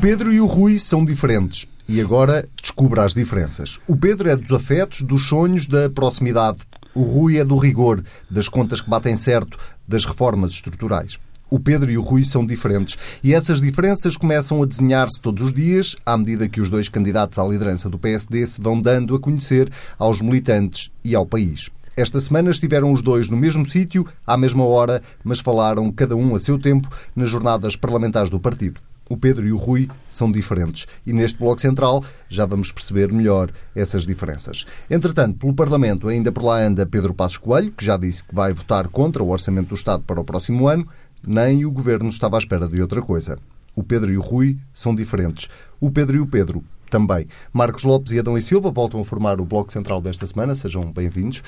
Pedro 0.00 0.32
e 0.32 0.40
o 0.40 0.46
Rui 0.46 0.78
são 0.78 1.04
diferentes. 1.04 1.68
E 1.86 2.00
agora 2.00 2.48
descubra 2.58 3.04
as 3.04 3.12
diferenças. 3.12 3.78
O 3.86 3.94
Pedro 3.94 4.30
é 4.30 4.36
dos 4.36 4.50
afetos, 4.50 5.02
dos 5.02 5.28
sonhos, 5.28 5.66
da 5.66 5.90
proximidade. 5.90 6.60
O 6.94 7.02
Rui 7.02 7.36
é 7.36 7.44
do 7.44 7.58
rigor, 7.58 8.02
das 8.30 8.48
contas 8.48 8.80
que 8.80 8.88
batem 8.88 9.14
certo, 9.14 9.58
das 9.86 10.06
reformas 10.06 10.52
estruturais. 10.52 11.18
O 11.50 11.60
Pedro 11.60 11.90
e 11.90 11.98
o 11.98 12.00
Rui 12.00 12.24
são 12.24 12.46
diferentes 12.46 12.96
e 13.22 13.34
essas 13.34 13.60
diferenças 13.60 14.16
começam 14.16 14.62
a 14.62 14.66
desenhar-se 14.66 15.20
todos 15.20 15.42
os 15.42 15.52
dias 15.52 15.96
à 16.06 16.16
medida 16.16 16.48
que 16.48 16.62
os 16.62 16.70
dois 16.70 16.88
candidatos 16.88 17.38
à 17.38 17.44
liderança 17.44 17.86
do 17.86 17.98
PSD 17.98 18.46
se 18.46 18.58
vão 18.58 18.80
dando 18.80 19.14
a 19.14 19.20
conhecer 19.20 19.70
aos 19.98 20.22
militantes 20.22 20.90
e 21.04 21.14
ao 21.14 21.26
país. 21.26 21.68
Esta 21.94 22.20
semana 22.20 22.50
estiveram 22.50 22.90
os 22.90 23.02
dois 23.02 23.28
no 23.28 23.36
mesmo 23.36 23.68
sítio, 23.68 24.06
à 24.26 24.34
mesma 24.38 24.64
hora, 24.64 25.02
mas 25.22 25.40
falaram 25.40 25.92
cada 25.92 26.16
um 26.16 26.34
a 26.34 26.38
seu 26.38 26.58
tempo 26.58 26.88
nas 27.14 27.28
jornadas 27.28 27.76
parlamentares 27.76 28.30
do 28.30 28.40
partido. 28.40 28.80
O 29.10 29.16
Pedro 29.16 29.44
e 29.44 29.52
o 29.52 29.56
Rui 29.56 29.90
são 30.08 30.30
diferentes 30.30 30.86
e 31.04 31.12
neste 31.12 31.36
Bloco 31.36 31.60
Central 31.60 32.00
já 32.28 32.46
vamos 32.46 32.70
perceber 32.70 33.12
melhor 33.12 33.50
essas 33.74 34.06
diferenças. 34.06 34.64
Entretanto, 34.88 35.36
pelo 35.36 35.52
Parlamento 35.52 36.08
ainda 36.08 36.30
por 36.30 36.44
lá 36.44 36.60
anda 36.60 36.86
Pedro 36.86 37.12
Passos 37.12 37.36
Coelho, 37.36 37.72
que 37.72 37.84
já 37.84 37.96
disse 37.96 38.22
que 38.22 38.32
vai 38.32 38.52
votar 38.52 38.86
contra 38.86 39.20
o 39.20 39.30
Orçamento 39.30 39.70
do 39.70 39.74
Estado 39.74 40.04
para 40.04 40.20
o 40.20 40.24
próximo 40.24 40.68
ano, 40.68 40.86
nem 41.26 41.64
o 41.64 41.72
Governo 41.72 42.08
estava 42.08 42.36
à 42.36 42.38
espera 42.38 42.68
de 42.68 42.80
outra 42.80 43.02
coisa. 43.02 43.36
O 43.74 43.82
Pedro 43.82 44.12
e 44.12 44.16
o 44.16 44.22
Rui 44.22 44.56
são 44.72 44.94
diferentes. 44.94 45.48
O 45.80 45.90
Pedro 45.90 46.16
e 46.16 46.20
o 46.20 46.26
Pedro 46.28 46.62
também. 46.90 47.26
Marcos 47.52 47.84
Lopes 47.84 48.12
e 48.12 48.18
Adão 48.18 48.36
e 48.36 48.42
Silva 48.42 48.70
voltam 48.70 49.00
a 49.00 49.04
formar 49.04 49.40
o 49.40 49.44
Bloco 49.44 49.72
Central 49.72 50.02
desta 50.02 50.26
semana. 50.26 50.54
Sejam 50.54 50.82
bem-vindos. 50.92 51.42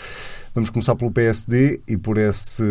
Vamos 0.55 0.71
começar 0.71 0.95
pelo 0.95 1.11
PSD 1.11 1.81
e 1.87 1.97
por 1.97 2.17
esse 2.17 2.63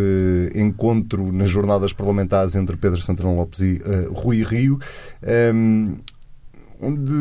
encontro 0.55 1.31
nas 1.31 1.49
jornadas 1.49 1.93
parlamentares 1.93 2.55
entre 2.55 2.77
Pedro 2.77 3.01
Santana 3.01 3.31
Lopes 3.31 3.59
e 3.59 3.81
uh, 3.85 4.13
Rui 4.13 4.43
Rio. 4.43 4.79
Um, 5.53 5.97
onde 6.81 7.13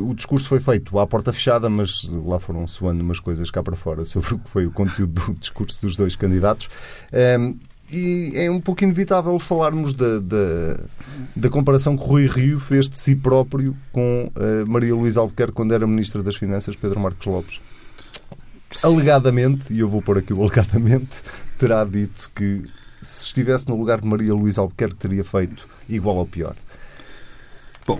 o 0.00 0.12
discurso 0.14 0.48
foi 0.48 0.58
feito 0.58 0.98
à 0.98 1.06
porta 1.06 1.32
fechada, 1.32 1.70
mas 1.70 2.08
lá 2.26 2.40
foram 2.40 2.66
soando 2.66 3.02
umas 3.02 3.20
coisas 3.20 3.50
cá 3.50 3.62
para 3.62 3.76
fora 3.76 4.04
sobre 4.04 4.34
o 4.34 4.38
que 4.38 4.50
foi 4.50 4.66
o 4.66 4.72
conteúdo 4.72 5.12
do 5.26 5.34
discurso 5.38 5.80
dos 5.80 5.96
dois 5.96 6.16
candidatos. 6.16 6.68
Um, 7.38 7.56
e 7.90 8.32
é 8.34 8.50
um 8.50 8.60
pouco 8.60 8.82
inevitável 8.82 9.38
falarmos 9.38 9.92
da, 9.92 10.18
da, 10.18 10.78
da, 11.36 11.48
comparação 11.50 11.96
que 11.96 12.04
Rui 12.04 12.26
Rio 12.26 12.58
fez 12.58 12.88
de 12.88 12.98
si 12.98 13.14
próprio 13.14 13.76
com 13.92 14.30
uh, 14.34 14.70
Maria 14.70 14.94
Luísa 14.94 15.20
Albuquerque 15.20 15.52
quando 15.52 15.72
era 15.72 15.86
Ministra 15.86 16.22
das 16.22 16.36
Finanças, 16.36 16.74
Pedro 16.76 16.98
Marcos 16.98 17.26
Lopes. 17.26 17.60
Sim. 18.70 18.86
Alegadamente, 18.86 19.72
e 19.72 19.80
eu 19.80 19.88
vou 19.88 20.02
pôr 20.02 20.18
aqui 20.18 20.32
o 20.32 20.42
alegadamente, 20.42 21.22
terá 21.58 21.84
dito 21.84 22.30
que 22.34 22.64
se 23.00 23.26
estivesse 23.26 23.68
no 23.68 23.76
lugar 23.76 24.00
de 24.00 24.06
Maria 24.06 24.34
Luísa 24.34 24.62
Albuquerque 24.62 24.96
teria 24.96 25.22
feito 25.22 25.68
igual 25.88 26.16
ou 26.16 26.26
pior. 26.26 26.56
Bom, 27.86 27.98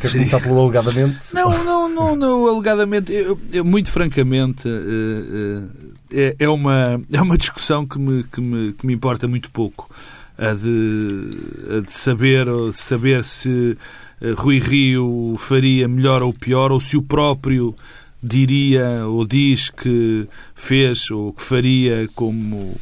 Quer 0.00 0.12
começar 0.12 0.40
pelo 0.40 0.60
alegadamente? 0.62 1.34
Não, 1.34 1.62
não, 1.62 1.88
não, 1.88 2.16
não 2.16 2.46
alegadamente. 2.46 3.12
Eu, 3.12 3.38
eu, 3.52 3.64
muito 3.64 3.90
francamente, 3.90 4.66
uh, 4.66 4.70
uh, 4.70 5.94
é, 6.12 6.36
é, 6.38 6.48
uma, 6.48 7.00
é 7.12 7.20
uma 7.20 7.36
discussão 7.36 7.86
que 7.86 7.98
me, 7.98 8.24
que 8.24 8.40
me, 8.40 8.72
que 8.72 8.86
me 8.86 8.94
importa 8.94 9.26
muito 9.26 9.50
pouco. 9.50 9.90
A 10.38 10.52
de, 10.52 11.78
a 11.78 11.80
de 11.80 11.92
saber, 11.92 12.46
saber 12.72 13.24
se 13.24 13.76
eh, 14.20 14.32
Rui 14.36 14.58
Rio 14.58 15.36
faria 15.38 15.88
melhor 15.88 16.22
ou 16.22 16.32
pior, 16.32 16.70
ou 16.72 16.78
se 16.78 16.96
o 16.96 17.02
próprio 17.02 17.74
diria 18.22 19.06
ou 19.06 19.26
diz 19.26 19.70
que 19.70 20.26
fez 20.54 21.10
ou 21.10 21.32
que 21.32 21.42
faria 21.42 22.08
como 22.14 22.76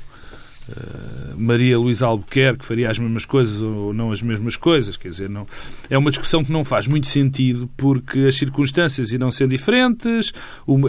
Maria 1.37 1.79
Luísa 1.79 2.07
Albuquerque 2.07 2.65
faria 2.65 2.91
as 2.91 2.99
mesmas 2.99 3.25
coisas 3.25 3.61
ou 3.61 3.93
não 3.93 4.13
as 4.13 4.23
mesmas 4.23 4.57
coisas. 4.57 4.97
Quer 4.97 5.09
dizer, 5.09 5.29
não, 5.29 5.47
é 5.91 5.99
uma 5.99 6.11
discussão 6.11 6.43
que 6.45 6.53
não 6.53 6.65
faz 6.65 6.87
muito 6.87 7.07
sentido 7.07 7.69
porque 7.77 8.21
as 8.21 8.37
circunstâncias 8.37 9.13
irão 9.13 9.31
ser 9.31 9.49
diferentes, 9.49 10.33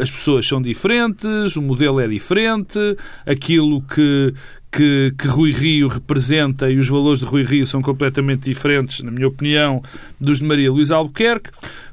as 0.02 0.10
pessoas 0.10 0.48
são 0.48 0.62
diferentes, 0.62 1.56
o 1.56 1.62
modelo 1.62 2.00
é 2.00 2.08
diferente, 2.08 2.80
aquilo 3.26 3.82
que, 3.82 4.34
que, 4.72 5.14
que, 5.18 5.28
Rui 5.28 5.52
Rio 5.52 5.88
representa 5.88 6.70
e 6.70 6.78
os 6.78 6.88
valores 6.88 7.20
de 7.20 7.26
Rui 7.26 7.44
Rio 7.44 7.68
são 7.68 7.82
completamente 7.82 8.44
diferentes, 8.44 9.02
na 9.02 9.12
minha 9.12 9.28
opinião, 9.28 9.82
dos 10.20 10.40
de 10.40 10.46
Maria 10.46 10.72
Luísa 10.72 10.96
Albuquerque. 10.96 11.50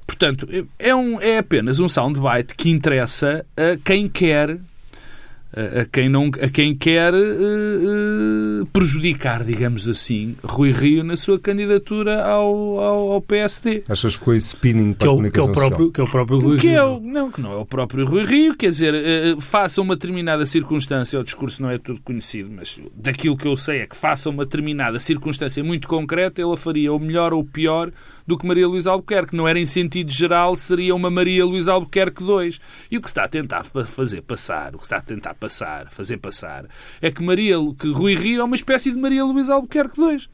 Portanto, 0.06 0.46
é, 0.78 0.94
um, 0.94 1.20
é 1.20 1.38
apenas 1.38 1.80
um 1.80 1.88
soundbite 1.88 2.54
que 2.54 2.70
interessa 2.70 3.44
a 3.56 3.76
quem 3.84 4.08
quer 4.08 4.58
a 5.54 5.84
quem, 5.84 6.08
não, 6.08 6.30
a 6.40 6.48
quem 6.48 6.74
quer 6.74 7.12
uh, 7.12 8.66
prejudicar, 8.72 9.44
digamos 9.44 9.86
assim, 9.86 10.34
Rui 10.42 10.72
Rio 10.72 11.04
na 11.04 11.16
sua 11.16 11.38
candidatura 11.38 12.24
ao, 12.24 12.80
ao, 12.80 13.12
ao 13.12 13.20
PSD. 13.20 13.82
Achas 13.88 14.16
que 14.16 14.24
foi 14.24 14.38
spinning 14.38 14.94
para 14.94 15.06
que, 15.06 15.12
é 15.12 15.14
o, 15.14 15.30
que 15.30 15.40
é 15.40 15.42
o 15.42 15.52
próprio 15.52 15.92
Que 15.92 16.00
é 16.00 16.04
o 16.04 16.08
próprio 16.08 16.38
Rui 16.38 16.58
que 16.58 16.68
Rio. 16.68 16.78
É 16.78 16.84
o, 16.84 17.00
não, 17.00 17.30
que 17.30 17.40
não 17.40 17.52
é 17.52 17.56
o 17.56 17.66
próprio 17.66 18.06
Rui 18.06 18.24
Rio, 18.24 18.56
quer 18.56 18.70
dizer, 18.70 18.94
uh, 18.94 19.40
faça 19.40 19.82
uma 19.82 19.94
determinada 19.94 20.46
circunstância, 20.46 21.20
o 21.20 21.24
discurso 21.24 21.62
não 21.62 21.68
é 21.68 21.76
tudo 21.76 22.00
conhecido, 22.00 22.50
mas 22.50 22.78
daquilo 22.94 23.36
que 23.36 23.46
eu 23.46 23.56
sei 23.56 23.80
é 23.80 23.86
que 23.86 23.96
faça 23.96 24.30
uma 24.30 24.44
determinada 24.44 24.98
circunstância 24.98 25.62
muito 25.62 25.86
concreta, 25.86 26.40
ele 26.40 26.56
faria 26.56 26.92
o 26.92 26.98
melhor 26.98 27.34
ou 27.34 27.40
o 27.40 27.44
pior 27.44 27.92
do 28.26 28.38
que 28.38 28.46
Maria 28.46 28.66
Luísa 28.66 28.90
Albuquerque. 28.90 29.36
Não 29.36 29.46
era 29.46 29.58
em 29.58 29.66
sentido 29.66 30.10
geral, 30.10 30.56
seria 30.56 30.94
uma 30.94 31.10
Maria 31.10 31.44
Luísa 31.44 31.72
Albuquerque 31.72 32.22
2. 32.22 32.60
E 32.90 32.96
o 32.96 33.00
que 33.00 33.08
se 33.08 33.12
está 33.12 33.24
a 33.24 33.28
tentar 33.28 33.64
fazer 33.64 34.22
passar, 34.22 34.74
o 34.74 34.78
que 34.78 34.86
se 34.86 34.86
está 34.86 34.96
a 34.96 35.00
tentar 35.00 35.34
passar, 35.42 35.90
fazer 35.90 36.18
passar, 36.18 36.66
é 37.00 37.10
que 37.10 37.20
Maria, 37.20 37.56
que 37.76 37.90
Rui 37.90 38.14
Rio 38.14 38.40
é 38.40 38.44
uma 38.44 38.54
espécie 38.54 38.92
de 38.92 38.98
Maria 38.98 39.24
Luísa 39.24 39.54
Albuquerque 39.54 39.96
2. 39.96 40.28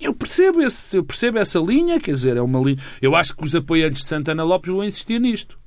Eu 0.00 0.14
percebo, 0.14 0.62
esse, 0.62 0.96
eu 0.96 1.04
percebo 1.04 1.38
essa 1.38 1.58
linha, 1.58 2.00
quer 2.00 2.12
dizer, 2.12 2.38
é 2.38 2.40
uma 2.40 2.58
linha. 2.60 2.78
Eu 3.02 3.14
acho 3.14 3.36
que 3.36 3.44
os 3.44 3.54
apoiantes 3.54 4.00
de 4.00 4.08
Santana 4.08 4.42
Lopes 4.42 4.72
vão 4.72 4.82
insistir 4.82 5.20
nisto. 5.20 5.58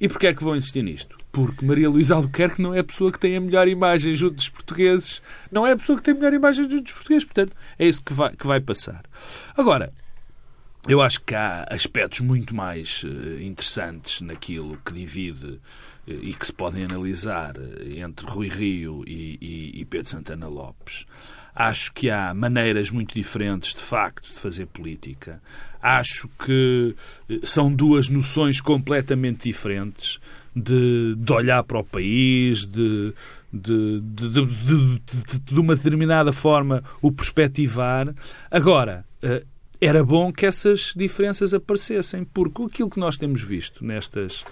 E 0.00 0.08
porquê 0.08 0.28
é 0.28 0.34
que 0.34 0.42
vão 0.42 0.56
insistir 0.56 0.82
nisto? 0.82 1.16
Porque 1.30 1.64
Maria 1.64 1.88
Luísa 1.88 2.16
Albuquerque 2.16 2.60
não 2.60 2.74
é 2.74 2.80
a 2.80 2.84
pessoa 2.84 3.12
que 3.12 3.18
tem 3.18 3.36
a 3.36 3.40
melhor 3.40 3.68
imagem 3.68 4.12
junto 4.14 4.34
dos 4.34 4.48
portugueses. 4.48 5.22
Não 5.50 5.64
é 5.64 5.72
a 5.72 5.76
pessoa 5.76 5.96
que 5.96 6.02
tem 6.02 6.14
a 6.14 6.16
melhor 6.16 6.34
imagem 6.34 6.68
junto 6.68 6.82
dos 6.82 6.92
portugueses. 6.92 7.24
Portanto, 7.24 7.56
é 7.78 7.86
isso 7.86 8.02
que 8.02 8.12
vai, 8.12 8.34
que 8.34 8.46
vai 8.46 8.60
passar. 8.60 9.02
Agora, 9.56 9.92
eu 10.88 11.00
acho 11.00 11.20
que 11.20 11.34
há 11.34 11.64
aspectos 11.70 12.20
muito 12.20 12.54
mais 12.54 13.04
eh, 13.04 13.44
interessantes 13.44 14.20
naquilo 14.20 14.76
que 14.84 14.92
divide 14.92 15.60
eh, 16.08 16.12
e 16.22 16.34
que 16.34 16.44
se 16.44 16.52
podem 16.52 16.84
analisar 16.84 17.54
eh, 17.56 18.00
entre 18.00 18.26
Rui 18.26 18.48
Rio 18.48 19.04
e, 19.06 19.38
e, 19.40 19.80
e, 19.80 19.84
Pedro 19.84 20.08
Santana 20.08 20.48
Lopes. 20.48 21.06
Acho 21.54 21.92
que 21.92 22.10
há 22.10 22.34
maneiras 22.34 22.90
muito 22.90 23.14
diferentes, 23.14 23.74
de 23.74 23.80
facto, 23.80 24.28
de 24.28 24.34
fazer 24.34 24.66
política. 24.66 25.40
Acho 25.80 26.28
que 26.44 26.96
são 27.44 27.72
duas 27.72 28.08
noções 28.08 28.60
completamente 28.60 29.44
diferentes 29.44 30.18
de, 30.56 31.14
de 31.16 31.32
olhar 31.32 31.62
para 31.62 31.78
o 31.78 31.84
país, 31.84 32.66
de, 32.66 33.12
de, 33.52 34.00
de, 34.00 34.46
de, 34.46 35.38
de, 35.44 35.60
uma 35.60 35.76
determinada 35.76 36.32
forma 36.32 36.82
o 37.02 37.12
perspectivar. 37.12 38.14
Agora, 38.50 39.04
era 39.84 40.04
bom 40.04 40.32
que 40.32 40.46
essas 40.46 40.94
diferenças 40.96 41.52
aparecessem, 41.52 42.22
porque 42.22 42.62
aquilo 42.62 42.88
que 42.88 43.00
nós 43.00 43.16
temos 43.16 43.42
visto 43.42 43.84
nestas, 43.84 44.44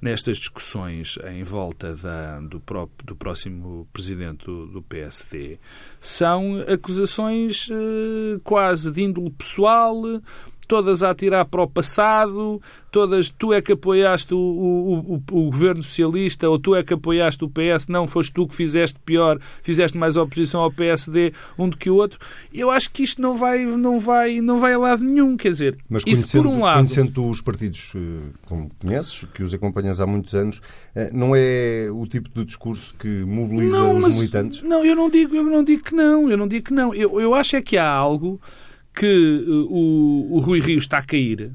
nestas 0.00 0.36
discussões 0.38 1.18
em 1.28 1.42
volta 1.42 1.96
da, 1.96 2.38
do, 2.38 2.60
próprio, 2.60 3.04
do 3.04 3.16
próximo 3.16 3.88
presidente 3.92 4.46
do, 4.46 4.66
do 4.66 4.82
PSD 4.82 5.58
são 6.00 6.64
acusações 6.72 7.68
eh, 7.68 8.38
quase 8.44 8.92
de 8.92 9.02
índole 9.02 9.30
pessoal, 9.30 10.00
todas 10.66 11.02
a 11.02 11.10
atirar 11.10 11.44
para 11.44 11.62
o 11.62 11.66
passado, 11.66 12.60
todas 12.90 13.28
tu 13.30 13.52
é 13.52 13.60
que 13.60 13.72
apoiaste 13.72 14.32
o, 14.34 14.38
o, 14.38 15.14
o, 15.14 15.22
o, 15.32 15.50
governo 15.50 15.82
socialista 15.82 16.48
ou 16.48 16.58
tu 16.58 16.74
é 16.74 16.82
que 16.82 16.94
apoiaste 16.94 17.44
o 17.44 17.50
PS, 17.50 17.88
não 17.88 18.06
foste 18.06 18.32
tu 18.32 18.46
que 18.46 18.54
fizeste 18.54 18.98
pior, 19.04 19.38
fizeste 19.62 19.98
mais 19.98 20.16
oposição 20.16 20.60
ao 20.60 20.72
PSD 20.72 21.32
um 21.58 21.68
do 21.68 21.76
que 21.76 21.90
o 21.90 21.94
outro. 21.94 22.18
Eu 22.52 22.70
acho 22.70 22.90
que 22.90 23.02
isto 23.02 23.20
não 23.20 23.34
vai, 23.34 23.64
não 23.64 23.98
vai, 23.98 24.40
não 24.40 24.58
vai 24.58 24.72
a 24.72 24.78
lado 24.78 25.04
nenhum, 25.04 25.36
quer 25.36 25.50
dizer, 25.50 25.78
Mas 25.88 26.02
isso 26.06 26.38
por 26.38 26.46
um 26.46 26.62
lado. 26.62 26.78
Conhecendo 26.78 27.28
os 27.28 27.40
partidos 27.40 27.92
eh, 27.94 28.30
como 28.46 28.70
conheces, 28.80 29.26
que 29.34 29.42
os 29.42 29.52
acompanhas 29.52 30.00
há 30.00 30.06
muitos 30.06 30.34
anos, 30.34 30.60
eh, 30.94 31.10
não 31.12 31.34
é 31.36 31.88
o 31.92 32.06
tipo 32.06 32.30
de 32.30 32.44
discurso 32.44 32.94
que 32.98 33.08
mobiliza 33.24 33.76
não, 33.76 33.98
os 33.98 34.16
militantes? 34.16 34.62
Não, 34.62 34.84
eu 34.84 34.96
não 34.96 35.10
digo, 35.10 35.36
eu 35.36 35.44
não 35.44 35.62
digo 35.62 35.84
que 35.84 35.94
não, 35.94 36.30
eu 36.30 36.36
não 36.36 36.48
digo 36.48 36.66
que 36.66 36.72
não. 36.72 36.94
Eu, 36.94 37.20
eu 37.20 37.34
acho 37.34 37.56
é 37.56 37.62
que 37.62 37.76
há 37.76 37.88
algo 37.88 38.40
que 38.96 39.44
uh, 39.46 39.66
o, 39.70 40.36
o 40.36 40.38
Rui 40.40 40.60
Rio 40.60 40.78
está 40.78 40.98
a 40.98 41.04
cair 41.04 41.52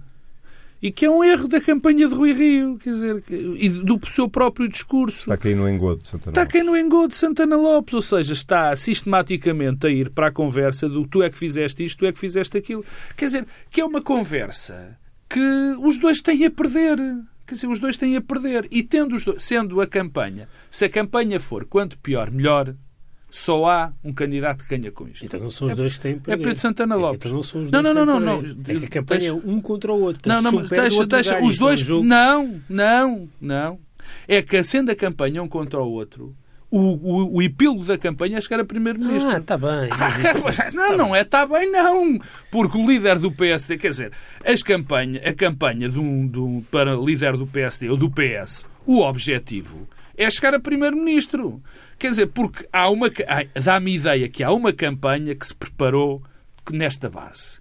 e 0.82 0.92
que 0.92 1.06
é 1.06 1.12
um 1.12 1.24
erro 1.24 1.48
da 1.48 1.62
campanha 1.62 2.08
de 2.08 2.14
Rui 2.16 2.34
Rio, 2.34 2.78
quer 2.78 2.90
dizer, 2.90 3.24
e 3.30 3.70
do 3.70 4.00
seu 4.10 4.28
próprio 4.28 4.68
discurso. 4.68 5.20
Está 5.20 5.36
a 5.36 5.38
cair 5.38 5.56
no 5.56 5.70
engodo 5.70 6.02
de 6.02 6.08
Santana 6.08 6.32
Está 6.32 6.42
a 6.42 6.46
cair 6.48 6.64
no 6.64 6.76
engodo 6.76 7.10
de 7.10 7.16
Santana 7.16 7.56
Lopes, 7.56 7.94
ou 7.94 8.02
seja, 8.02 8.34
está 8.34 8.76
sistematicamente 8.76 9.86
a 9.86 9.90
ir 9.92 10.10
para 10.10 10.28
a 10.28 10.32
conversa 10.32 10.90
do 10.90 11.08
tu 11.08 11.22
é 11.22 11.30
que 11.30 11.38
fizeste 11.38 11.84
isto, 11.84 12.00
tu 12.00 12.06
é 12.08 12.12
que 12.12 12.20
fizeste 12.20 12.58
aquilo. 12.58 12.84
Quer 13.16 13.26
dizer, 13.26 13.46
que 13.70 13.80
é 13.80 13.86
uma 13.86 14.02
conversa 14.02 14.98
que 15.30 15.76
os 15.80 16.00
dois 16.00 16.20
têm 16.22 16.46
a 16.46 16.52
perder. 16.52 16.98
Quer 17.46 17.56
dizer, 17.56 17.68
os 17.68 17.80
dois 17.80 17.96
têm 17.96 18.18
a 18.18 18.22
perder. 18.22 18.68
E 18.72 18.82
tendo 18.82 19.24
dois, 19.24 19.44
sendo 19.44 19.82
a 19.82 19.88
campanha, 19.88 20.50
se 20.72 20.86
a 20.86 20.90
campanha 20.90 21.40
for 21.40 21.66
quanto 21.66 21.96
pior, 22.00 22.32
melhor, 22.32 22.74
Só 23.32 23.66
há 23.66 23.94
um 24.04 24.12
candidato 24.12 24.66
que 24.66 24.78
ganha 24.78 24.92
com 24.92 25.08
isto. 25.08 25.26
Então 25.26 25.40
não 25.40 25.50
são 25.50 25.68
os 25.68 25.74
é, 25.74 25.76
dois 25.76 25.96
que 25.96 26.02
têm 26.02 26.20
perder. 26.20 26.42
É 26.42 26.44
Pedro 26.44 26.60
Santana 26.60 26.96
Lopes. 26.96 27.20
Então 27.20 27.32
não 27.32 27.44
são 27.44 27.62
os 27.62 27.72
dois 27.72 27.84
não, 27.84 27.94
não, 27.94 28.06
não, 28.06 28.20
não, 28.20 28.42
não, 28.42 28.52
É 28.68 28.80
que 28.80 28.86
a 28.86 28.90
campanha 28.90 29.30
é 29.30 29.34
um 29.34 29.62
contra 29.62 29.94
o 29.94 30.02
outro. 30.02 30.28
Não, 30.28 30.42
não, 30.42 30.52
mas 30.52 30.70
deixa, 30.70 31.06
deixa. 31.06 31.42
Os 31.42 31.58
dois. 31.58 31.88
Não, 31.88 32.62
não, 32.70 33.30
não. 33.40 33.80
É 34.28 34.42
que 34.42 34.62
sendo 34.64 34.92
a 34.92 34.96
campanha 34.96 35.42
um 35.42 35.48
contra 35.48 35.80
o 35.80 35.90
outro, 35.90 36.36
o, 36.70 36.80
o, 36.80 37.36
o, 37.36 37.42
epílogo 37.42 37.86
da 37.86 37.98
campanha 37.98 38.38
é 38.38 38.42
chegar 38.42 38.62
a 38.62 38.66
primeiro-ministro. 38.66 39.30
Ah, 39.30 39.38
está 39.38 39.58
bem. 39.58 39.90
Ah, 40.62 40.72
não, 40.72 40.98
não 40.98 41.16
é 41.16 41.22
está 41.22 41.46
bem, 41.46 41.72
não. 41.72 42.20
Porque 42.50 42.78
o 42.78 42.86
líder 42.86 43.20
do 43.20 43.32
PSD, 43.32 43.78
quer 43.78 43.90
dizer, 43.90 44.12
as 44.46 44.64
campanha, 44.64 45.22
a 45.26 45.34
campanha 45.34 45.90
do, 45.90 46.28
do, 46.28 46.64
para 46.70 46.96
líder 46.96 47.38
do 47.38 47.48
PSD 47.48 47.90
ou 47.90 47.98
do 47.98 48.10
PS, 48.10 48.66
o 48.86 49.00
objetivo 49.00 49.88
é 50.16 50.30
chegar 50.30 50.54
a 50.54 50.60
primeiro-ministro. 50.60 51.62
Quer 52.02 52.10
dizer, 52.10 52.28
porque 52.30 52.68
há 52.74 52.90
uma. 52.90 53.12
Dá-me 53.64 53.94
ideia 53.94 54.28
que 54.28 54.42
há 54.42 54.52
uma 54.52 54.74
campanha 54.74 55.36
que 55.36 55.46
se 55.46 55.54
preparou 55.54 56.24
nesta 56.72 57.12
base. 57.12 57.60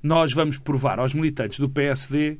Nós 0.00 0.32
vamos 0.32 0.58
provar 0.58 1.00
aos 1.00 1.12
militantes 1.12 1.58
do 1.58 1.68
PSD 1.68 2.38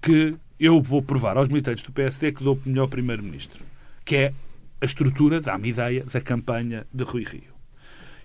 que. 0.00 0.34
Eu 0.58 0.80
vou 0.80 1.02
provar 1.02 1.36
aos 1.36 1.48
militantes 1.50 1.84
do 1.84 1.92
PSD 1.92 2.32
que 2.32 2.42
dou 2.42 2.58
o 2.64 2.68
melhor 2.68 2.88
primeiro-ministro. 2.88 3.62
Que 4.02 4.16
é 4.16 4.34
a 4.80 4.86
estrutura, 4.86 5.42
dá-me 5.42 5.68
ideia, 5.68 6.04
da 6.10 6.22
campanha 6.22 6.86
de 6.90 7.04
Rui 7.04 7.22
Rio. 7.22 7.52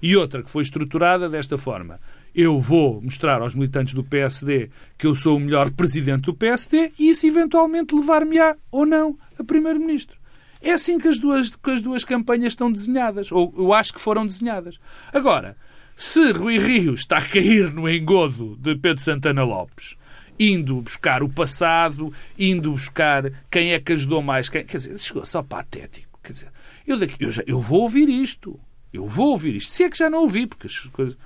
E 0.01 0.15
outra 0.15 0.41
que 0.41 0.49
foi 0.49 0.61
estruturada 0.63 1.27
desta 1.27 1.57
forma. 1.57 1.99
Eu 2.33 2.61
vou 2.61 3.01
mostrar 3.01 3.41
aos 3.41 3.53
militantes 3.53 3.93
do 3.93 4.05
PSD 4.05 4.69
que 4.97 5.05
eu 5.05 5.13
sou 5.13 5.35
o 5.35 5.39
melhor 5.39 5.69
presidente 5.69 6.23
do 6.23 6.33
PSD 6.33 6.93
e 6.97 7.09
isso 7.09 7.27
eventualmente 7.27 7.93
levar-me-á 7.93 8.55
ou 8.71 8.85
não 8.85 9.17
a 9.37 9.43
primeiro-ministro. 9.43 10.22
É 10.63 10.71
assim 10.71 10.97
que 10.97 11.09
as, 11.09 11.19
duas, 11.19 11.49
que 11.49 11.71
as 11.71 11.81
duas 11.81 12.05
campanhas 12.05 12.53
estão 12.53 12.71
desenhadas, 12.71 13.31
ou 13.31 13.53
eu 13.57 13.73
acho 13.73 13.93
que 13.93 13.99
foram 13.99 14.25
desenhadas. 14.25 14.79
Agora, 15.11 15.57
se 15.95 16.31
Rui 16.31 16.57
Rio 16.57 16.93
está 16.93 17.17
a 17.17 17.21
cair 17.21 17.71
no 17.71 17.89
engodo 17.89 18.57
de 18.59 18.73
Pedro 18.75 19.03
Santana 19.03 19.43
Lopes, 19.43 19.97
indo 20.39 20.81
buscar 20.81 21.21
o 21.21 21.27
passado, 21.27 22.13
indo 22.39 22.71
buscar 22.71 23.29
quem 23.51 23.73
é 23.73 23.79
que 23.79 23.91
ajudou 23.91 24.21
mais, 24.21 24.47
quem, 24.47 24.63
quer 24.63 24.77
dizer, 24.77 24.97
chegou 24.97 25.25
só 25.25 25.43
patético. 25.43 26.17
Quer 26.23 26.31
dizer, 26.31 26.47
eu, 26.87 26.97
daqui, 26.97 27.15
eu, 27.19 27.31
já, 27.31 27.43
eu 27.45 27.59
vou 27.59 27.81
ouvir 27.81 28.07
isto. 28.07 28.57
Eu 28.93 29.05
vou 29.05 29.31
ouvir 29.31 29.55
isto. 29.55 29.71
Se 29.71 29.83
é 29.83 29.89
que 29.89 29.97
já 29.97 30.09
não 30.09 30.19
ouvi, 30.19 30.47
porque 30.47 30.67
as 30.67 30.77
coisas. 30.77 31.17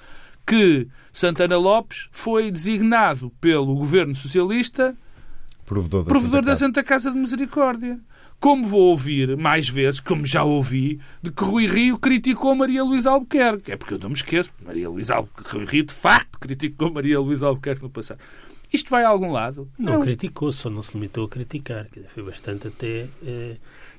Que 0.46 0.88
Santana 1.14 1.58
Lopes 1.58 2.08
foi 2.12 2.50
designado 2.50 3.32
pelo 3.42 3.76
governo 3.76 4.16
socialista 4.16 4.96
provedor 5.66 6.04
da, 6.04 6.10
provedor 6.10 6.40
Santa, 6.40 6.46
da 6.46 6.56
Santa 6.56 6.84
Casa 6.84 7.12
de 7.12 7.18
Misericórdia. 7.18 8.00
Como 8.40 8.68
vou 8.68 8.82
ouvir 8.82 9.36
mais 9.36 9.68
vezes, 9.68 10.00
como 10.00 10.26
já 10.26 10.44
ouvi, 10.44 11.00
de 11.22 11.32
que 11.32 11.44
Rui 11.44 11.66
Rio 11.66 11.98
criticou 11.98 12.54
Maria 12.56 12.84
Luísa 12.84 13.10
Albuquerque. 13.10 13.72
É 13.72 13.76
porque 13.76 13.96
eu 13.96 14.00
não 14.00 14.10
me 14.10 14.16
esqueço. 14.16 14.52
Maria 14.64 14.90
Luísa 14.90 15.16
Albuquerque, 15.16 15.56
Rui 15.56 15.66
Rio, 15.66 15.84
de 15.84 15.94
facto, 15.94 16.40
criticou 16.40 16.92
Maria 16.92 17.20
Luísa 17.20 17.48
Albuquerque 17.48 17.82
no 17.82 17.90
passado. 17.90 18.20
Isto 18.72 18.90
vai 18.92 19.04
a 19.04 19.10
algum 19.10 19.32
lado? 19.32 19.68
Não, 19.78 19.94
não. 19.94 20.02
criticou, 20.02 20.52
só 20.52 20.70
não 20.70 20.84
se 20.84 20.94
limitou 20.94 21.26
a 21.26 21.30
criticar. 21.30 21.88
Foi 22.14 22.24
bastante 22.24 22.68
até... 22.68 23.08
Eh 23.26 23.58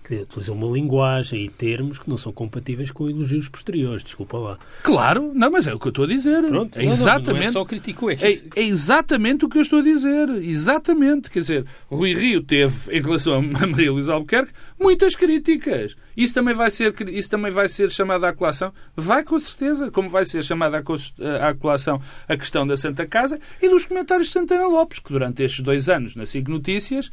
que 0.08 0.14
utilizam 0.14 0.54
uma 0.54 0.66
linguagem 0.74 1.44
e 1.44 1.48
termos 1.50 1.98
que 1.98 2.08
não 2.08 2.16
são 2.16 2.32
compatíveis 2.32 2.90
com 2.90 3.10
elogios 3.10 3.46
posteriores, 3.46 4.02
desculpa 4.02 4.38
lá. 4.38 4.58
Claro, 4.82 5.32
não, 5.34 5.50
mas 5.50 5.66
é 5.66 5.74
o 5.74 5.78
que 5.78 5.88
eu 5.88 5.90
estou 5.90 6.06
a 6.06 6.08
dizer. 6.08 6.42
Pronto, 6.44 6.78
é 6.78 6.82
não, 6.82 6.90
exatamente, 6.90 7.42
não, 7.42 7.48
é 7.48 7.52
só 7.52 7.64
criticou, 7.66 8.10
é, 8.10 8.16
que... 8.16 8.24
é, 8.24 8.32
é, 8.56 8.62
exatamente 8.64 9.44
o 9.44 9.50
que 9.50 9.58
eu 9.58 9.62
estou 9.62 9.80
a 9.80 9.82
dizer. 9.82 10.30
Exatamente. 10.42 11.28
Quer 11.28 11.40
dizer, 11.40 11.66
Rui 11.90 12.14
Rio 12.14 12.42
teve, 12.42 12.90
em 12.96 13.02
relação 13.02 13.34
a 13.34 13.42
Maria 13.66 13.92
Luísa 13.92 14.14
Albuquerque, 14.14 14.52
muitas 14.80 15.14
críticas. 15.14 15.94
Isso 16.16 16.32
também 16.32 16.54
vai 16.54 16.70
ser, 16.70 16.94
isso 17.10 17.28
também 17.28 17.52
vai 17.52 17.68
ser 17.68 17.90
chamado 17.90 18.24
à 18.24 18.32
colação? 18.32 18.72
Vai 18.96 19.22
com 19.22 19.38
certeza, 19.38 19.90
como 19.90 20.08
vai 20.08 20.24
ser 20.24 20.42
chamada 20.42 20.78
à 20.78 21.54
colação 21.54 22.00
a 22.26 22.34
questão 22.34 22.66
da 22.66 22.78
Santa 22.78 23.06
Casa 23.06 23.38
e 23.60 23.68
dos 23.68 23.84
comentários 23.84 24.28
de 24.28 24.32
Santana 24.32 24.66
Lopes, 24.66 25.00
que 25.00 25.12
durante 25.12 25.42
estes 25.42 25.60
dois 25.60 25.86
anos 25.88 26.16
na 26.16 26.24
SIG 26.24 26.48
Notícias 26.48 27.10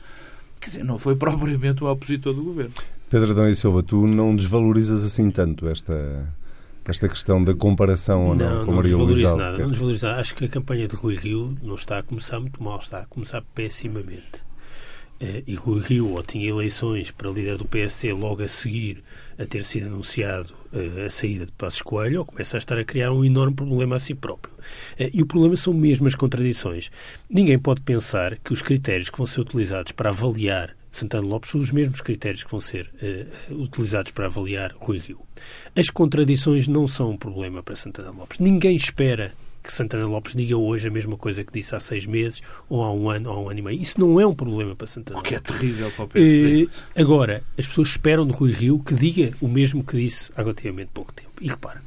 Quer 0.65 0.71
dizer, 0.71 0.83
não 0.83 0.97
foi 0.97 1.15
propriamente 1.15 1.83
o 1.83 1.91
opositor 1.91 2.33
do 2.33 2.43
governo. 2.43 2.73
Pedro 3.07 3.29
Adão 3.29 3.47
e 3.47 3.55
Silva, 3.55 3.83
tu 3.83 4.07
não 4.07 4.35
desvalorizas 4.35 5.03
assim 5.03 5.29
tanto 5.29 5.67
esta, 5.67 6.27
esta 6.87 7.07
questão 7.07 7.43
da 7.43 7.53
comparação 7.53 8.29
ou 8.29 8.35
não, 8.35 8.49
não 8.49 8.65
com 8.65 8.71
não 8.71 8.77
Maria 8.77 8.97
Luísa 8.97 9.35
nada, 9.35 9.59
Não 9.59 9.69
desvalorizo 9.69 10.07
nada. 10.07 10.19
Acho 10.19 10.33
que 10.33 10.43
a 10.43 10.47
campanha 10.47 10.87
de 10.87 10.95
Rui 10.95 11.17
Rio 11.17 11.55
não 11.61 11.75
está 11.75 11.99
a 11.99 12.03
começar 12.03 12.39
muito 12.39 12.63
mal, 12.63 12.79
está 12.79 13.01
a 13.01 13.05
começar 13.05 13.43
pessimamente. 13.53 14.43
Eh, 15.19 15.43
e 15.47 15.55
Rui 15.55 15.81
Rio 15.81 16.11
ou 16.11 16.23
tinha 16.23 16.49
eleições 16.49 17.09
para 17.09 17.29
líder 17.29 17.57
do 17.57 17.65
PSD 17.65 18.11
logo 18.11 18.43
a 18.43 18.47
seguir 18.47 19.01
a 19.37 19.45
ter 19.45 19.63
sido 19.63 19.87
anunciado 19.87 20.53
eh, 20.73 21.05
a 21.05 21.09
saída 21.09 21.45
de 21.45 21.51
Passos 21.53 21.81
Coelho, 21.81 22.19
ou 22.19 22.25
começa 22.25 22.57
a 22.57 22.59
estar 22.59 22.77
a 22.77 22.83
criar 22.83 23.11
um 23.11 23.23
enorme 23.23 23.55
problema 23.55 23.95
a 23.95 23.99
si 23.99 24.13
próprio. 24.13 24.53
Eh, 24.99 25.11
e 25.13 25.21
o 25.21 25.25
problema 25.25 25.55
são 25.55 25.73
mesmo 25.73 26.07
as 26.07 26.15
contradições. 26.15 26.91
Ninguém 27.29 27.57
pode 27.57 27.81
pensar 27.81 28.37
que 28.39 28.51
os 28.51 28.61
critérios 28.61 29.09
que 29.09 29.17
vão 29.17 29.25
ser 29.25 29.41
utilizados 29.41 29.93
para 29.93 30.09
avaliar 30.09 30.75
Santana 30.95 31.27
Lopes 31.27 31.51
são 31.51 31.59
os 31.59 31.71
mesmos 31.71 31.99
critérios 31.99 32.45
que 32.45 32.51
vão 32.51 32.61
ser 32.61 32.89
uh, 33.49 33.61
utilizados 33.61 34.13
para 34.13 34.27
avaliar 34.27 34.73
Rui 34.77 34.97
Rio. 34.97 35.19
As 35.75 35.89
contradições 35.89 36.69
não 36.69 36.87
são 36.87 37.11
um 37.11 37.17
problema 37.17 37.61
para 37.61 37.75
Santana 37.75 38.11
Lopes. 38.11 38.39
Ninguém 38.39 38.77
espera 38.77 39.33
que 39.65 39.73
Santana 39.73 40.05
Lopes 40.05 40.35
diga 40.35 40.55
hoje 40.55 40.87
a 40.87 40.91
mesma 40.91 41.17
coisa 41.17 41.43
que 41.43 41.51
disse 41.51 41.75
há 41.75 41.79
seis 41.79 42.05
meses, 42.05 42.41
ou 42.69 42.83
há 42.83 42.91
um 42.91 43.09
ano, 43.09 43.29
ou 43.29 43.35
há 43.35 43.39
um 43.41 43.49
ano 43.49 43.59
e 43.59 43.61
meio. 43.61 43.81
Isso 43.81 43.99
não 43.99 44.19
é 44.19 44.25
um 44.25 44.35
problema 44.35 44.75
para 44.75 44.87
Santana 44.87 45.17
Lopes. 45.17 45.31
O 45.31 45.33
que 45.33 45.35
é 45.35 45.39
terrível 45.39 45.91
para 45.91 46.05
o 46.05 46.07
PSD. 46.07 46.63
Uh, 46.63 46.69
agora, 46.95 47.43
as 47.57 47.67
pessoas 47.67 47.89
esperam 47.89 48.25
de 48.25 48.33
Rui 48.33 48.51
Rio 48.51 48.79
que 48.79 48.93
diga 48.93 49.33
o 49.41 49.47
mesmo 49.47 49.83
que 49.83 49.97
disse 49.97 50.31
há 50.35 50.41
relativamente 50.41 50.89
pouco 50.93 51.11
tempo. 51.13 51.24
E 51.41 51.47
repara, 51.47 51.81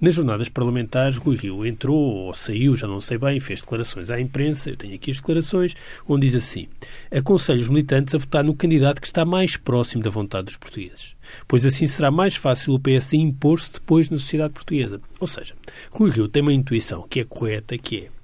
nas 0.00 0.14
jornadas 0.14 0.48
parlamentares, 0.48 1.16
Rui 1.16 1.36
Rio 1.36 1.66
entrou 1.66 1.96
ou 1.96 2.34
saiu, 2.34 2.76
já 2.76 2.86
não 2.86 3.00
sei 3.00 3.18
bem, 3.18 3.40
fez 3.40 3.60
declarações 3.60 4.10
à 4.10 4.20
imprensa, 4.20 4.70
eu 4.70 4.76
tenho 4.76 4.94
aqui 4.94 5.10
as 5.10 5.16
declarações, 5.16 5.74
onde 6.08 6.26
diz 6.26 6.36
assim: 6.36 6.68
aconselho 7.10 7.60
os 7.60 7.68
militantes 7.68 8.14
a 8.14 8.18
votar 8.18 8.44
no 8.44 8.54
candidato 8.54 9.00
que 9.00 9.06
está 9.06 9.24
mais 9.24 9.56
próximo 9.56 10.02
da 10.02 10.10
vontade 10.10 10.46
dos 10.46 10.56
portugueses, 10.56 11.16
pois 11.48 11.66
assim 11.66 11.86
será 11.86 12.10
mais 12.10 12.36
fácil 12.36 12.74
o 12.74 12.80
PSD 12.80 13.16
impor-se 13.16 13.72
depois 13.72 14.08
na 14.08 14.18
sociedade 14.18 14.52
portuguesa. 14.52 15.00
Ou 15.18 15.26
seja, 15.26 15.54
Rui 15.90 16.10
Rio 16.10 16.28
tem 16.28 16.42
uma 16.42 16.52
intuição 16.52 17.06
que 17.08 17.20
é 17.20 17.24
correta, 17.24 17.76
que 17.76 17.98
é 17.98 18.21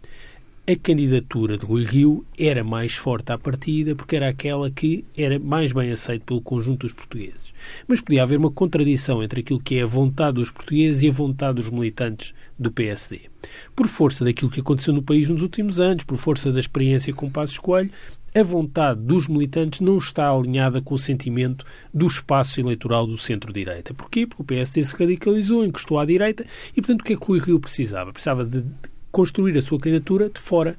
a 0.68 0.76
candidatura 0.76 1.56
de 1.56 1.64
Rui 1.64 1.82
Rio 1.82 2.26
era 2.38 2.62
mais 2.62 2.94
forte 2.94 3.32
à 3.32 3.38
partida 3.38 3.96
porque 3.96 4.16
era 4.16 4.28
aquela 4.28 4.70
que 4.70 5.02
era 5.16 5.38
mais 5.38 5.72
bem 5.72 5.90
aceita 5.90 6.26
pelo 6.26 6.42
conjunto 6.42 6.80
dos 6.80 6.92
portugueses. 6.92 7.54
Mas 7.86 8.02
podia 8.02 8.22
haver 8.22 8.38
uma 8.38 8.50
contradição 8.50 9.22
entre 9.22 9.40
aquilo 9.40 9.60
que 9.60 9.78
é 9.78 9.82
a 9.82 9.86
vontade 9.86 10.34
dos 10.34 10.50
portugueses 10.50 11.02
e 11.02 11.08
a 11.08 11.12
vontade 11.12 11.54
dos 11.54 11.70
militantes 11.70 12.34
do 12.58 12.70
PSD. 12.70 13.30
Por 13.74 13.88
força 13.88 14.26
daquilo 14.26 14.50
que 14.50 14.60
aconteceu 14.60 14.92
no 14.92 15.02
país 15.02 15.26
nos 15.26 15.40
últimos 15.40 15.80
anos, 15.80 16.04
por 16.04 16.18
força 16.18 16.52
da 16.52 16.60
experiência 16.60 17.14
com 17.14 17.30
Passos 17.30 17.58
Coelho, 17.58 17.90
a 18.36 18.42
vontade 18.42 19.00
dos 19.00 19.26
militantes 19.26 19.80
não 19.80 19.96
está 19.96 20.28
alinhada 20.28 20.82
com 20.82 20.94
o 20.94 20.98
sentimento 20.98 21.64
do 21.94 22.06
espaço 22.06 22.60
eleitoral 22.60 23.06
do 23.06 23.16
centro-direita. 23.16 23.94
Porquê? 23.94 24.26
Porque 24.26 24.42
o 24.42 24.44
PSD 24.44 24.84
se 24.84 24.94
radicalizou, 24.94 25.64
encostou 25.64 25.98
à 25.98 26.04
direita 26.04 26.44
e, 26.76 26.82
portanto, 26.82 27.00
o 27.00 27.04
que 27.04 27.14
é 27.14 27.16
que 27.16 27.24
Rui 27.24 27.38
Rio 27.38 27.58
precisava? 27.58 28.12
Precisava 28.12 28.44
de 28.44 28.62
construir 29.10 29.56
a 29.56 29.62
sua 29.62 29.78
candidatura 29.78 30.28
de 30.28 30.40
fora 30.40 30.76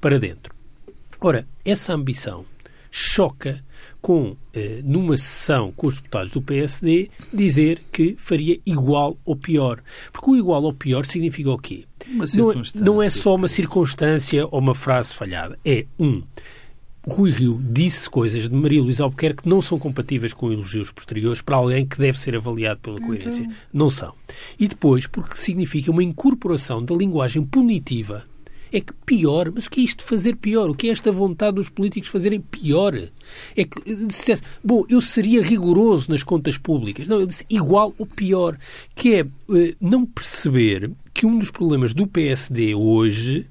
para 0.00 0.18
dentro. 0.18 0.54
Ora, 1.20 1.46
essa 1.64 1.94
ambição 1.94 2.44
choca 2.90 3.64
com, 4.02 4.36
eh, 4.52 4.80
numa 4.84 5.16
sessão 5.16 5.72
com 5.72 5.86
os 5.86 5.94
deputados 5.94 6.32
do 6.32 6.42
PSD, 6.42 7.08
dizer 7.32 7.80
que 7.92 8.16
faria 8.18 8.58
igual 8.66 9.16
ou 9.24 9.36
pior. 9.36 9.80
Porque 10.12 10.30
o 10.30 10.36
igual 10.36 10.62
ou 10.64 10.74
pior 10.74 11.04
significa 11.04 11.50
o 11.50 11.58
quê? 11.58 11.84
Não 12.34 12.50
é, 12.50 12.54
não 12.74 13.02
é 13.02 13.08
só 13.08 13.36
uma 13.36 13.48
circunstância 13.48 14.46
ou 14.46 14.58
uma 14.58 14.74
frase 14.74 15.14
falhada. 15.14 15.56
É, 15.64 15.86
um, 15.98 16.22
Rui 17.08 17.30
Rio 17.30 17.60
disse 17.70 18.08
coisas 18.08 18.48
de 18.48 18.54
Maria 18.54 18.80
Luísa 18.80 19.02
Albuquerque 19.02 19.42
que 19.42 19.48
não 19.48 19.60
são 19.60 19.78
compatíveis 19.78 20.32
com 20.32 20.52
elogios 20.52 20.92
posteriores 20.92 21.42
para 21.42 21.56
alguém 21.56 21.84
que 21.84 21.98
deve 21.98 22.18
ser 22.18 22.36
avaliado 22.36 22.80
pela 22.80 22.96
então. 22.96 23.08
coerência. 23.08 23.48
Não 23.72 23.90
são. 23.90 24.14
E 24.58 24.68
depois, 24.68 25.06
porque 25.06 25.36
significa 25.36 25.90
uma 25.90 26.02
incorporação 26.02 26.84
da 26.84 26.94
linguagem 26.94 27.42
punitiva. 27.44 28.24
É 28.72 28.80
que 28.80 28.92
pior, 29.04 29.52
mas 29.54 29.66
o 29.66 29.70
que 29.70 29.80
é 29.80 29.84
isto 29.84 29.98
de 29.98 30.04
fazer 30.04 30.36
pior? 30.36 30.70
O 30.70 30.74
que 30.74 30.88
é 30.88 30.92
esta 30.92 31.12
vontade 31.12 31.56
dos 31.56 31.68
políticos 31.68 32.08
fazerem 32.08 32.40
pior? 32.40 32.94
É 33.54 33.64
que 33.64 34.06
dissesse, 34.06 34.42
bom, 34.64 34.86
eu 34.88 34.98
seria 35.00 35.42
rigoroso 35.42 36.10
nas 36.10 36.22
contas 36.22 36.56
públicas. 36.56 37.06
Não, 37.06 37.20
eu 37.20 37.26
disse 37.26 37.44
igual 37.50 37.92
ou 37.98 38.06
pior, 38.06 38.56
que 38.94 39.16
é 39.16 39.22
uh, 39.24 39.76
não 39.78 40.06
perceber 40.06 40.90
que 41.12 41.26
um 41.26 41.38
dos 41.38 41.50
problemas 41.50 41.92
do 41.92 42.06
PSD 42.06 42.74
hoje 42.74 43.46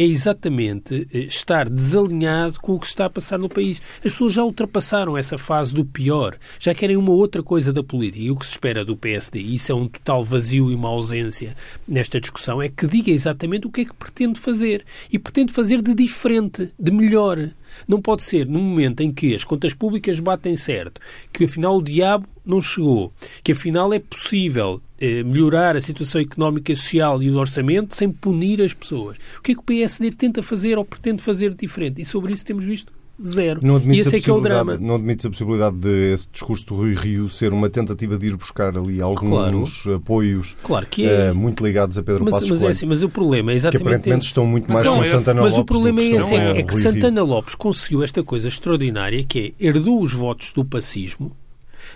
é 0.00 0.04
exatamente 0.04 1.06
eh, 1.12 1.18
estar 1.24 1.68
desalinhado 1.68 2.58
com 2.58 2.72
o 2.72 2.80
que 2.80 2.86
está 2.86 3.04
a 3.04 3.10
passar 3.10 3.38
no 3.38 3.50
país. 3.50 3.82
As 3.98 4.12
pessoas 4.12 4.32
já 4.32 4.42
ultrapassaram 4.42 5.14
essa 5.14 5.36
fase 5.36 5.74
do 5.74 5.84
pior, 5.84 6.38
já 6.58 6.74
querem 6.74 6.96
uma 6.96 7.12
outra 7.12 7.42
coisa 7.42 7.70
da 7.70 7.82
política. 7.82 8.24
E 8.24 8.30
o 8.30 8.36
que 8.36 8.46
se 8.46 8.52
espera 8.52 8.82
do 8.82 8.96
PSD, 8.96 9.40
e 9.40 9.56
isso 9.56 9.70
é 9.70 9.74
um 9.74 9.86
total 9.86 10.24
vazio 10.24 10.70
e 10.70 10.74
uma 10.74 10.88
ausência 10.88 11.54
nesta 11.86 12.18
discussão, 12.18 12.62
é 12.62 12.70
que 12.70 12.86
diga 12.86 13.10
exatamente 13.10 13.66
o 13.66 13.70
que 13.70 13.82
é 13.82 13.84
que 13.84 13.92
pretende 13.92 14.40
fazer. 14.40 14.86
E 15.12 15.18
pretende 15.18 15.52
fazer 15.52 15.82
de 15.82 15.92
diferente, 15.92 16.72
de 16.78 16.90
melhor. 16.90 17.50
Não 17.86 18.00
pode 18.00 18.22
ser 18.22 18.46
num 18.46 18.62
momento 18.62 19.02
em 19.02 19.12
que 19.12 19.34
as 19.34 19.44
contas 19.44 19.74
públicas 19.74 20.18
batem 20.18 20.56
certo, 20.56 20.98
que 21.30 21.44
afinal 21.44 21.76
o 21.76 21.82
diabo 21.82 22.26
não 22.44 22.62
chegou, 22.62 23.12
que 23.44 23.52
afinal 23.52 23.92
é 23.92 23.98
possível 23.98 24.80
melhorar 25.24 25.76
a 25.76 25.80
situação 25.80 26.20
económica 26.20 26.72
e 26.72 26.76
social 26.76 27.22
e 27.22 27.30
o 27.30 27.36
orçamento 27.36 27.94
sem 27.94 28.10
punir 28.10 28.60
as 28.60 28.74
pessoas. 28.74 29.16
O 29.38 29.42
que 29.42 29.52
é 29.52 29.54
que 29.54 29.60
o 29.60 29.64
PSD 29.64 30.10
tenta 30.10 30.42
fazer 30.42 30.78
ou 30.78 30.84
pretende 30.84 31.22
fazer 31.22 31.54
diferente? 31.54 32.02
E 32.02 32.04
sobre 32.04 32.32
isso 32.32 32.44
temos 32.44 32.64
visto 32.64 32.92
zero. 33.22 33.60
Não 33.62 33.78
e 33.78 34.00
esse 34.00 34.16
é 34.16 34.20
que 34.20 34.30
é 34.30 34.32
o 34.32 34.40
drama. 34.40 34.78
Não 34.78 34.94
admites 34.94 35.26
a 35.26 35.30
possibilidade 35.30 35.76
de 35.76 36.12
esse 36.12 36.26
discurso 36.32 36.66
do 36.66 36.74
Rui 36.76 36.94
Rio 36.94 37.28
ser 37.28 37.52
uma 37.52 37.68
tentativa 37.68 38.16
de 38.16 38.28
ir 38.28 38.36
buscar 38.36 38.76
ali 38.76 39.00
alguns 39.00 39.82
claro. 39.82 39.96
apoios 39.96 40.56
claro 40.62 40.86
que 40.86 41.06
é. 41.06 41.30
uh, 41.30 41.34
muito 41.34 41.64
ligados 41.64 41.98
a 41.98 42.02
Pedro 42.02 42.24
mas, 42.24 42.34
Passos 42.34 42.50
mas 42.50 42.58
Coelho. 42.58 42.70
É 42.70 42.72
assim, 42.72 42.86
mas 42.86 43.02
o 43.02 43.08
problema 43.08 43.52
é 43.52 43.54
exatamente 43.54 43.82
Que 43.82 43.88
aparentemente 43.88 44.22
esse. 44.22 44.26
estão 44.28 44.46
muito 44.46 44.70
mais 44.70 44.86
mas 44.86 44.96
com 44.96 45.02
é, 45.02 45.06
Santana 45.06 45.42
mas 45.42 45.52
Lopes. 45.52 45.56
Mas 45.56 45.58
o 45.58 45.64
problema 45.64 46.00
é 46.00 46.04
esse, 46.04 46.34
é, 46.34 46.58
é 46.58 46.62
que 46.62 46.74
Santana 46.74 47.22
Lopes 47.22 47.54
conseguiu 47.54 48.02
esta 48.02 48.22
coisa 48.22 48.48
extraordinária 48.48 49.22
que 49.24 49.54
é 49.58 49.66
herdou 49.66 50.00
os 50.00 50.12
votos 50.12 50.52
do 50.52 50.64
pacismo 50.64 51.36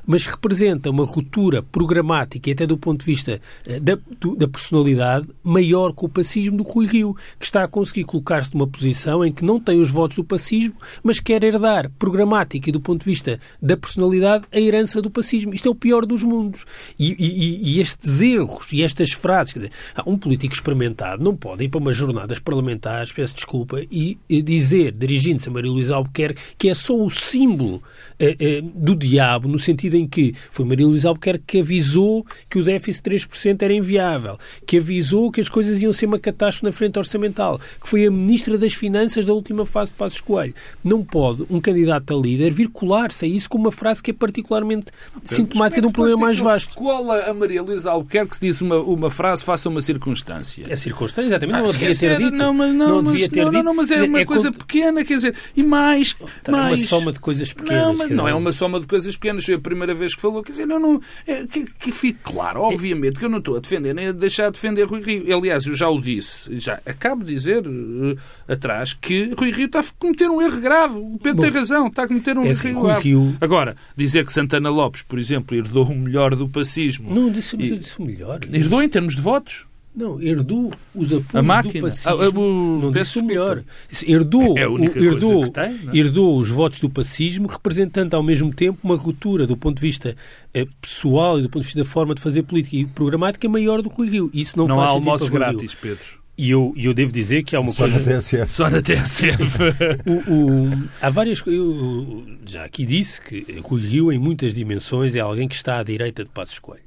mas 0.06 0.26
representa 0.26 0.90
uma 0.90 1.04
ruptura 1.04 1.62
programática 1.62 2.50
e 2.50 2.52
até 2.52 2.66
do 2.66 2.76
ponto 2.76 3.00
de 3.00 3.06
vista 3.06 3.40
eh, 3.66 3.80
da, 3.80 3.98
da 4.36 4.48
personalidade 4.48 5.28
maior 5.42 5.92
que 5.92 6.04
o 6.04 6.08
pacismo 6.08 6.56
do 6.56 6.62
Rui 6.62 6.86
Rio, 6.86 7.16
que 7.38 7.44
está 7.44 7.64
a 7.64 7.68
conseguir 7.68 8.04
colocar-se 8.04 8.54
numa 8.54 8.66
posição 8.66 9.24
em 9.24 9.32
que 9.32 9.44
não 9.44 9.58
tem 9.58 9.80
os 9.80 9.90
votos 9.90 10.16
do 10.16 10.24
pacismo, 10.24 10.74
mas 11.02 11.20
quer 11.20 11.42
herdar 11.42 11.90
programática 11.98 12.68
e 12.68 12.72
do 12.72 12.80
ponto 12.80 13.00
de 13.00 13.06
vista 13.06 13.38
da 13.60 13.76
personalidade 13.76 14.44
a 14.52 14.60
herança 14.60 15.00
do 15.00 15.10
pacismo. 15.10 15.54
Isto 15.54 15.68
é 15.68 15.70
o 15.70 15.74
pior 15.74 16.06
dos 16.06 16.22
mundos. 16.22 16.64
E, 16.98 17.14
e, 17.18 17.76
e 17.76 17.80
estes 17.80 18.20
erros 18.20 18.72
e 18.72 18.82
estas 18.82 19.12
frases, 19.12 19.52
quer 19.52 19.58
dizer, 19.60 19.72
um 20.06 20.16
político 20.16 20.54
experimentado 20.54 21.22
não 21.22 21.34
pode 21.34 21.64
ir 21.64 21.68
para 21.68 21.80
umas 21.80 21.96
jornadas 21.96 22.38
parlamentares, 22.38 23.12
peço 23.12 23.34
desculpa, 23.34 23.80
e, 23.90 24.18
e 24.28 24.42
dizer, 24.42 24.92
dirigindo-se 24.92 25.48
a 25.48 25.52
Maria 25.52 25.70
Luísa 25.70 25.94
Albuquerque, 25.94 26.40
que 26.58 26.68
é 26.68 26.74
só 26.74 26.96
o 26.96 27.10
símbolo 27.10 27.82
eh, 28.18 28.36
eh, 28.38 28.62
do 28.62 28.94
diabo, 28.94 29.48
no 29.48 29.58
sentido 29.58 29.93
em 29.94 30.06
que 30.06 30.34
foi 30.50 30.64
Maria 30.64 30.86
Luísa 30.86 31.08
Albuquerque 31.08 31.44
que 31.46 31.60
avisou 31.60 32.26
que 32.50 32.58
o 32.58 32.64
déficit 32.64 33.10
de 33.10 33.16
3% 33.26 33.62
era 33.62 33.72
inviável, 33.72 34.38
que 34.66 34.78
avisou 34.78 35.30
que 35.30 35.40
as 35.40 35.48
coisas 35.48 35.80
iam 35.82 35.92
ser 35.92 36.06
uma 36.06 36.18
catástrofe 36.18 36.64
na 36.64 36.72
frente 36.72 36.98
orçamental, 36.98 37.58
que 37.80 37.88
foi 37.88 38.06
a 38.06 38.10
Ministra 38.10 38.56
das 38.58 38.74
Finanças 38.74 39.24
da 39.24 39.32
última 39.32 39.66
fase 39.66 39.90
de 39.90 39.96
Passos 39.96 40.20
Coelho. 40.20 40.54
Não 40.82 41.04
pode 41.04 41.44
um 41.50 41.60
candidato 41.60 42.16
a 42.16 42.20
líder 42.20 42.52
vir 42.52 42.68
colar-se 42.68 43.24
a 43.24 43.28
isso 43.28 43.48
com 43.48 43.58
uma 43.58 43.72
frase 43.72 44.02
que 44.02 44.10
é 44.10 44.14
particularmente 44.14 44.86
sintomática 45.24 45.80
de 45.80 45.86
um 45.86 45.92
problema 45.92 46.18
mais 46.20 46.38
vasto. 46.38 46.74
Cola 46.74 47.24
a 47.24 47.34
Maria 47.34 47.62
Luísa 47.62 47.90
Albuquerque 47.90 48.36
se 48.36 48.40
diz 48.40 48.60
uma, 48.60 48.76
uma 48.78 49.10
frase, 49.10 49.44
faça 49.44 49.68
uma 49.68 49.80
circunstância. 49.80 50.64
É 50.68 50.76
circunstância, 50.76 51.28
exatamente. 51.28 51.56
Não, 51.56 51.66
não 51.66 51.72
devia 51.72 51.96
ter 51.96 52.18
dito. 52.18 52.30
Não, 52.30 52.54
mas, 52.54 52.74
não, 52.74 53.02
não 53.02 53.02
devia 53.02 53.28
ter 53.28 53.44
não, 53.44 53.50
dito. 53.50 53.62
Não, 53.64 53.74
mas 53.74 53.90
é 53.90 54.02
uma 54.02 54.20
é 54.20 54.24
coisa 54.24 54.52
pequena, 54.52 55.04
quer 55.04 55.16
dizer, 55.16 55.34
e 55.56 55.62
mais... 55.62 56.14
Tá, 56.42 56.52
mais... 56.52 56.80
É 56.80 56.82
uma 56.82 56.88
soma 56.88 57.12
de 57.12 57.20
coisas 57.20 57.52
pequenas. 57.52 57.82
Não, 57.82 57.96
mas 57.96 58.10
não 58.10 58.28
é 58.28 58.34
uma 58.34 58.52
soma 58.52 58.80
de 58.80 58.86
coisas 58.86 59.16
pequenas. 59.16 59.48
A 59.48 59.58
primeira 59.58 59.83
vez 59.92 60.14
que 60.14 60.20
falou. 60.20 60.42
Quer 60.42 60.52
dizer, 60.52 60.70
eu 60.70 60.78
não, 60.78 61.00
é, 61.26 61.44
que, 61.46 61.64
que 61.64 61.92
fique 61.92 62.20
claro, 62.22 62.62
obviamente, 62.62 63.18
que 63.18 63.24
eu 63.24 63.28
não 63.28 63.38
estou 63.38 63.56
a 63.56 63.60
defender 63.60 63.94
nem 63.94 64.08
a 64.08 64.12
deixar 64.12 64.46
de 64.46 64.52
defender 64.52 64.84
Rui 64.84 65.02
Rio. 65.02 65.36
Aliás, 65.36 65.66
eu 65.66 65.74
já 65.74 65.88
o 65.88 66.00
disse, 66.00 66.58
já 66.58 66.80
acabo 66.86 67.24
de 67.24 67.34
dizer 67.34 67.66
uh, 67.66 68.16
atrás 68.48 68.94
que 68.94 69.32
Rui 69.36 69.50
Rio 69.50 69.66
está 69.66 69.80
a 69.80 69.84
cometer 69.98 70.28
um 70.28 70.40
erro 70.40 70.60
grave. 70.60 70.98
O 70.98 71.18
Pedro 71.18 71.36
Bom, 71.36 71.42
tem 71.42 71.50
razão, 71.50 71.86
está 71.88 72.04
a 72.04 72.08
cometer 72.08 72.38
um 72.38 72.44
é 72.44 72.50
assim, 72.50 72.68
erro 72.68 72.82
grave. 72.82 73.08
Rio... 73.08 73.36
Agora, 73.40 73.76
dizer 73.96 74.24
que 74.24 74.32
Santana 74.32 74.70
Lopes, 74.70 75.02
por 75.02 75.18
exemplo, 75.18 75.56
herdou 75.56 75.84
o 75.84 75.94
melhor 75.94 76.34
do 76.34 76.48
pacismo. 76.48 77.12
Não, 77.12 77.30
disse, 77.30 77.56
e... 77.56 77.78
disse 77.78 77.98
o 77.98 78.04
melhor. 78.04 78.40
Herdou 78.50 78.82
em 78.82 78.88
termos 78.88 79.16
de 79.16 79.20
votos. 79.20 79.66
Não, 79.94 80.20
herdou 80.20 80.72
os 80.92 81.12
apoios 81.12 81.34
a 81.34 81.42
máquina. 81.42 81.74
do 81.74 81.80
pacismo. 81.82 82.10
Ah, 82.10 82.28
o... 82.28 82.80
Não 82.80 82.90
disse 82.90 83.18
o 83.18 83.24
melhor. 83.24 83.62
Herdou, 84.04 84.58
é 84.58 84.66
o, 84.66 84.82
herdou, 84.82 85.46
tem, 85.46 85.64
é? 85.64 85.96
herdou 85.96 86.36
os 86.38 86.50
votos 86.50 86.80
do 86.80 86.90
pacismo, 86.90 87.46
representando 87.46 88.14
ao 88.14 88.22
mesmo 88.22 88.52
tempo 88.52 88.80
uma 88.82 88.96
ruptura 88.96 89.46
do 89.46 89.56
ponto 89.56 89.76
de 89.76 89.82
vista 89.82 90.16
eh, 90.52 90.66
pessoal 90.80 91.38
e 91.38 91.42
do 91.42 91.48
ponto 91.48 91.62
de 91.62 91.66
vista 91.66 91.78
da 91.78 91.84
forma 91.84 92.12
de 92.14 92.20
fazer 92.20 92.42
política 92.42 92.76
e 92.76 92.84
programática 92.84 93.48
maior 93.48 93.82
do 93.82 93.88
Rui 93.88 94.08
Rio. 94.08 94.30
Isso 94.34 94.58
não, 94.58 94.66
não 94.66 94.76
faz 94.76 94.90
há 94.90 94.92
almoços 94.94 95.28
grátis, 95.28 95.74
Pedro. 95.76 96.24
E 96.36 96.50
eu, 96.50 96.74
eu 96.76 96.92
devo 96.92 97.12
dizer 97.12 97.44
que 97.44 97.54
há 97.54 97.60
uma 97.60 97.72
Só 97.72 97.84
coisa. 97.84 98.00
Na 98.00 98.04
TSF. 98.04 98.56
Só 98.56 98.68
na 98.68 98.82
TSF. 98.82 99.58
o, 100.04 100.32
o, 100.32 100.88
há 101.00 101.08
várias 101.08 101.40
coisas. 101.40 101.64
Eu 101.64 102.26
já 102.44 102.64
aqui 102.64 102.84
disse 102.84 103.20
que 103.20 103.60
Rui 103.60 103.80
Rio, 103.80 104.12
em 104.12 104.18
muitas 104.18 104.52
dimensões, 104.52 105.14
é 105.14 105.20
alguém 105.20 105.46
que 105.46 105.54
está 105.54 105.78
à 105.78 105.84
direita 105.84 106.24
de 106.24 106.30
Passos 106.30 106.58
Coelho. 106.58 106.82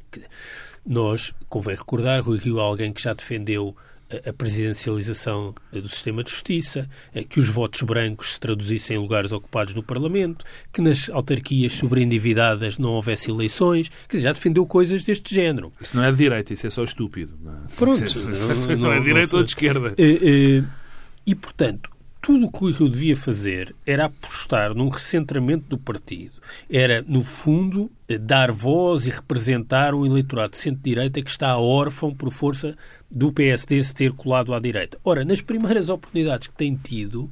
Nós, 0.87 1.33
convém 1.49 1.75
recordar, 1.75 2.23
Rui 2.23 2.37
Rio 2.37 2.59
é 2.59 2.61
alguém 2.61 2.93
que 2.93 3.01
já 3.01 3.13
defendeu 3.13 3.75
a 4.25 4.31
presidencialização 4.31 5.53
do 5.71 5.89
sistema 5.89 6.23
de 6.23 6.29
justiça, 6.31 6.87
que 7.29 7.39
os 7.39 7.49
votos 7.49 7.81
brancos 7.81 8.33
se 8.33 8.39
traduzissem 8.39 8.95
em 8.95 8.99
lugares 8.99 9.33
ocupados 9.33 9.73
no 9.73 9.83
Parlamento, 9.83 10.45
que 10.71 10.81
nas 10.81 11.09
autarquias 11.09 11.73
sobreendividadas 11.73 12.77
não 12.77 12.91
houvesse 12.91 13.29
eleições, 13.29 13.89
quer 14.07 14.17
dizer, 14.17 14.29
já 14.29 14.31
defendeu 14.31 14.65
coisas 14.65 15.03
deste 15.03 15.35
género. 15.35 15.73
Isso 15.81 15.95
não 15.95 16.05
é 16.05 16.11
de 16.11 16.17
direita, 16.17 16.53
isso 16.53 16.65
é 16.65 16.69
só 16.69 16.85
estúpido. 16.85 17.37
Pronto. 17.75 18.05
Não, 18.29 18.55
não, 18.55 18.75
não 18.77 18.93
é 18.93 18.99
direita 19.01 19.37
ou 19.37 19.43
de 19.43 19.49
esquerda. 19.49 19.93
E, 19.97 20.63
e, 21.25 21.35
portanto, 21.35 21.89
tudo 22.27 22.47
o 22.47 22.51
que 22.51 22.71
Rio 22.73 22.89
devia 22.89 23.15
fazer 23.15 23.73
era 23.85 24.03
apostar 24.03 24.75
num 24.75 24.89
recentramento 24.89 25.63
do 25.69 25.77
partido. 25.77 26.33
Era, 26.69 27.01
no 27.07 27.23
fundo, 27.23 27.89
dar 28.19 28.51
voz 28.51 29.07
e 29.07 29.09
representar 29.09 29.95
um 29.95 30.05
eleitorado 30.05 30.51
de 30.51 30.57
centro-direita 30.57 31.21
que 31.21 31.29
está 31.29 31.57
órfão 31.57 32.13
por 32.13 32.29
força 32.29 32.75
do 33.09 33.31
PSD 33.31 33.81
se 33.81 33.95
ter 33.95 34.11
colado 34.11 34.53
à 34.53 34.59
direita. 34.59 34.99
Ora, 35.05 35.23
nas 35.23 35.39
primeiras 35.39 35.87
oportunidades 35.87 36.47
que 36.47 36.53
tem 36.53 36.75
tido, 36.75 37.31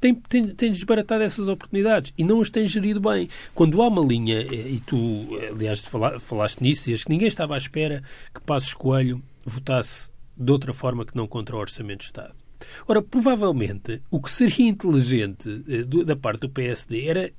tem, 0.00 0.14
tem, 0.14 0.48
tem 0.48 0.70
desbaratado 0.70 1.22
essas 1.22 1.46
oportunidades 1.46 2.14
e 2.16 2.24
não 2.24 2.40
as 2.40 2.48
tem 2.48 2.66
gerido 2.66 2.98
bem. 2.98 3.28
Quando 3.54 3.82
há 3.82 3.88
uma 3.88 4.02
linha, 4.02 4.40
e 4.40 4.80
tu, 4.86 5.28
aliás, 5.54 5.84
falaste 6.18 6.62
nisso, 6.62 6.84
dizias 6.84 7.04
que 7.04 7.10
ninguém 7.10 7.28
estava 7.28 7.56
à 7.56 7.58
espera 7.58 8.02
que 8.34 8.40
Passos 8.40 8.72
Coelho 8.72 9.22
votasse 9.44 10.08
de 10.34 10.50
outra 10.50 10.72
forma 10.72 11.04
que 11.04 11.14
não 11.14 11.26
contra 11.26 11.54
o 11.54 11.58
Orçamento 11.58 11.98
de 11.98 12.04
Estado. 12.06 12.39
Ora, 12.86 13.02
provavelmente, 13.02 14.02
o 14.10 14.20
que 14.20 14.30
seria 14.30 14.68
inteligente 14.68 15.64
eh, 15.68 16.04
da 16.04 16.16
parte 16.16 16.40
do 16.40 16.50
PSD 16.50 17.06
era 17.06 17.32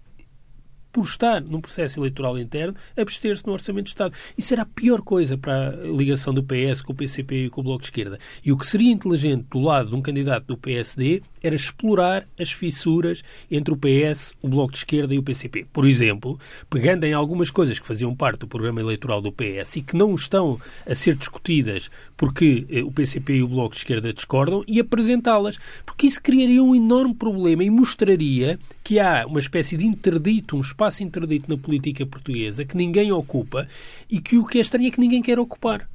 por 0.91 1.05
estar 1.05 1.41
num 1.41 1.61
processo 1.61 1.99
eleitoral 1.99 2.37
interno, 2.37 2.75
abster-se 2.97 3.45
no 3.45 3.53
Orçamento 3.53 3.85
de 3.85 3.91
Estado. 3.91 4.15
Isso 4.37 4.53
era 4.53 4.63
a 4.63 4.65
pior 4.65 5.01
coisa 5.01 5.37
para 5.37 5.69
a 5.69 5.87
ligação 5.87 6.33
do 6.33 6.43
PS 6.43 6.81
com 6.81 6.91
o 6.91 6.95
PCP 6.95 7.45
e 7.45 7.49
com 7.49 7.61
o 7.61 7.63
Bloco 7.63 7.81
de 7.81 7.87
Esquerda. 7.87 8.19
E 8.43 8.51
o 8.51 8.57
que 8.57 8.67
seria 8.67 8.91
inteligente 8.91 9.45
do 9.49 9.59
lado 9.59 9.89
de 9.89 9.95
um 9.95 10.01
candidato 10.01 10.47
do 10.47 10.57
PSD 10.57 11.21
era 11.41 11.55
explorar 11.55 12.27
as 12.39 12.51
fissuras 12.51 13.23
entre 13.49 13.73
o 13.73 13.77
PS, 13.77 14.33
o 14.41 14.47
Bloco 14.47 14.71
de 14.71 14.79
Esquerda 14.79 15.13
e 15.13 15.17
o 15.17 15.23
PCP. 15.23 15.65
Por 15.71 15.87
exemplo, 15.87 16.39
pegando 16.69 17.03
em 17.03 17.13
algumas 17.13 17.49
coisas 17.49 17.79
que 17.79 17.87
faziam 17.87 18.15
parte 18.15 18.39
do 18.39 18.47
programa 18.47 18.79
eleitoral 18.79 19.21
do 19.21 19.31
PS 19.31 19.77
e 19.77 19.81
que 19.81 19.95
não 19.95 20.15
estão 20.15 20.59
a 20.85 20.93
ser 20.93 21.15
discutidas 21.15 21.89
porque 22.15 22.65
eh, 22.69 22.83
o 22.83 22.91
PCP 22.91 23.35
e 23.35 23.43
o 23.43 23.47
Bloco 23.47 23.73
de 23.73 23.79
Esquerda 23.79 24.13
discordam 24.13 24.63
e 24.67 24.79
apresentá-las. 24.79 25.57
Porque 25.85 26.07
isso 26.07 26.21
criaria 26.21 26.63
um 26.63 26.75
enorme 26.75 27.15
problema 27.15 27.63
e 27.63 27.69
mostraria 27.69 28.59
que 28.83 28.99
há 28.99 29.25
uma 29.25 29.39
espécie 29.39 29.77
de 29.77 29.85
interdito, 29.85 30.55
um 30.55 30.61
espaço 30.61 31.03
interdito 31.03 31.49
na 31.49 31.57
política 31.57 32.05
portuguesa 32.05 32.65
que 32.65 32.77
ninguém 32.77 33.11
ocupa 33.11 33.67
e 34.09 34.19
que 34.19 34.37
o 34.37 34.45
que 34.45 34.57
é 34.57 34.61
estranho 34.61 34.87
é 34.87 34.91
que 34.91 34.99
ninguém 34.99 35.21
quer 35.21 35.39
ocupar. 35.39 35.89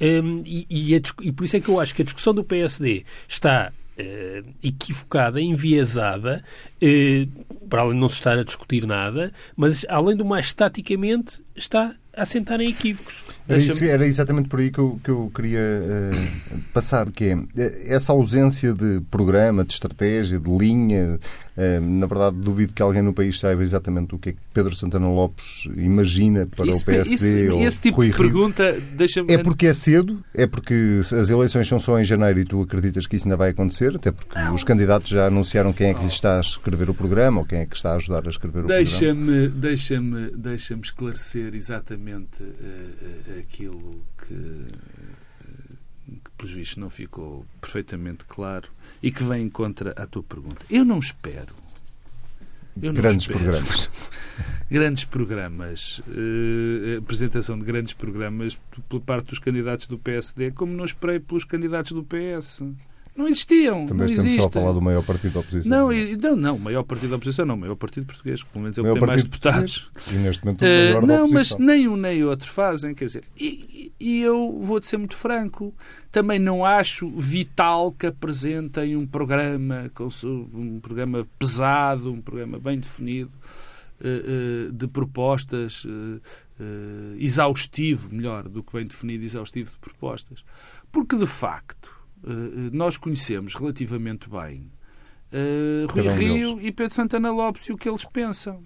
Um, 0.00 0.42
e, 0.44 0.66
e, 0.68 0.94
a, 0.96 1.00
e, 1.22 1.30
por 1.30 1.44
isso 1.44 1.56
é 1.56 1.60
que 1.60 1.68
eu 1.68 1.78
acho 1.78 1.94
que 1.94 2.02
a 2.02 2.04
discussão 2.04 2.34
do 2.34 2.42
PSD 2.42 3.04
está 3.28 3.72
uh, 3.98 4.48
equivocada, 4.62 5.40
enviesada, 5.40 6.42
uh, 6.82 7.66
para 7.68 7.82
além 7.82 7.94
de 7.94 8.00
não 8.00 8.08
se 8.08 8.16
estar 8.16 8.38
a 8.38 8.44
discutir 8.44 8.86
nada, 8.86 9.32
mas 9.56 9.84
além 9.88 10.16
do 10.16 10.24
mais 10.24 10.52
taticamente 10.52 11.42
está 11.56 11.94
a 12.14 12.24
sentar 12.26 12.60
em 12.60 12.68
equívocos. 12.68 13.24
Era, 13.48 13.58
isso, 13.58 13.84
era, 13.84 14.06
exatamente 14.06 14.48
por 14.48 14.60
aí 14.60 14.70
que 14.70 14.78
eu, 14.78 15.00
que 15.02 15.10
eu 15.10 15.30
queria 15.34 15.60
uh, 15.60 16.58
passar, 16.72 17.10
que 17.10 17.24
é 17.56 17.94
essa 17.94 18.12
ausência 18.12 18.74
de 18.74 19.00
programa, 19.10 19.64
de 19.64 19.72
estratégia, 19.72 20.38
de 20.38 20.50
linha. 20.50 21.18
Uh, 21.54 21.80
na 21.82 22.06
verdade, 22.06 22.36
duvido 22.36 22.72
que 22.72 22.80
alguém 22.80 23.02
no 23.02 23.12
país 23.12 23.38
saiba 23.38 23.62
exatamente 23.62 24.14
o 24.14 24.18
que 24.18 24.30
é 24.30 24.32
que 24.32 24.38
Pedro 24.54 24.74
Santana 24.74 25.06
Lopes 25.06 25.68
imagina 25.76 26.46
para 26.46 26.66
isso, 26.66 26.80
o 26.80 26.84
PSD 26.84 27.14
isso, 27.44 27.54
ou 27.54 27.60
Esse 27.60 27.78
tipo 27.78 27.96
Rui 27.98 28.10
de 28.10 28.16
pergunta 28.16 28.80
deixa-me... 28.94 29.30
É 29.30 29.36
porque 29.36 29.66
é 29.66 29.74
cedo, 29.74 30.24
é 30.32 30.46
porque 30.46 31.00
as 31.02 31.28
eleições 31.28 31.68
são 31.68 31.78
só 31.78 32.00
em 32.00 32.04
janeiro 32.04 32.40
e 32.40 32.44
tu 32.46 32.62
acreditas 32.62 33.06
que 33.06 33.16
isso 33.16 33.26
ainda 33.26 33.36
vai 33.36 33.50
acontecer, 33.50 33.94
até 33.94 34.10
porque 34.10 34.38
Não. 34.38 34.54
os 34.54 34.64
candidatos 34.64 35.10
já 35.10 35.26
anunciaram 35.26 35.74
quem 35.74 35.90
é 35.90 35.94
que 35.94 36.00
lhe 36.00 36.06
está 36.06 36.38
a 36.38 36.40
escrever 36.40 36.88
o 36.88 36.94
programa 36.94 37.40
ou 37.40 37.46
quem 37.46 37.58
é 37.58 37.66
que 37.66 37.76
está 37.76 37.92
a 37.92 37.96
ajudar 37.96 38.26
a 38.26 38.30
escrever 38.30 38.64
o 38.64 38.66
deixa 38.66 39.14
programa. 39.14 39.48
Deixa-me 39.50 40.30
deixa 40.30 40.74
esclarecer 40.74 41.54
exatamente 41.54 42.42
uh, 42.42 43.38
aquilo 43.38 44.02
que, 44.26 44.34
que, 46.06 46.30
pelos 46.38 46.52
vistos, 46.54 46.78
não 46.78 46.88
ficou 46.88 47.44
perfeitamente 47.60 48.24
claro 48.26 48.70
e 49.02 49.10
que 49.10 49.24
vem 49.24 49.48
contra 49.48 49.90
a 49.92 50.06
tua 50.06 50.22
pergunta. 50.22 50.64
Eu 50.70 50.84
não 50.84 50.98
espero. 50.98 51.54
Eu 52.80 52.92
grandes 52.92 53.26
não 53.26 53.36
espero, 53.36 53.38
programas. 53.38 53.90
grandes 54.70 55.04
programas, 55.04 55.98
uh, 55.98 56.98
apresentação 56.98 57.58
de 57.58 57.64
grandes 57.64 57.92
programas 57.92 58.58
por 58.88 59.00
parte 59.00 59.26
dos 59.26 59.38
candidatos 59.38 59.86
do 59.86 59.98
PSD, 59.98 60.52
como 60.52 60.72
não 60.72 60.84
esperei 60.84 61.20
pelos 61.20 61.44
candidatos 61.44 61.92
do 61.92 62.02
PS. 62.02 62.62
Não 63.14 63.28
existiam. 63.28 63.84
Também 63.86 63.98
não 63.98 64.06
estamos 64.06 64.26
existem. 64.26 64.40
só 64.40 64.48
a 64.48 64.50
falar 64.50 64.72
do 64.72 64.80
maior 64.80 65.02
partido 65.04 65.34
da 65.34 65.40
oposição. 65.40 65.70
Não, 65.70 65.92
e, 65.92 66.16
não, 66.16 66.34
não, 66.34 66.56
o 66.56 66.60
maior 66.60 66.82
partido 66.82 67.10
da 67.10 67.16
oposição 67.16 67.44
não, 67.44 67.56
o 67.56 67.58
maior 67.58 67.76
partido 67.76 68.06
português, 68.06 68.42
pelo 68.42 68.62
menos 68.62 68.78
é 68.78 68.80
o 68.80 68.84
que 68.84 68.98
tem 68.98 69.06
mais 69.06 69.22
deputados. 69.22 69.90
E 70.10 70.14
neste 70.14 70.44
momento 70.44 70.62
o 70.62 70.64
maior 70.64 71.02
Uh, 71.02 71.06
não, 71.06 71.28
mas 71.28 71.58
nem 71.58 71.86
um 71.88 71.96
nem 71.96 72.24
outro 72.24 72.50
fazem, 72.50 72.94
quer 72.94 73.04
dizer, 73.04 73.24
e, 73.38 73.92
e 74.00 74.20
eu 74.22 74.58
vou-te 74.62 74.86
ser 74.86 74.96
muito 74.96 75.14
franco, 75.14 75.74
também 76.10 76.38
não 76.38 76.64
acho 76.64 77.10
vital 77.10 77.92
que 77.92 78.06
apresentem 78.06 78.96
um 78.96 79.06
programa, 79.06 79.90
um 80.54 80.80
programa 80.80 81.26
pesado, 81.38 82.10
um 82.10 82.20
programa 82.20 82.58
bem 82.58 82.78
definido, 82.78 83.32
uh, 84.00 84.68
uh, 84.68 84.72
de 84.72 84.86
propostas, 84.88 85.86
exaustivo, 87.18 88.08
melhor, 88.14 88.48
do 88.48 88.62
que 88.62 88.72
bem 88.72 88.86
definido, 88.86 89.24
exaustivo 89.24 89.70
de 89.70 89.78
propostas. 89.78 90.44
Porque, 90.92 91.16
de 91.16 91.26
facto, 91.26 92.01
nós 92.72 92.96
conhecemos 92.96 93.54
relativamente 93.54 94.28
bem 94.28 94.70
uh, 95.32 95.86
Rui 95.90 96.08
Rio 96.08 96.60
e 96.60 96.70
Pedro 96.70 96.94
Santana 96.94 97.30
Lopes 97.30 97.66
e 97.66 97.72
o 97.72 97.76
que 97.76 97.88
eles 97.88 98.04
pensam. 98.04 98.62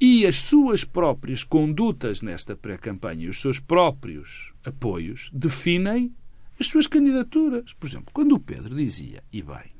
E 0.00 0.26
as 0.26 0.36
suas 0.36 0.84
próprias 0.84 1.44
condutas 1.44 2.22
nesta 2.22 2.56
pré-campanha 2.56 3.26
e 3.26 3.28
os 3.28 3.40
seus 3.40 3.60
próprios 3.60 4.52
apoios 4.64 5.30
definem 5.32 6.12
as 6.58 6.66
suas 6.66 6.86
candidaturas. 6.86 7.72
Por 7.74 7.88
exemplo, 7.88 8.10
quando 8.12 8.32
o 8.32 8.40
Pedro 8.40 8.74
dizia, 8.74 9.22
e 9.32 9.42
bem, 9.42 9.72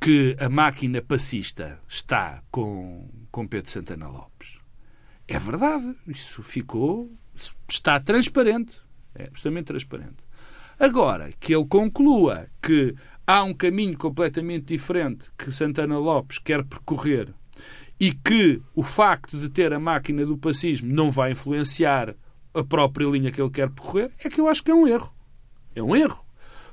que 0.00 0.36
a 0.40 0.48
máquina 0.48 1.00
passista 1.00 1.80
está 1.88 2.42
com, 2.50 3.08
com 3.30 3.46
Pedro 3.46 3.70
Santana 3.70 4.08
Lopes, 4.08 4.58
é 5.28 5.38
verdade. 5.38 5.94
Isso 6.06 6.42
ficou. 6.42 7.10
Está 7.68 8.00
transparente. 8.00 8.78
É 9.14 9.24
absolutamente 9.24 9.66
transparente. 9.66 10.16
Agora, 10.78 11.30
que 11.38 11.54
ele 11.54 11.66
conclua 11.66 12.46
que 12.60 12.94
há 13.26 13.42
um 13.44 13.54
caminho 13.54 13.96
completamente 13.96 14.66
diferente 14.66 15.30
que 15.38 15.52
Santana 15.52 15.98
Lopes 15.98 16.38
quer 16.38 16.64
percorrer 16.64 17.28
e 18.00 18.12
que 18.12 18.60
o 18.74 18.82
facto 18.82 19.38
de 19.38 19.48
ter 19.48 19.72
a 19.72 19.78
máquina 19.78 20.26
do 20.26 20.36
pacismo 20.36 20.92
não 20.92 21.10
vai 21.10 21.32
influenciar 21.32 22.16
a 22.54 22.64
própria 22.64 23.06
linha 23.06 23.30
que 23.30 23.40
ele 23.40 23.50
quer 23.50 23.70
percorrer, 23.70 24.10
é 24.18 24.28
que 24.28 24.40
eu 24.40 24.48
acho 24.48 24.62
que 24.62 24.70
é 24.70 24.74
um 24.74 24.86
erro. 24.86 25.12
É 25.74 25.82
um 25.82 25.94
erro. 25.94 26.24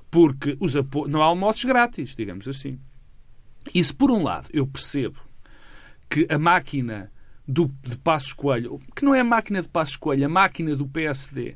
Porque 0.10 0.58
os 0.60 0.76
apo... 0.76 1.08
não 1.08 1.22
há 1.22 1.26
almoços 1.26 1.64
grátis, 1.64 2.16
digamos 2.16 2.48
assim. 2.48 2.80
E 3.74 3.84
se, 3.84 3.94
por 3.94 4.12
um 4.12 4.24
lado, 4.24 4.50
eu 4.52 4.66
percebo 4.66 5.20
que 6.10 6.26
a 6.30 6.40
máquina 6.40 7.12
do, 7.48 7.72
de 7.84 7.98
Passos 7.98 8.34
Coelho, 8.34 8.80
que 8.96 9.06
não 9.06 9.14
é 9.14 9.20
a 9.20 9.24
máquina 9.24 9.62
de 9.62 9.68
Passos 9.68 9.96
Coelho, 9.96 10.26
a 10.26 10.30
máquina 10.30 10.76
do 10.76 10.88
PSD, 10.88 11.56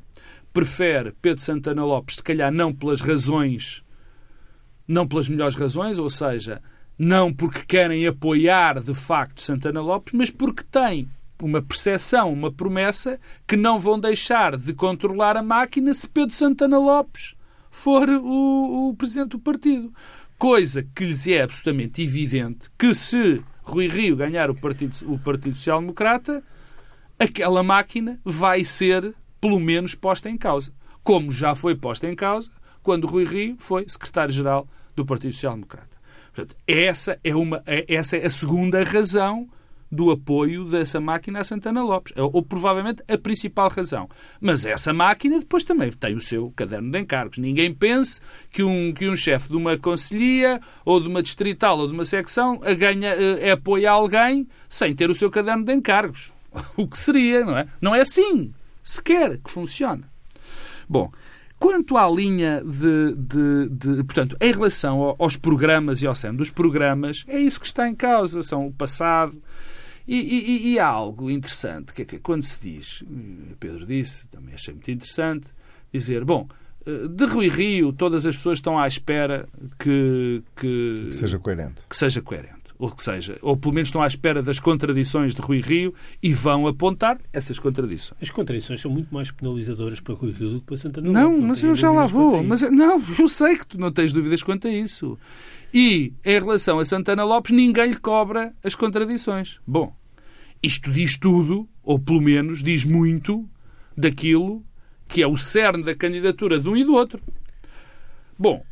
prefere 0.54 1.12
Pedro 1.20 1.42
Santana 1.42 1.84
Lopes, 1.84 2.16
se 2.16 2.22
calhar 2.22 2.50
não 2.50 2.72
pelas 2.72 3.00
razões, 3.00 3.84
não 4.88 5.06
pelas 5.06 5.28
melhores 5.28 5.56
razões, 5.56 5.98
ou 5.98 6.08
seja, 6.08 6.62
não 6.96 7.32
porque 7.32 7.64
querem 7.66 8.06
apoiar 8.06 8.80
de 8.80 8.94
facto 8.94 9.42
Santana 9.42 9.82
Lopes, 9.82 10.14
mas 10.14 10.30
porque 10.30 10.62
têm 10.62 11.10
uma 11.42 11.60
percepção, 11.60 12.32
uma 12.32 12.52
promessa 12.52 13.18
que 13.46 13.56
não 13.56 13.78
vão 13.78 13.98
deixar 13.98 14.56
de 14.56 14.72
controlar 14.72 15.36
a 15.36 15.42
máquina 15.42 15.92
se 15.92 16.08
Pedro 16.08 16.34
Santana 16.34 16.78
Lopes 16.78 17.34
for 17.68 18.08
o, 18.08 18.90
o 18.90 18.94
presidente 18.94 19.30
do 19.30 19.40
partido. 19.40 19.92
Coisa 20.38 20.86
que 20.94 21.04
lhes 21.04 21.26
é 21.26 21.42
absolutamente 21.42 22.00
evidente 22.00 22.70
que 22.78 22.94
se 22.94 23.42
Rui 23.62 23.88
Rio 23.88 24.14
ganhar 24.14 24.50
o 24.50 24.54
Partido, 24.54 24.94
o 25.12 25.18
partido 25.18 25.56
Social 25.56 25.80
Democrata, 25.80 26.44
aquela 27.18 27.62
máquina 27.62 28.20
vai 28.24 28.62
ser, 28.62 29.14
pelo 29.44 29.60
menos, 29.60 29.94
posta 29.94 30.30
em 30.30 30.38
causa. 30.38 30.72
Como 31.02 31.30
já 31.30 31.54
foi 31.54 31.74
posta 31.74 32.08
em 32.08 32.14
causa 32.14 32.50
quando 32.82 33.06
Rui 33.06 33.24
Rio 33.24 33.56
foi 33.58 33.84
secretário-geral 33.86 34.66
do 34.96 35.04
Partido 35.04 35.34
Social 35.34 35.52
Democrata. 35.52 35.98
Portanto, 36.34 36.56
essa 36.66 37.18
é, 37.22 37.36
uma, 37.36 37.62
é- 37.66 37.84
essa 37.86 38.16
é 38.16 38.24
a 38.24 38.30
segunda 38.30 38.82
razão 38.82 39.46
do 39.92 40.10
apoio 40.10 40.64
dessa 40.64 40.98
máquina 40.98 41.40
a 41.40 41.44
Santana 41.44 41.84
Lopes. 41.84 42.14
Ou, 42.16 42.30
ou 42.36 42.42
provavelmente 42.42 43.02
a 43.06 43.18
principal 43.18 43.68
razão. 43.68 44.08
Mas 44.40 44.64
essa 44.64 44.94
máquina 44.94 45.38
depois 45.38 45.62
também 45.62 45.92
tem 45.92 46.16
o 46.16 46.22
seu 46.22 46.50
caderno 46.56 46.90
de 46.90 46.98
encargos. 46.98 47.36
Ninguém 47.36 47.74
pense 47.74 48.22
que 48.50 48.62
um, 48.62 48.94
que 48.94 49.06
um 49.06 49.14
chefe 49.14 49.50
de 49.50 49.58
uma 49.58 49.76
conselhia 49.76 50.58
ou 50.86 50.98
de 51.00 51.06
uma 51.06 51.22
distrital 51.22 51.78
ou 51.78 51.86
de 51.86 51.92
uma 51.92 52.06
secção 52.06 52.60
a 52.64 52.72
ganha, 52.72 53.10
eh, 53.10 53.50
apoia 53.50 53.90
alguém 53.90 54.48
sem 54.70 54.94
ter 54.94 55.10
o 55.10 55.14
seu 55.14 55.30
caderno 55.30 55.64
de 55.66 55.74
encargos. 55.74 56.32
O 56.78 56.88
que 56.88 56.96
seria, 56.96 57.44
não 57.44 57.58
é? 57.58 57.66
Não 57.78 57.94
é 57.94 58.00
assim 58.00 58.54
sequer 58.84 59.38
que 59.38 59.50
funciona. 59.50 60.08
Bom, 60.88 61.10
quanto 61.58 61.96
à 61.96 62.08
linha 62.10 62.62
de, 62.62 63.14
de- 63.16 63.68
de- 63.70 64.04
Portanto, 64.04 64.36
em 64.40 64.52
relação 64.52 65.00
ao- 65.00 65.16
aos 65.18 65.36
programas 65.36 66.02
e 66.02 66.06
ao 66.06 66.14
centro 66.14 66.36
dos 66.38 66.50
programas, 66.50 67.24
é 67.26 67.40
isso 67.40 67.58
que 67.58 67.66
está 67.66 67.88
em 67.88 67.94
causa, 67.94 68.42
são 68.42 68.66
o 68.66 68.72
passado. 68.72 69.40
E, 70.06 70.16
e- 70.18 70.72
e 70.74 70.78
há 70.78 70.86
algo 70.86 71.30
interessante, 71.30 71.94
que 71.94 72.02
é 72.02 72.04
que 72.04 72.18
quando 72.18 72.42
se 72.42 72.60
diz, 72.60 73.02
eh, 73.10 73.54
Pedro 73.58 73.86
disse, 73.86 74.26
também 74.28 74.54
achei 74.54 74.74
muito 74.74 74.90
interessante, 74.90 75.46
dizer, 75.90 76.22
bom, 76.26 76.46
eh, 76.84 77.08
de 77.08 77.24
Rui 77.24 77.48
Rio, 77.48 77.90
todas 77.90 78.26
as 78.26 78.36
pessoas 78.36 78.58
estão 78.58 78.78
à 78.78 78.86
espera 78.86 79.48
que, 79.78 80.42
que, 80.54 80.94
Que 81.06 81.12
seja 81.12 81.38
coerente. 81.38 81.80
que 81.88 81.96
seja 81.96 82.20
coerente. 82.20 82.63
Ou 82.84 82.90
que 82.90 83.02
seja, 83.02 83.38
ou 83.40 83.56
pelo 83.56 83.72
menos 83.72 83.88
estão 83.88 84.02
à 84.02 84.06
espera 84.06 84.42
das 84.42 84.60
contradições 84.60 85.34
de 85.34 85.40
Rui 85.40 85.58
Rio 85.58 85.94
e 86.22 86.34
vão 86.34 86.66
apontar 86.66 87.18
essas 87.32 87.58
contradições. 87.58 88.20
As 88.20 88.28
contradições 88.28 88.78
são 88.78 88.90
muito 88.90 89.08
mais 89.14 89.30
penalizadoras 89.30 90.00
para 90.00 90.14
Rui 90.14 90.32
Rio 90.32 90.50
do 90.50 90.60
que 90.60 90.66
para 90.66 90.76
Santana 90.76 91.10
Não, 91.10 91.30
Lopes. 91.30 91.44
mas 91.46 91.60
tenho 91.62 91.70
eu 91.70 91.74
já 91.74 91.90
lá 91.90 92.04
vou. 92.04 92.44
Mas, 92.44 92.60
não, 92.60 93.02
eu 93.18 93.26
sei 93.26 93.56
que 93.56 93.66
tu 93.66 93.80
não 93.80 93.90
tens 93.90 94.12
dúvidas 94.12 94.42
quanto 94.42 94.68
a 94.68 94.70
isso. 94.70 95.18
E, 95.72 96.12
em 96.22 96.38
relação 96.38 96.78
a 96.78 96.84
Santana 96.84 97.24
Lopes, 97.24 97.52
ninguém 97.52 97.86
lhe 97.88 97.96
cobra 97.96 98.52
as 98.62 98.74
contradições. 98.74 99.58
Bom, 99.66 99.96
isto 100.62 100.90
diz 100.92 101.16
tudo, 101.16 101.66
ou 101.82 101.98
pelo 101.98 102.20
menos 102.20 102.62
diz 102.62 102.84
muito, 102.84 103.48
daquilo 103.96 104.62
que 105.08 105.22
é 105.22 105.26
o 105.26 105.38
cerne 105.38 105.84
da 105.84 105.94
candidatura 105.94 106.60
de 106.60 106.68
um 106.68 106.76
e 106.76 106.84
do 106.84 106.92
outro. 106.92 107.22
Bom, 108.38 108.62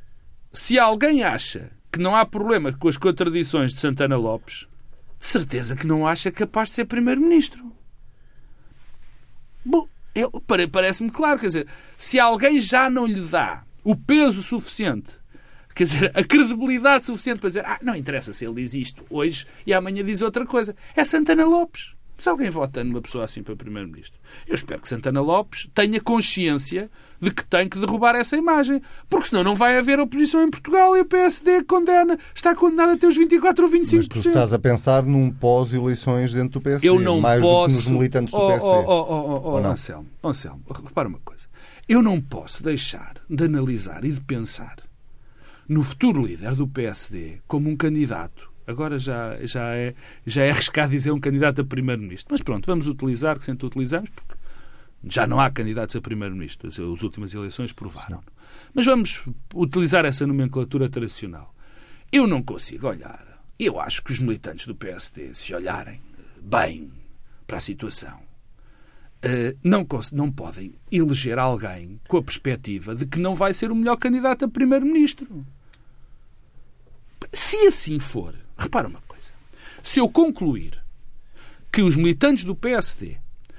se 0.53 0.79
alguém 0.79 1.23
acha 1.23 1.73
que 1.93 2.01
não 2.01 2.17
há 2.17 2.25
problema 2.25 2.73
com 2.73 2.89
as 2.89 2.97
contradições 2.97 3.75
de 3.75 3.81
Santana 3.81 4.17
Lopes, 4.17 4.67
certeza 5.21 5.77
que 5.77 5.87
não 5.87 6.07
acha 6.07 6.33
capaz 6.33 6.71
de 6.71 6.77
ser 6.77 6.87
Primeiro-Ministro. 6.87 7.71
Bom, 9.63 9.87
parece-me 10.73 11.11
claro, 11.11 11.39
quer 11.39 11.49
dizer, 11.49 11.69
se 11.99 12.19
alguém 12.19 12.59
já 12.59 12.89
não 12.89 13.07
lhe 13.07 13.21
dá 13.21 13.63
o 13.85 13.95
peso 13.95 14.43
suficiente, 14.43 15.13
quer 15.75 15.85
dizer, 15.85 16.11
a 16.15 16.25
credibilidade 16.25 17.05
suficiente 17.05 17.41
para 17.41 17.49
dizer, 17.49 17.67
ah, 17.67 17.79
não 17.83 17.95
interessa 17.95 18.33
se 18.33 18.47
ele 18.47 18.55
diz 18.55 18.73
isto 18.73 19.05
hoje 19.11 19.47
e 19.67 19.75
amanhã 19.75 20.03
diz 20.03 20.23
outra 20.23 20.47
coisa, 20.47 20.75
é 20.97 21.05
Santana 21.05 21.45
Lopes. 21.45 21.95
Se 22.19 22.29
alguém 22.29 22.51
vota 22.51 22.85
numa 22.85 23.01
pessoa 23.01 23.25
assim 23.25 23.43
para 23.43 23.57
Primeiro-Ministro, 23.57 24.19
eu 24.47 24.55
espero 24.55 24.81
que 24.81 24.89
Santana 24.89 25.21
Lopes 25.21 25.69
tenha 25.75 26.01
consciência 26.01 26.89
de 27.21 27.31
que 27.33 27.45
tem 27.45 27.69
que 27.69 27.79
derrubar 27.79 28.15
essa 28.15 28.37
imagem, 28.37 28.81
porque 29.09 29.29
senão 29.29 29.43
não 29.43 29.55
vai 29.55 29.77
haver 29.77 29.99
oposição 29.99 30.43
em 30.43 30.51
Portugal 30.51 30.97
e 30.97 31.01
o 31.01 31.05
PSD 31.05 31.65
condena, 31.65 32.19
está 32.35 32.55
condenado 32.55 32.93
a 32.93 32.97
ter 32.97 33.07
os 33.07 33.17
24 33.17 33.65
ou 33.65 33.71
25%. 33.71 33.97
Mas 33.97 34.09
tu 34.09 34.19
estás 34.19 34.53
a 34.53 34.59
pensar 34.59 35.03
num 35.03 35.31
pós-eleições 35.31 36.33
dentro 36.33 36.61
do 36.61 36.61
PSD, 36.61 36.89
Eu 36.89 37.01
não 37.01 37.21
mais 37.21 37.43
posso. 37.43 37.75
do 37.75 37.81
que 37.81 37.85
nos 37.85 37.99
militantes 37.99 38.33
do 38.33 38.41
oh, 38.41 38.49
PSD. 38.49 38.69
Oh, 38.69 38.85
oh, 38.87 39.43
oh, 39.45 39.55
oh, 39.55 39.61
não? 39.61 39.71
Anselmo, 39.71 40.09
Anselmo, 40.23 40.63
repara 40.85 41.09
uma 41.09 41.21
coisa. 41.25 41.47
Eu 41.89 42.03
não 42.03 42.21
posso 42.21 42.63
deixar 42.63 43.15
de 43.29 43.45
analisar 43.45 44.05
e 44.05 44.13
de 44.13 44.21
pensar 44.21 44.77
no 45.69 45.83
futuro 45.83 46.25
líder 46.25 46.55
do 46.55 46.69
PSD 46.69 47.39
como 47.47 47.69
um 47.69 47.77
candidato. 47.77 48.52
Agora 48.67 48.99
já, 48.99 49.37
já, 49.45 49.75
é, 49.75 49.95
já 50.25 50.45
é 50.45 50.51
arriscado 50.51 50.93
dizer 50.93 51.11
um 51.11 51.21
candidato 51.21 51.61
a 51.61 51.65
primeiro-ministro. 51.65 52.29
Mas 52.31 52.41
pronto, 52.41 52.67
vamos 52.67 52.89
utilizar, 52.89 53.39
que 53.39 53.45
sempre 53.45 53.67
utilizamos, 53.67 54.11
porque 54.11 54.35
já 55.05 55.27
não 55.27 55.41
há 55.41 55.51
candidatos 55.51 55.97
a 55.97 56.01
primeiro-ministro. 56.01 56.69
As, 56.69 56.79
as 56.79 57.03
últimas 57.03 57.35
eleições 57.35 57.73
provaram. 57.73 58.23
Mas 58.75 58.87
vamos 58.87 59.25
utilizar 59.55 60.05
essa 60.05 60.27
nomenclatura 60.27 60.89
tradicional. 60.89 61.55
Eu 62.11 62.27
não 62.27 62.43
consigo 62.43 62.89
olhar. 62.89 63.27
Eu 63.59 63.81
acho 63.81 64.03
que 64.03 64.13
os 64.13 64.19
militantes 64.19 64.67
do 64.67 64.75
PSD, 64.75 65.35
se 65.35 65.55
olharem 65.55 66.01
bem 66.41 66.91
para 67.47 67.59
a 67.59 67.61
situação, 67.61 68.19
eh, 69.23 69.55
não, 69.63 69.87
não 70.13 70.33
podem 70.33 70.75
eleger 70.91 71.39
alguém 71.39 72.01
com 72.09 72.17
a 72.17 72.23
perspectiva 72.23 72.95
de 72.95 73.07
que 73.07 73.21
não 73.21 73.35
vai 73.35 73.55
ser 73.55 73.71
o 73.71 73.75
melhor 73.75 73.97
candidato 73.97 74.45
a 74.45 74.49
primeiro-ministro. 74.49 75.47
Se 77.33 77.57
assim 77.67 78.01
for, 78.01 78.35
repara 78.63 78.89
uma 78.89 79.01
coisa. 79.03 79.33
Se 79.83 80.01
eu 80.01 80.09
concluir 80.09 80.81
que 81.71 81.83
os 81.83 81.97
militantes 81.97 82.45
do 82.45 82.55
PSD 82.55 83.17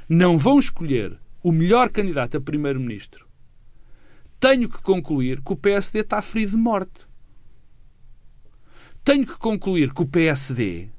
não 0.07 0.37
vão 0.37 0.59
escolher 0.59 1.17
o 1.41 1.51
melhor 1.51 1.89
candidato 1.89 2.37
a 2.37 2.41
primeiro-ministro, 2.41 3.27
tenho 4.39 4.69
que 4.69 4.81
concluir 4.81 5.41
que 5.41 5.53
o 5.53 5.57
PSD 5.57 5.99
está 5.99 6.21
ferido 6.21 6.51
de 6.51 6.57
morte. 6.57 7.07
Tenho 9.03 9.25
que 9.25 9.37
concluir 9.37 9.93
que 9.93 10.01
o 10.01 10.07
PSD 10.07 10.89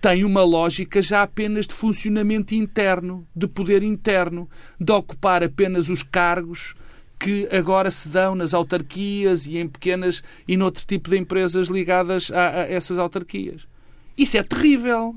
tem 0.00 0.24
uma 0.24 0.42
lógica 0.42 1.02
já 1.02 1.22
apenas 1.22 1.66
de 1.66 1.74
funcionamento 1.74 2.54
interno, 2.54 3.26
de 3.36 3.46
poder 3.46 3.82
interno, 3.82 4.48
de 4.78 4.92
ocupar 4.92 5.42
apenas 5.42 5.90
os 5.90 6.02
cargos 6.02 6.74
que 7.20 7.46
agora 7.54 7.90
se 7.90 8.08
dão 8.08 8.34
nas 8.34 8.54
autarquias 8.54 9.46
e 9.46 9.58
em 9.58 9.68
pequenas 9.68 10.22
e 10.48 10.56
noutro 10.56 10.86
tipo 10.86 11.10
de 11.10 11.18
empresas 11.18 11.68
ligadas 11.68 12.30
a, 12.32 12.62
a 12.62 12.62
essas 12.62 12.98
autarquias. 12.98 13.68
Isso 14.16 14.38
é 14.38 14.42
terrível. 14.42 15.14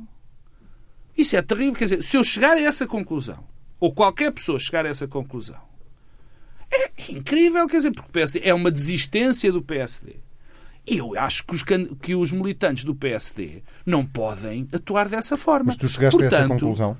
Isso 1.18 1.38
é 1.38 1.42
terrível. 1.42 1.74
Quer 1.74 1.86
dizer, 1.86 2.04
se 2.04 2.18
eu 2.18 2.24
chegar 2.24 2.58
a 2.58 2.62
essa 2.62 2.86
conclusão, 2.86 3.46
ou 3.80 3.94
qualquer 3.94 4.34
pessoa 4.34 4.60
chegar 4.60 4.86
a 4.86 4.90
essa 4.90 5.08
conclusão, 5.08 5.62
é 6.70 6.92
incrível, 7.10 7.66
quer 7.68 7.78
dizer, 7.78 7.92
porque 7.92 8.10
o 8.10 8.12
PSD 8.12 8.42
é 8.44 8.54
uma 8.54 8.70
desistência 8.70 9.50
do 9.52 9.62
PSD. 9.62 10.18
E 10.86 10.98
eu 10.98 11.18
acho 11.18 11.46
que 11.46 11.56
os, 11.56 11.64
que 12.02 12.16
os 12.16 12.34
militantes 12.34 12.84
do 12.84 12.94
PSD 12.94 13.64
não 13.86 14.06
podem 14.06 14.68
atuar 14.74 15.08
dessa 15.08 15.38
forma. 15.38 15.68
Mas 15.68 15.78
tu 15.78 15.88
chegaste 15.88 16.20
Portanto, 16.20 16.34
a 16.34 16.44
essa 16.44 16.48
conclusão? 16.50 16.98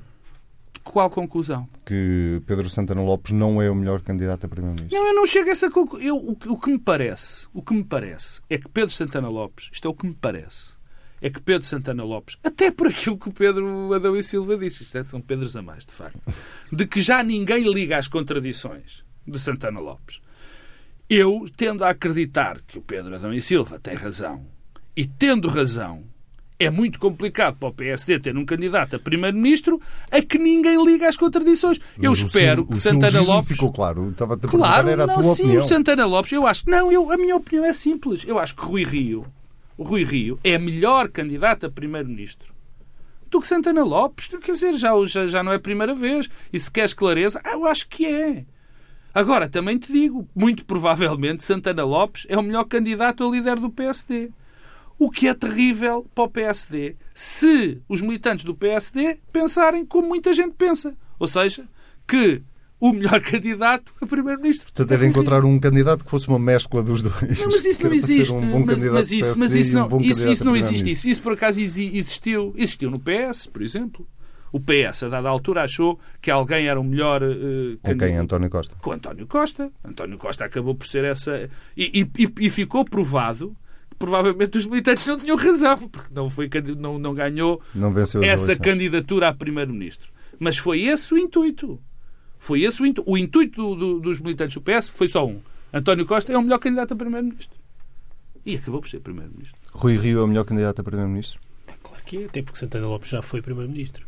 Qual 0.84 1.10
conclusão? 1.10 1.68
Que 1.86 2.42
Pedro 2.46 2.70
Santana 2.70 3.02
Lopes 3.02 3.32
não 3.32 3.62
é 3.62 3.70
o 3.70 3.76
melhor 3.76 4.02
candidato 4.02 4.46
a 4.46 4.50
primeiro-ministro. 4.50 4.98
Não, 4.98 5.08
eu 5.08 5.16
não 5.16 5.26
chego 5.26 5.50
a 5.50 5.52
essa 5.52 5.72
conclusão. 5.72 6.18
O, 6.18 6.32
o 6.32 6.60
que 6.60 6.70
me 6.70 6.80
parece, 6.80 7.48
o 7.54 7.62
que 7.62 7.74
me 7.74 7.84
parece 7.84 8.42
é 8.50 8.58
que 8.58 8.68
Pedro 8.68 8.92
Santana 8.92 9.30
Lopes, 9.30 9.70
isto 9.72 9.88
é 9.88 9.92
o 9.92 9.94
que 9.94 10.06
me 10.06 10.14
parece, 10.14 10.74
é 11.22 11.30
que 11.30 11.40
Pedro 11.40 11.66
Santana 11.66 12.04
Lopes, 12.04 12.38
até 12.44 12.70
por 12.70 12.88
aquilo 12.88 13.18
que 13.18 13.30
o 13.30 13.34
Pedro 13.34 13.94
Adão 13.94 14.16
e 14.16 14.22
Silva 14.22 14.58
disse, 14.58 14.84
isto 14.84 14.98
é, 14.98 15.04
são 15.04 15.22
Pedros 15.22 15.56
a 15.56 15.62
mais, 15.62 15.86
de 15.86 15.94
facto, 15.94 16.20
de 16.70 16.86
que 16.86 17.02
já 17.02 17.24
ninguém 17.24 17.64
liga 17.64 17.98
às 17.98 18.10
contradições 18.10 19.06
de 19.26 19.40
Santana 19.40 19.80
Lopes. 19.80 20.20
Eu 21.10 21.46
tendo 21.56 21.86
a 21.86 21.90
acreditar 21.92 22.60
que 22.68 22.78
o 22.78 22.82
Pedro 22.82 23.16
Adão 23.16 23.34
e 23.34 23.42
Silva 23.42 23.80
tem 23.80 23.94
razão, 23.94 24.46
e 24.96 25.08
tendo 25.08 25.48
razão, 25.48 26.04
é 26.64 26.72
muito 26.72 27.00
complicado 27.00 27.58
para 27.58 27.70
o 27.70 27.74
PSD 27.74 28.20
ter 28.20 28.38
um 28.38 28.46
candidato 28.46 28.96
a 28.96 29.00
primeiro-ministro 29.00 29.82
a 30.12 30.22
que 30.22 30.38
ninguém 30.38 30.84
liga 30.84 31.08
às 31.08 31.18
contradições. 31.18 31.80
Mas 31.98 32.04
eu 32.04 32.12
espero 32.12 32.66
que 32.66 32.78
Santana 32.78 33.22
Lopes. 33.22 33.50
ficou 33.50 33.72
claro. 33.72 34.10
Estava 34.10 34.36
a 34.36 34.38
claro, 34.38 34.90
era 34.90 35.04
a 35.04 35.08
não, 35.08 35.16
tua 35.16 35.24
sim, 35.24 35.44
opinião. 35.44 35.68
Santana 35.68 36.06
Lopes, 36.06 36.32
eu 36.32 36.48
acho. 36.48 36.70
Não, 36.70 36.92
eu, 36.92 37.12
a 37.12 37.18
minha 37.18 37.36
opinião 37.36 37.66
é 37.66 37.74
simples. 37.74 38.24
Eu 38.26 38.40
acho 38.40 38.56
que 38.56 38.64
Rui 38.64 38.84
Rio, 38.84 39.26
o 39.78 39.84
Rui 39.84 40.04
Rio, 40.04 40.40
é 40.44 40.58
melhor 40.58 41.10
candidato 41.10 41.66
a 41.66 41.70
primeiro-ministro 41.70 42.54
do 43.30 43.40
que 43.40 43.48
Santana 43.48 43.84
Lopes. 43.84 44.28
Quer 44.28 44.52
dizer, 44.52 44.74
já, 44.76 44.92
já, 45.06 45.26
já 45.26 45.44
não 45.44 45.52
é 45.52 45.56
a 45.56 45.60
primeira 45.60 45.94
vez. 45.96 46.30
E 46.52 46.60
se 46.60 46.70
queres 46.70 46.94
clareza, 46.94 47.42
ah, 47.44 47.54
eu 47.54 47.66
acho 47.66 47.88
que 47.88 48.06
é. 48.06 48.46
Agora, 49.14 49.48
também 49.48 49.78
te 49.78 49.92
digo, 49.92 50.28
muito 50.36 50.66
provavelmente 50.66 51.44
Santana 51.44 51.84
Lopes 51.84 52.26
é 52.30 52.38
o 52.38 52.42
melhor 52.42 52.64
candidato 52.64 53.24
a 53.24 53.30
líder 53.30 53.60
do 53.60 53.70
PSD. 53.70 54.32
O 54.98 55.10
que 55.10 55.28
é 55.28 55.34
terrível 55.34 56.06
para 56.14 56.24
o 56.24 56.30
PSD 56.30 56.96
se 57.14 57.82
os 57.90 58.02
militantes 58.02 58.46
do 58.46 58.56
PSD 58.56 59.20
pensarem 59.32 59.86
como 59.86 60.08
muita 60.08 60.34
gente 60.34 60.54
pensa. 60.58 60.94
Ou 61.20 61.28
seja, 61.28 61.68
que 62.08 62.42
o 62.84 62.92
melhor 62.92 63.20
candidato 63.24 63.94
a 64.02 64.06
primeiro-ministro. 64.06 64.66
Portanto, 64.66 64.92
era 64.92 65.06
encontrar 65.06 65.46
um 65.46 65.58
candidato 65.58 66.04
que 66.04 66.12
fosse 66.12 66.28
uma 66.28 66.38
mescla 66.38 66.84
dos 66.84 67.02
dois. 67.02 67.40
Não, 67.40 67.48
mas 67.48 67.64
isso 67.64 67.84
não 67.88 67.94
existe. 67.94 68.34
Um 68.34 68.66
mas, 68.66 68.84
mas, 68.84 69.12
isso, 69.12 69.40
mas 69.40 69.56
isso 69.56 69.74
não, 69.74 69.88
um 69.88 70.02
isso, 70.02 70.28
isso 70.28 70.44
não 70.44 70.56
existe. 70.56 70.90
Isso. 70.90 71.08
isso 71.08 71.22
por 71.22 71.32
acaso 71.32 71.62
existiu. 71.62 72.54
Existiu 72.58 72.92
no 72.92 73.00
PS, 73.00 73.48
por 73.48 73.62
exemplo. 73.62 74.06
O 74.52 74.60
PS, 74.60 75.04
a 75.04 75.10
dada 75.10 75.30
altura, 75.30 75.64
achou 75.64 76.00
que 76.22 76.30
alguém 76.30 76.68
era 76.68 76.80
o 76.80 76.84
melhor. 76.84 77.24
Uh, 77.24 77.78
Com 77.82 77.98
quem? 77.98 78.16
António 78.18 78.50
Costa. 78.50 78.76
Com 78.82 78.92
António 78.92 79.26
Costa. 79.26 79.72
António 79.84 80.18
Costa 80.18 80.46
acabou 80.46 80.76
por 80.76 80.86
ser 80.86 81.06
essa. 81.06 81.50
E, 81.76 82.06
e, 82.18 82.30
e 82.40 82.50
ficou 82.50 82.86
provado 82.86 83.56
provavelmente 83.98 84.58
os 84.58 84.66
militantes 84.66 85.06
não 85.06 85.18
tinham 85.18 85.38
razão, 85.38 85.78
porque 85.90 86.14
não, 86.14 86.30
foi, 86.30 86.50
não, 86.78 86.98
não 86.98 87.14
ganhou 87.14 87.62
não 87.74 87.94
essa 88.24 88.56
candidatura 88.56 89.30
a 89.30 89.34
primeiro-ministro. 89.34 90.12
Mas 90.40 90.58
foi 90.58 90.82
esse 90.84 91.14
o 91.14 91.18
intuito. 91.18 91.80
Foi 92.40 92.64
esse 92.64 92.82
o 92.82 92.86
intuito. 92.86 93.10
O 93.10 93.18
intuito 93.18 93.62
do, 93.62 93.76
do, 93.76 94.00
dos 94.00 94.20
militantes 94.20 94.56
do 94.56 94.62
PS 94.62 94.90
foi 94.90 95.08
só 95.08 95.26
um. 95.26 95.40
António 95.72 96.06
Costa 96.06 96.32
é 96.32 96.38
o 96.38 96.42
melhor 96.42 96.60
candidato 96.60 96.94
a 96.94 96.98
primeiro-ministro. 96.98 97.58
E 98.46 98.56
acabou 98.56 98.82
por 98.82 98.90
ser 98.90 99.00
primeiro-ministro. 99.00 99.56
Rui 99.72 99.98
Rio 99.98 100.20
é 100.20 100.24
o 100.24 100.28
melhor 100.28 100.44
candidato 100.44 100.82
a 100.82 100.84
primeiro-ministro? 100.84 101.40
É 101.68 101.74
claro 101.82 102.04
que 102.04 102.18
é, 102.18 102.26
até 102.26 102.42
porque 102.42 102.60
Santana 102.60 102.88
Lopes 102.88 103.10
já 103.10 103.22
foi 103.22 103.42
primeiro-ministro. 103.42 104.06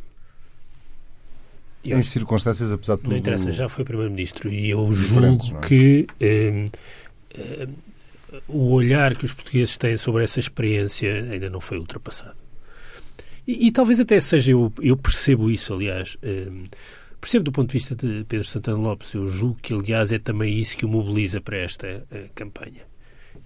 Em 1.94 2.02
circunstâncias, 2.02 2.72
apesar 2.72 2.96
de 2.96 3.02
tudo. 3.04 3.12
Não 3.12 3.18
interessa, 3.18 3.52
já 3.52 3.70
foi 3.70 3.86
Primeiro-Ministro 3.86 4.50
e 4.50 4.70
eu 4.70 4.92
julgo 4.92 5.58
é? 5.58 5.68
que 5.68 6.08
eh, 6.20 6.70
eh, 7.36 7.68
o 8.48 8.72
olhar 8.72 9.16
que 9.16 9.26
os 9.26 9.34
portugueses 9.34 9.78
têm 9.78 9.98
sobre 9.98 10.24
essa 10.24 10.40
experiência 10.40 11.14
ainda 11.32 11.50
não 11.50 11.62
foi 11.62 11.78
ultrapassado. 11.78 12.36
E, 13.48 13.68
e 13.68 13.72
talvez 13.72 14.00
até 14.00 14.20
seja, 14.20 14.52
eu, 14.52 14.72
eu 14.82 14.98
percebo 14.98 15.52
isso, 15.52 15.74
aliás. 15.74 16.18
Eh, 16.24 16.50
percebo 17.22 17.46
do 17.46 17.52
ponto 17.52 17.68
de 17.70 17.74
vista 17.74 17.96
de 17.96 18.26
Pedro 18.28 18.46
Santana 18.46 18.78
Lopes, 18.78 19.14
eu 19.14 19.28
julgo 19.28 19.58
que, 19.62 19.74
aliás, 19.74 20.12
é 20.12 20.20
também 20.20 20.60
isso 20.60 20.76
que 20.78 20.86
o 20.86 20.90
mobiliza 20.90 21.40
para 21.40 21.58
esta 21.58 22.06
campanha. 22.34 22.82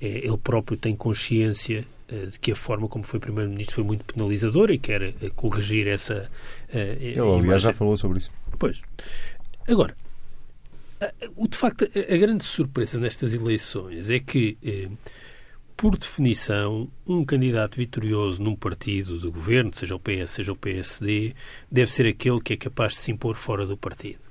É, 0.01 0.19
ele 0.19 0.37
próprio 0.37 0.77
tem 0.77 0.95
consciência 0.95 1.85
eh, 2.07 2.25
de 2.25 2.39
que 2.39 2.51
a 2.51 2.55
forma 2.55 2.87
como 2.87 3.03
foi 3.03 3.19
Primeiro-Ministro 3.19 3.75
foi 3.75 3.83
muito 3.83 4.03
penalizadora 4.05 4.73
e 4.73 4.79
quer 4.79 5.01
eh, 5.01 5.13
corrigir 5.35 5.87
essa. 5.87 6.29
Uh, 6.73 6.97
Ele, 6.99 7.19
aliás, 7.19 7.61
já 7.61 7.73
falou 7.73 7.95
sobre 7.97 8.17
isso. 8.17 8.31
Pois. 8.57 8.81
Agora, 9.67 9.95
de 11.49 11.57
facto, 11.57 11.85
a 11.85 12.17
grande 12.17 12.43
surpresa 12.43 12.99
nestas 12.99 13.33
eleições 13.33 14.09
é 14.09 14.19
que, 14.19 14.57
por 15.77 15.97
definição, 15.97 16.89
um 17.07 17.23
candidato 17.23 17.77
vitorioso 17.77 18.43
num 18.43 18.55
partido 18.55 19.17
do 19.17 19.31
governo, 19.31 19.73
seja 19.73 19.95
o 19.95 19.99
PS, 19.99 20.31
seja 20.31 20.51
o 20.51 20.55
PSD, 20.55 21.33
deve 21.71 21.89
ser 21.89 22.05
aquele 22.05 22.41
que 22.41 22.53
é 22.53 22.57
capaz 22.57 22.93
de 22.93 22.99
se 22.99 23.11
impor 23.11 23.35
fora 23.35 23.65
do 23.65 23.77
partido. 23.77 24.27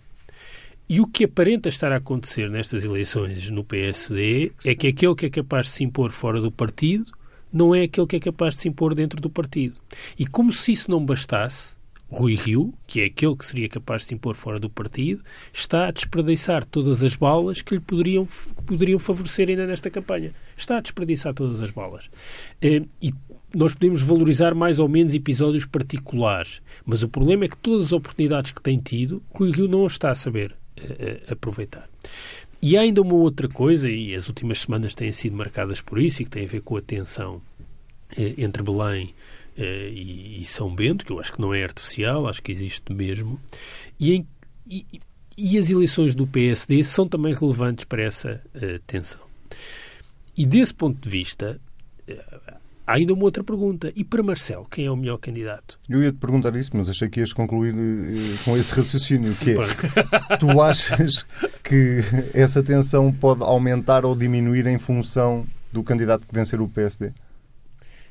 E 0.91 1.01
o 1.01 1.07
que 1.07 1.25
aparenta 1.25 1.69
estar 1.69 1.91
a 1.93 1.97
acontecer 1.97 2.51
nestas 2.51 2.85
eleições 2.85 3.51
no 3.51 3.65
PSD 3.65 4.53
é 4.65 4.75
que 4.75 4.89
aquele 4.89 5.15
que 5.15 5.27
é 5.27 5.31
capaz 5.31 5.67
de 5.67 5.73
se 5.73 5.85
impor 5.85 6.11
fora 6.11 6.41
do 6.41 6.51
partido 6.51 7.11
não 7.51 7.75
é 7.75 7.85
aquele 7.85 8.07
que 8.07 8.17
é 8.17 8.21
capaz 8.21 8.55
de 8.55 8.61
se 8.61 8.69
impor 8.69 8.95
dentro 8.95 9.21
do 9.21 9.31
partido. 9.31 9.81
E 10.19 10.27
como 10.27 10.53
se 10.53 10.73
isso 10.73 10.91
não 10.91 11.03
bastasse, 11.05 11.78
Rui 12.11 12.35
Rio, 12.35 12.73
que 12.87 13.03
é 13.03 13.05
aquele 13.05 13.37
que 13.37 13.45
seria 13.45 13.69
capaz 13.69 14.03
de 14.03 14.09
se 14.09 14.15
impor 14.15 14.35
fora 14.35 14.59
do 14.59 14.71
partido, 14.71 15.23
está 15.53 15.89
a 15.89 15.91
desperdiçar 15.91 16.65
todas 16.65 17.03
as 17.03 17.15
balas 17.15 17.61
que 17.61 17.75
lhe 17.75 17.81
poderiam, 17.81 18.27
poderiam 18.67 18.99
favorecer 18.99 19.49
ainda 19.49 19.67
nesta 19.67 19.91
campanha. 19.91 20.33
Está 20.57 20.79
a 20.79 20.81
desperdiçar 20.81 21.35
todas 21.35 21.61
as 21.61 21.71
balas. 21.71 22.09
Eh, 22.63 22.83
e 23.03 23.13
nós 23.55 23.75
podemos 23.75 24.01
valorizar 24.01 24.55
mais 24.55 24.79
ou 24.79 24.89
menos 24.89 25.13
episódios 25.13 25.67
particulares, 25.67 26.63
mas 26.85 27.03
o 27.03 27.09
problema 27.09 27.45
é 27.45 27.49
que 27.49 27.57
todas 27.59 27.87
as 27.87 27.93
oportunidades 27.93 28.53
que 28.53 28.63
tem 28.63 28.79
tido, 28.79 29.23
Rui 29.31 29.51
Rio 29.51 29.69
não 29.69 29.87
está 29.87 30.11
a 30.11 30.15
saber 30.15 30.57
eh, 30.79 30.97
eh, 30.99 31.33
aproveitar. 31.33 31.89
E 32.61 32.77
há 32.77 32.81
ainda 32.81 33.03
uma 33.03 33.15
outra 33.15 33.49
coisa, 33.49 33.89
e 33.89 34.15
as 34.15 34.29
últimas 34.29 34.61
semanas 34.61 34.95
têm 34.95 35.13
sido 35.13 35.37
marcadas 35.37 35.83
por 35.83 35.99
isso, 35.99 36.23
e 36.23 36.25
que 36.25 36.31
tem 36.31 36.47
a 36.47 36.49
ver 36.49 36.63
com 36.63 36.77
a 36.77 36.81
tensão 36.81 37.41
entre 38.17 38.63
Belém 38.63 39.15
e, 39.65 40.41
e, 40.41 40.45
São 40.45 40.75
Bento, 40.75 41.05
que 41.05 41.13
eu 41.13 41.21
acho 41.21 41.33
que 41.33 41.41
não 41.41 41.53
é 41.53 41.63
artificial, 41.63 42.27
acho 42.27 42.43
que 42.43 42.53
existe 42.53 42.93
mesmo, 42.93 43.41
e, 43.99 44.15
em, 44.15 44.27
e, 44.67 44.87
e 45.37 45.59
as 45.59 45.71
eleições 45.71 46.15
do 46.15 46.27
PSD 46.27 46.83
são 46.85 47.09
também 47.09 47.35
relevantes 47.35 47.85
para 47.85 48.03
essa 48.03 48.43
eh, 48.55 48.81
tensão. 48.87 49.21
E 50.37 50.47
desse 50.47 50.73
ponto 50.73 51.01
de 51.01 51.09
vista, 51.09 51.61
Há 52.89 52.95
ainda 52.95 53.13
uma 53.13 53.25
outra 53.25 53.45
pergunta. 53.45 53.93
E 53.95 54.03
para 54.03 54.23
Marcelo, 54.23 54.65
quem 54.65 54.87
é 54.87 54.91
o 54.91 54.97
melhor 54.97 55.19
candidato? 55.19 55.79
Eu 55.91 56.03
ia 56.03 56.11
te 56.11 56.17
perguntar 56.17 56.57
isso, 56.57 56.71
mas 56.73 56.89
achei 56.89 57.07
que 57.07 57.21
ias 57.21 57.35
concluir 57.35 57.75
uh, 57.75 58.45
com 58.47 58.57
esse 58.57 58.75
raciocínio, 58.75 59.35
que 59.35 59.51
é, 59.51 59.57
tu 60.41 60.59
achas 60.63 61.27
que 61.63 62.03
essa 62.33 62.63
tensão 62.63 63.13
pode 63.13 63.43
aumentar 63.43 64.07
ou 64.07 64.17
diminuir 64.17 64.67
em 64.67 64.79
função 64.79 65.47
do 65.71 65.85
candidato 65.85 66.27
que 66.27 66.35
vencer 66.35 66.63
o 66.63 66.67
PSD? 66.67 67.13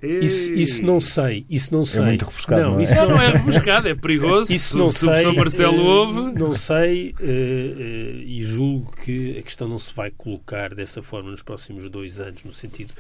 Isso, 0.02 0.52
isso, 0.52 0.84
não 0.84 1.00
sei, 1.00 1.46
isso 1.50 1.74
não 1.74 1.84
sei. 1.84 2.04
É 2.04 2.06
muito 2.06 2.26
rebuscado, 2.26 2.62
não, 2.62 2.72
não 2.74 2.80
é? 2.80 2.84
Isso 2.84 2.96
não, 2.96 3.10
não 3.10 3.22
é 3.22 3.30
rebuscado, 3.32 3.88
é 3.88 3.96
perigoso. 3.96 4.54
Isso 4.54 4.78
não 4.78 4.92
sei. 4.92 5.22
São 5.22 5.34
Marcelo 5.34 5.82
uh, 5.82 5.86
ouve. 5.86 6.40
Não 6.40 6.56
sei 6.56 7.16
uh, 7.20 7.24
uh, 7.24 8.20
e 8.26 8.44
julgo 8.44 8.94
que 9.04 9.40
a 9.40 9.42
questão 9.42 9.68
não 9.68 9.80
se 9.80 9.94
vai 9.94 10.12
colocar 10.12 10.76
dessa 10.76 11.02
forma 11.02 11.32
nos 11.32 11.42
próximos 11.42 11.90
dois 11.90 12.20
anos, 12.20 12.44
no 12.44 12.54
sentido 12.54 12.94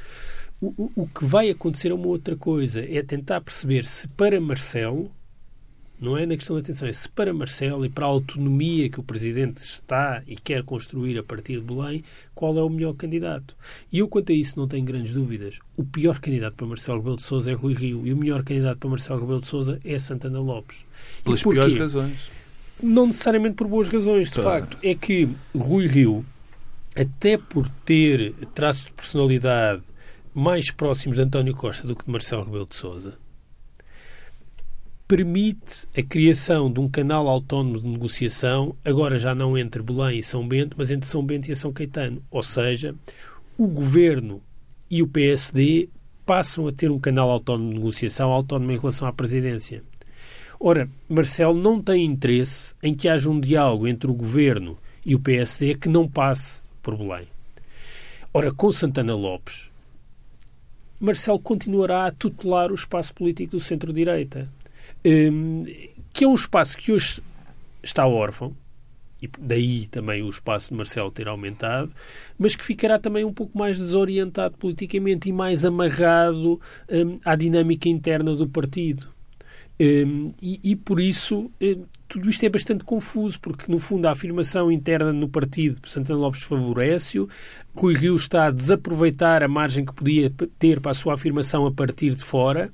o, 0.61 0.91
o, 0.95 1.07
que 1.07 1.23
vai 1.23 1.49
acontecer 1.49 1.89
é 1.89 1.93
uma 1.93 2.07
outra 2.07 2.35
coisa, 2.35 2.83
é 2.83 3.01
tentar 3.03 3.41
perceber 3.41 3.85
se 3.85 4.07
para 4.07 4.41
Marcelo, 4.41 5.11
não 5.99 6.15
é 6.15 6.25
na 6.25 6.37
questão 6.37 6.55
da 6.55 6.61
atenção, 6.61 6.87
é 6.87 6.93
se 6.93 7.09
para 7.09 7.33
Marcelo 7.33 7.83
e 7.83 7.89
para 7.89 8.05
a 8.05 8.09
autonomia 8.09 8.87
que 8.89 8.99
o 8.99 9.03
Presidente 9.03 9.57
está 9.57 10.21
e 10.27 10.35
quer 10.35 10.63
construir 10.63 11.17
a 11.17 11.23
partir 11.23 11.55
de 11.55 11.61
Belém, 11.61 12.03
qual 12.35 12.55
é 12.57 12.61
o 12.61 12.69
melhor 12.69 12.93
candidato. 12.93 13.55
E 13.91 13.99
eu, 13.99 14.07
quanto 14.07 14.31
a 14.31 14.35
isso, 14.35 14.59
não 14.59 14.67
tenho 14.67 14.85
grandes 14.85 15.13
dúvidas. 15.13 15.59
O 15.75 15.83
pior 15.83 16.19
candidato 16.19 16.55
para 16.55 16.67
Marcelo 16.67 16.99
Rebelo 16.99 17.17
de 17.17 17.23
Sousa 17.23 17.51
é 17.51 17.53
Rui 17.55 17.73
Rio 17.73 18.05
e 18.05 18.13
o 18.13 18.17
melhor 18.17 18.43
candidato 18.43 18.77
para 18.77 18.89
Marcelo 18.89 19.21
Rebelo 19.21 19.41
de 19.41 19.47
Sousa 19.47 19.79
é 19.83 19.97
Santana 19.97 20.39
Lopes. 20.39 20.85
Pelas 21.23 21.41
piores 21.41 21.77
razões. 21.77 22.29
Não 22.81 23.07
necessariamente 23.07 23.55
por 23.55 23.67
boas 23.67 23.89
razões, 23.89 24.29
de 24.29 24.35
claro. 24.35 24.65
facto. 24.65 24.77
É 24.83 24.93
que 24.93 25.27
Rui 25.55 25.87
Rio, 25.87 26.23
até 26.95 27.39
por 27.39 27.67
ter 27.83 28.35
traços 28.53 28.85
de 28.85 28.91
personalidade 28.91 29.81
mais 30.31 30.69
próximos 30.69 31.17
de 31.17 31.23
António 31.23 31.55
Costa 31.55 31.87
do 31.87 31.95
que 31.95 32.05
de 32.05 32.11
Marcelo 32.11 32.43
Rebelo 32.43 32.67
de 32.69 32.75
Sousa, 32.75 33.17
permite 35.07 35.87
a 35.97 36.03
criação 36.03 36.71
de 36.71 36.81
um 36.81 36.89
canal 36.89 37.29
autónomo 37.29 37.79
de 37.79 37.87
negociação, 37.87 38.75
agora 38.83 39.17
já 39.17 39.33
não 39.33 39.57
entre 39.57 39.81
Belém 39.81 40.19
e 40.19 40.23
São 40.23 40.45
Bento, 40.45 40.75
mas 40.77 40.91
entre 40.91 41.07
São 41.07 41.23
Bento 41.23 41.49
e 41.49 41.55
São 41.55 41.71
Caetano. 41.71 42.21
Ou 42.29 42.43
seja, 42.43 42.93
o 43.57 43.67
governo 43.67 44.41
e 44.91 45.01
o 45.01 45.07
PSD 45.07 45.87
passam 46.25 46.67
a 46.67 46.73
ter 46.73 46.91
um 46.91 46.99
canal 46.99 47.29
autónomo 47.29 47.69
de 47.69 47.77
negociação, 47.77 48.31
autónomo 48.31 48.71
em 48.71 48.77
relação 48.77 49.07
à 49.07 49.13
presidência. 49.13 49.81
Ora, 50.59 50.89
Marcelo 51.07 51.57
não 51.57 51.81
tem 51.81 52.03
interesse 52.03 52.75
em 52.83 52.93
que 52.93 53.07
haja 53.07 53.29
um 53.29 53.39
diálogo 53.39 53.87
entre 53.87 54.11
o 54.11 54.13
governo 54.13 54.77
e 55.05 55.15
o 55.15 55.19
PSD 55.19 55.75
que 55.75 55.87
não 55.87 56.05
passe 56.07 56.61
por 56.83 56.97
Belém. 56.97 57.27
Ora, 58.33 58.51
com 58.51 58.71
Santana 58.71 59.15
Lopes, 59.15 59.69
Marcelo 60.99 61.39
continuará 61.39 62.07
a 62.07 62.11
tutelar 62.11 62.71
o 62.71 62.75
espaço 62.75 63.13
político 63.13 63.51
do 63.51 63.59
centro-direita, 63.59 64.49
que 66.13 66.23
é 66.23 66.27
um 66.27 66.35
espaço 66.35 66.77
que 66.77 66.91
hoje 66.91 67.21
está 67.83 68.05
órfão, 68.05 68.55
e 69.21 69.29
daí 69.39 69.87
também 69.87 70.21
o 70.21 70.29
espaço 70.29 70.69
de 70.69 70.75
Marcelo 70.75 71.11
ter 71.11 71.27
aumentado, 71.27 71.91
mas 72.37 72.55
que 72.55 72.63
ficará 72.63 72.99
também 72.99 73.23
um 73.23 73.33
pouco 73.33 73.57
mais 73.57 73.79
desorientado 73.79 74.55
politicamente 74.57 75.29
e 75.29 75.33
mais 75.33 75.65
amarrado 75.65 76.61
um, 76.89 77.19
à 77.25 77.35
dinâmica 77.35 77.89
interna 77.89 78.35
do 78.35 78.47
partido. 78.47 79.07
Um, 79.79 80.33
e, 80.41 80.59
e, 80.63 80.75
por 80.75 80.99
isso 80.99 81.51
tudo 82.07 82.29
isto 82.29 82.43
é 82.43 82.49
bastante 82.49 82.83
confuso, 82.83 83.39
porque 83.39 83.71
no 83.71 83.79
fundo 83.79 84.07
a 84.07 84.11
afirmação 84.11 84.71
interna 84.71 85.11
no 85.11 85.27
partido 85.27 85.79
de 85.81 85.91
Santana 85.91 86.19
Lopes 86.19 86.41
favorece-o, 86.41 87.27
Rui 87.75 87.93
Rio 87.93 88.15
está 88.15 88.47
a 88.47 88.51
desaproveitar 88.51 89.43
a 89.43 89.47
margem 89.47 89.85
que 89.85 89.93
podia 89.93 90.31
ter 90.57 90.79
para 90.79 90.91
a 90.91 90.95
sua 90.95 91.15
afirmação 91.15 91.65
a 91.65 91.71
partir 91.71 92.15
de 92.15 92.23
fora, 92.23 92.71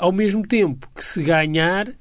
ao 0.00 0.10
mesmo 0.10 0.46
tempo 0.46 0.88
que 0.94 1.04
se 1.04 1.22
ganhar 1.22 1.92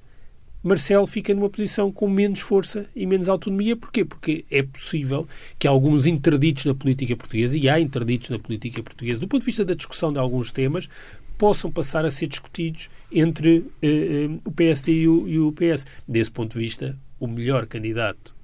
Marcelo 0.64 1.06
fica 1.06 1.34
numa 1.34 1.50
posição 1.50 1.92
com 1.92 2.10
menos 2.10 2.40
força 2.40 2.86
e 2.96 3.06
menos 3.06 3.30
autonomia. 3.30 3.76
Porquê? 3.76 4.04
Porque 4.04 4.46
é 4.50 4.64
possível 4.64 5.28
que 5.58 5.68
alguns 5.68 6.06
interditos 6.06 6.66
na 6.66 6.74
política 6.74 7.16
portuguesa, 7.16 7.58
e 7.58 7.70
há 7.70 7.80
interditos 7.80 8.30
na 8.30 8.40
política 8.40 8.82
portuguesa, 8.82 9.20
do 9.20 9.28
ponto 9.28 9.42
de 9.42 9.46
vista 9.46 9.64
da 9.64 9.74
discussão 9.74 10.12
de 10.12 10.20
alguns 10.20 10.52
temas, 10.52 10.90
possam 11.38 11.72
passar 11.72 12.06
a 12.06 12.12
ser 12.12 12.28
discutidos 12.28 12.90
entre 13.12 13.60
uh, 13.60 13.64
uh, 13.64 14.38
o 14.44 14.52
PSD 14.52 14.92
e 14.92 15.08
o, 15.08 15.28
e 15.28 15.40
o 15.40 15.52
PS. 15.54 15.86
Desse 16.08 16.32
ponto 16.32 16.54
de 16.54 16.60
vista, 16.60 16.98
o 17.20 17.28
melhor 17.28 17.66
candidato 17.66 18.36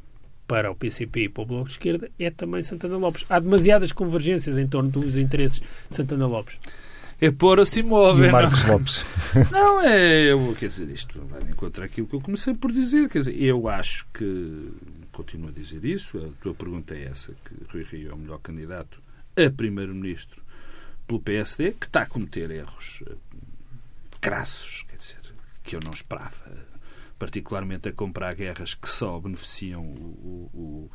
para 0.48 0.72
o 0.72 0.76
PCP 0.76 1.24
e 1.24 1.30
para 1.30 1.44
o 1.44 1.46
Bloco 1.46 1.66
de 1.66 1.72
Esquerda 1.72 2.10
é 2.18 2.30
também 2.30 2.64
Santana 2.64 2.98
Lopes. 2.98 3.26
Há 3.30 3.40
demasiadas 3.40 3.92
convergências 3.92 4.58
em 4.58 4.68
torno 4.68 4.90
dos 4.90 5.18
interesses 5.18 5.62
de 5.90 5.96
Santana 5.96 6.28
Lopes 6.28 6.58
é 7.26 7.32
pôr 7.32 7.60
a 7.60 7.66
se 7.66 7.82
mover. 7.84 8.30
E 8.30 8.32
Marcos 8.32 8.64
não. 8.66 8.74
Lopes. 8.74 9.06
Não, 9.52 9.82
é. 9.82 10.32
Eu, 10.32 10.56
quer 10.58 10.70
dizer, 10.70 10.90
isto 10.90 11.20
vai 11.26 11.42
encontrar 11.42 11.86
aquilo 11.86 12.08
que 12.08 12.16
eu 12.16 12.22
comecei 12.22 12.54
por 12.54 12.72
dizer. 12.72 13.10
Quer 13.10 13.20
dizer, 13.20 13.42
eu 13.42 13.68
acho 13.68 14.08
que. 14.14 14.72
Continuo 15.12 15.50
a 15.50 15.52
dizer 15.52 15.84
isso. 15.84 16.18
A 16.18 16.42
tua 16.42 16.54
pergunta 16.54 16.94
é 16.94 17.06
essa: 17.06 17.34
que 17.46 17.56
Rui 17.72 17.84
Rio 17.84 18.12
é 18.12 18.14
o 18.14 18.18
melhor 18.18 18.40
candidato 18.40 19.02
a 19.36 19.50
primeiro-ministro 19.50 20.42
pelo 21.08 21.20
PSD, 21.20 21.74
que 21.74 21.86
está 21.86 22.02
a 22.02 22.06
cometer 22.06 22.50
erros 22.50 23.04
eh, 23.08 23.16
crassos, 24.20 24.84
quer 24.88 24.98
dizer, 24.98 25.18
que 25.64 25.76
eu 25.76 25.80
não 25.84 25.92
esperava, 25.92 26.52
particularmente 27.20 27.90
a 27.90 27.92
comprar 27.92 28.34
guerras 28.34 28.74
que 28.74 28.90
só 28.90 29.20
beneficiam 29.20 29.84
o, 29.84 30.50
o, 30.54 30.60
o, 30.60 30.92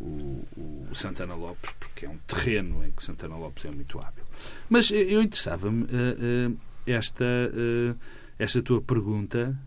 o 0.00 0.94
Santana 0.94 1.34
Lopes, 1.34 1.72
porque 1.78 2.06
é 2.06 2.08
um 2.08 2.18
terreno 2.26 2.84
em 2.84 2.90
que 2.90 3.02
Santana 3.02 3.36
Lopes 3.36 3.64
é 3.64 3.70
muito 3.70 3.98
hábil. 3.98 4.24
Mas 4.68 4.90
eu 4.90 5.22
interessava-me 5.22 5.84
uh, 5.84 6.50
uh, 6.50 6.58
esta, 6.86 7.24
uh, 7.24 7.96
esta 8.38 8.62
tua 8.62 8.80
pergunta, 8.80 9.58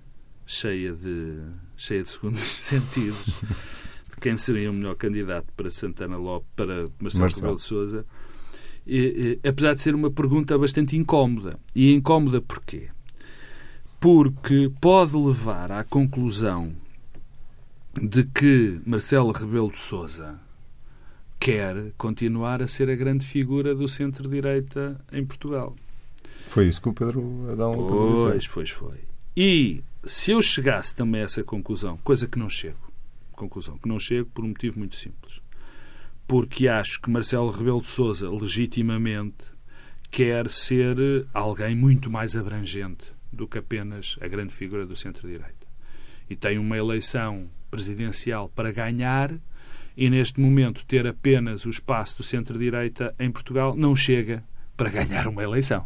cheia 0.46 0.94
de, 0.94 1.40
cheia 1.76 2.04
de 2.04 2.10
segundos 2.10 2.40
sentidos, 2.42 3.26
de 3.26 4.18
quem 4.22 4.38
seria 4.38 4.70
o 4.70 4.74
melhor 4.74 4.96
candidato 4.96 5.48
para 5.56 5.72
Santana 5.72 6.18
Lopes, 6.18 6.50
para 6.56 6.90
Marcelo, 7.00 7.22
Marcelo. 7.22 7.36
Rebelo 7.36 7.56
de 7.58 7.64
Sousa, 7.64 8.06
apesar 9.48 9.74
de 9.74 9.82
ser 9.82 9.96
uma 9.96 10.12
pergunta 10.12 10.58
bastante 10.58 10.96
incómoda. 10.96 11.60
E 11.76 11.94
incómoda 11.94 12.42
porquê? 12.42 12.90
Porque 14.00 14.72
pode 14.80 15.16
levar 15.16 15.72
à 15.72 15.84
conclusão 15.84 16.74
de 18.02 18.24
que 18.24 18.80
Marcelo 18.86 19.32
Rebelo 19.32 19.72
de 19.72 19.80
Sousa 19.80 20.40
quer 21.40 21.92
continuar 21.98 22.62
a 22.62 22.68
ser 22.68 22.90
a 22.90 22.96
grande 22.96 23.26
figura 23.26 23.74
do 23.74 23.88
centro-direita 23.88 25.00
em 25.12 25.26
Portugal. 25.26 25.76
Foi 26.50 26.68
isso 26.68 26.82
que 26.82 26.90
o 26.90 26.94
Pedro 26.94 27.48
Adão 27.52 27.74
Pois, 27.74 28.48
pois 28.48 28.70
foi. 28.70 29.00
E 29.36 29.84
se 30.04 30.32
eu 30.32 30.42
chegasse 30.42 30.96
também 30.96 31.22
a 31.22 31.26
essa 31.26 31.44
conclusão, 31.44 31.98
coisa 32.04 32.28
que 32.28 32.40
não 32.40 32.50
chego, 32.50 32.92
conclusão 33.34 33.78
que 33.78 33.88
não 33.88 34.00
chego 34.00 34.30
por 34.34 34.44
um 34.44 34.50
motivo 34.50 34.80
muito 34.80 34.96
simples. 34.96 35.42
Porque 36.28 36.68
acho 36.68 37.02
que 37.02 37.10
Marcelo 37.10 37.52
Rebelo 37.52 37.82
de 37.82 37.88
Sousa 37.88 38.30
legitimamente 38.30 39.46
quer 40.10 40.50
ser 40.50 40.98
alguém 41.34 41.76
muito 41.76 42.10
mais 42.10 42.36
abrangente 42.36 43.06
do 43.32 43.48
que 43.48 43.58
apenas 43.58 44.18
a 44.22 44.28
grande 44.28 44.54
figura 44.54 44.86
do 44.86 44.96
centro-direita. 44.96 45.67
E 46.30 46.36
tem 46.36 46.58
uma 46.58 46.78
eleição 46.78 47.48
presidencial 47.70 48.50
para 48.56 48.72
ganhar 48.72 49.34
e 49.96 50.10
neste 50.10 50.40
momento 50.40 50.86
ter 50.86 51.08
apenas 51.08 51.66
o 51.66 51.70
espaço 51.70 52.18
do 52.18 52.24
centro-direita 52.24 53.16
em 53.20 53.32
Portugal 53.32 53.76
não 53.76 53.96
chega 53.96 54.44
para 54.76 54.90
ganhar 54.90 55.28
uma 55.28 55.42
eleição. 55.42 55.86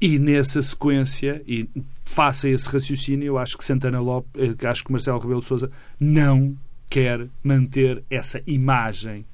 E 0.00 0.18
nessa 0.20 0.62
sequência, 0.62 1.42
e 1.46 1.68
faça 2.04 2.48
esse 2.48 2.68
raciocínio, 2.68 3.26
eu 3.26 3.36
acho 3.36 3.58
que 3.58 3.64
Santana 3.64 3.98
Lopes, 4.00 4.30
eh, 4.36 4.68
acho 4.68 4.84
que 4.84 4.92
Marcelo 4.92 5.18
Rebelo 5.18 5.40
de 5.40 5.46
Sousa 5.46 5.68
não 5.98 6.56
quer 6.88 7.26
manter 7.42 8.04
essa 8.08 8.40
imagem, 8.46 9.26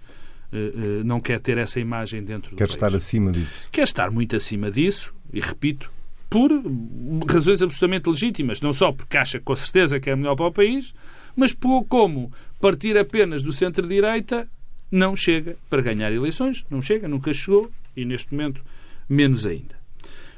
eh, 0.51 0.73
eh, 0.75 1.05
não 1.05 1.21
quer 1.21 1.39
ter 1.39 1.59
essa 1.59 1.79
imagem 1.79 2.25
dentro 2.25 2.51
do 2.51 2.57
Quer 2.57 2.65
país. 2.65 2.77
estar 2.77 2.95
acima 2.95 3.31
disso. 3.31 3.69
Quer 3.71 3.83
estar 3.83 4.11
muito 4.11 4.35
acima 4.35 4.71
disso, 4.71 5.15
e 5.31 5.41
repito, 5.41 5.93
por 6.35 6.51
razões 7.31 7.63
absolutamente 7.63 8.11
legítimas, 8.11 8.61
não 8.61 8.73
só 8.73 8.91
porque 8.91 9.17
acha 9.17 9.39
com 9.39 9.55
certeza 9.55 10.01
que 10.01 10.11
é 10.11 10.17
melhor 10.17 10.35
para 10.35 10.49
o 10.49 10.53
país, 10.53 10.93
mas 11.37 11.53
por 11.53 11.85
como 11.85 12.33
partir 12.61 12.99
apenas 12.99 13.41
do 13.41 13.53
centro-direita 13.53 14.49
não 14.91 15.15
chega 15.15 15.57
para 15.71 15.81
ganhar 15.81 16.13
eleições, 16.13 16.67
não 16.69 16.83
chega, 16.83 17.07
nunca 17.07 17.33
chegou 17.33 17.71
e 17.97 18.05
neste 18.05 18.35
momento 18.35 18.61
menos 19.09 19.47
ainda. 19.47 19.77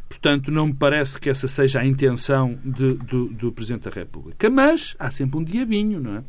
Portanto, 0.06 0.50
não 0.50 0.66
me 0.66 0.74
parece 0.74 1.18
que 1.18 1.30
essa 1.30 1.48
seja 1.48 1.80
a 1.80 1.86
intenção 1.86 2.58
de, 2.62 2.92
do, 2.92 3.28
do 3.30 3.50
Presidente 3.50 3.84
da 3.84 3.90
República. 3.90 4.50
Mas 4.50 4.94
há 4.98 5.10
sempre 5.10 5.38
um 5.38 5.44
diabinho, 5.44 5.98
não 5.98 6.16
é? 6.16 6.24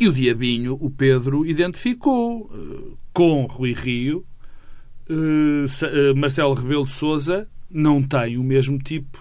E 0.00 0.08
o 0.08 0.12
diabinho, 0.14 0.78
o 0.80 0.88
Pedro 0.88 1.44
identificou 1.44 2.44
uh, 2.44 2.96
com 3.12 3.44
Rui 3.44 3.74
Rio, 3.74 4.24
uh, 5.10 5.12
uh, 5.14 6.16
Marcelo 6.16 6.54
Rebelo 6.54 6.86
de 6.86 6.92
Sousa 6.92 7.46
não 7.72 8.02
tem 8.02 8.36
o 8.36 8.42
mesmo 8.42 8.78
tipo, 8.78 9.18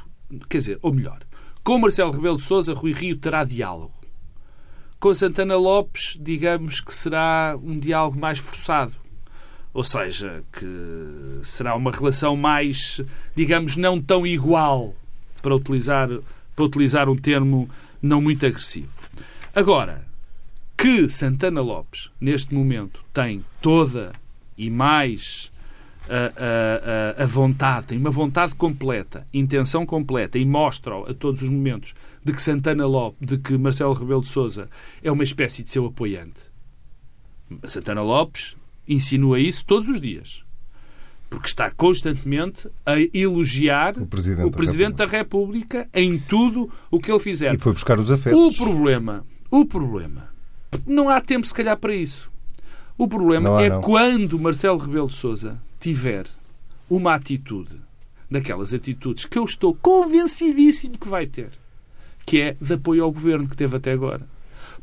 quer 0.50 0.58
dizer, 0.60 0.80
ou 0.82 0.94
melhor, 0.94 1.20
com 1.64 1.78
Marcelo 1.78 2.12
Rebelo 2.12 2.38
de 2.38 2.44
Sousa, 2.44 2.74
Rui 2.74 2.92
Rio 2.92 3.16
terá 3.18 3.44
diálogo. 3.44 3.94
Com 5.00 5.14
Santana 5.14 5.56
Lopes, 5.56 6.18
digamos 6.20 6.82
que 6.82 6.94
será 6.94 7.58
um 7.62 7.78
diálogo 7.78 8.20
mais 8.20 8.40
forçado. 8.40 8.94
Ou 9.74 9.84
seja, 9.84 10.44
que 10.52 11.40
será 11.44 11.76
uma 11.76 11.92
relação 11.92 12.36
mais, 12.36 13.00
digamos, 13.36 13.78
não 13.78 14.02
tão 14.02 14.28
igual, 14.28 14.94
para 15.42 15.56
utilizar, 15.56 16.10
para 16.56 16.66
utilizar 16.66 17.10
um 17.10 17.16
termo 17.16 17.70
não 18.02 18.22
muito 18.22 18.46
agressivo. 18.46 18.94
Agora, 19.56 20.06
que 20.78 21.08
Santana 21.08 21.62
Lopes, 21.62 22.10
neste 22.20 22.54
momento, 22.54 23.04
tem 23.14 23.46
toda 23.62 24.14
e 24.58 24.70
mais 24.70 25.51
a, 26.12 27.22
a, 27.22 27.24
a, 27.24 27.26
vontade, 27.26 27.88
tem 27.88 27.98
uma 27.98 28.12
vontade 28.12 28.54
completa, 28.56 29.26
intenção 29.34 29.86
completa 29.86 30.38
e 30.38 30.44
mostra 30.44 30.94
a 31.10 31.14
todos 31.14 31.42
os 31.42 31.50
momentos 31.50 31.94
de 32.24 32.34
que 32.34 32.42
Santana 32.42 32.86
Lopes, 32.86 33.18
de 33.26 33.38
que 33.38 33.58
Marcelo 33.58 33.94
Rebelo 33.94 34.22
de 34.22 34.28
Sousa 34.28 34.66
é 35.02 35.10
uma 35.10 35.24
espécie 35.24 35.64
de 35.64 35.70
seu 35.70 35.86
apoiante. 35.86 36.36
Santana 37.64 38.02
Lopes 38.02 38.58
insinua 38.88 39.40
isso 39.40 39.66
todos 39.66 39.88
os 39.88 40.02
dias. 40.02 40.44
Porque 41.30 41.48
está 41.48 41.72
constantemente 41.72 42.68
a 42.86 42.96
elogiar 43.14 43.98
o 43.98 44.06
Presidente, 44.06 44.48
o 44.48 44.52
Presidente 44.52 44.96
da, 44.96 45.06
República. 45.06 45.78
da, 45.78 45.84
República. 45.86 45.90
em 45.94 46.20
tudo 46.20 46.70
o 46.90 47.00
que 47.00 47.10
ele 47.10 47.20
fizer. 47.22 47.54
E 47.54 47.58
foi 47.58 47.72
buscar 47.72 47.98
os 47.98 48.12
afetos. 48.12 48.38
O 48.38 48.66
problema, 48.66 49.26
o 49.50 49.66
problema, 49.66 50.28
não 50.86 51.08
há 51.08 51.22
tempo 51.22 51.48
se 51.48 51.54
calhar 51.54 51.78
para 51.78 51.96
isso. 51.96 52.30
O 52.98 53.08
problema 53.08 53.60
há, 53.60 53.62
é 53.62 53.70
não. 53.70 53.80
quando 53.80 54.38
Marcelo 54.38 54.78
Rebelo 54.78 55.08
de 55.08 55.16
Sousa 55.16 55.58
tiver 55.82 56.28
uma 56.88 57.16
atitude, 57.16 57.76
daquelas 58.30 58.72
atitudes 58.72 59.26
que 59.26 59.40
eu 59.40 59.44
estou 59.44 59.74
convencidíssimo 59.74 60.98
que 60.98 61.08
vai 61.08 61.26
ter, 61.26 61.50
que 62.24 62.40
é 62.40 62.56
de 62.62 62.74
apoio 62.76 63.04
ao 63.04 63.12
governo 63.12 63.50
que 63.50 63.58
teve 63.58 63.76
até 63.76 63.92
agora. 63.92 64.22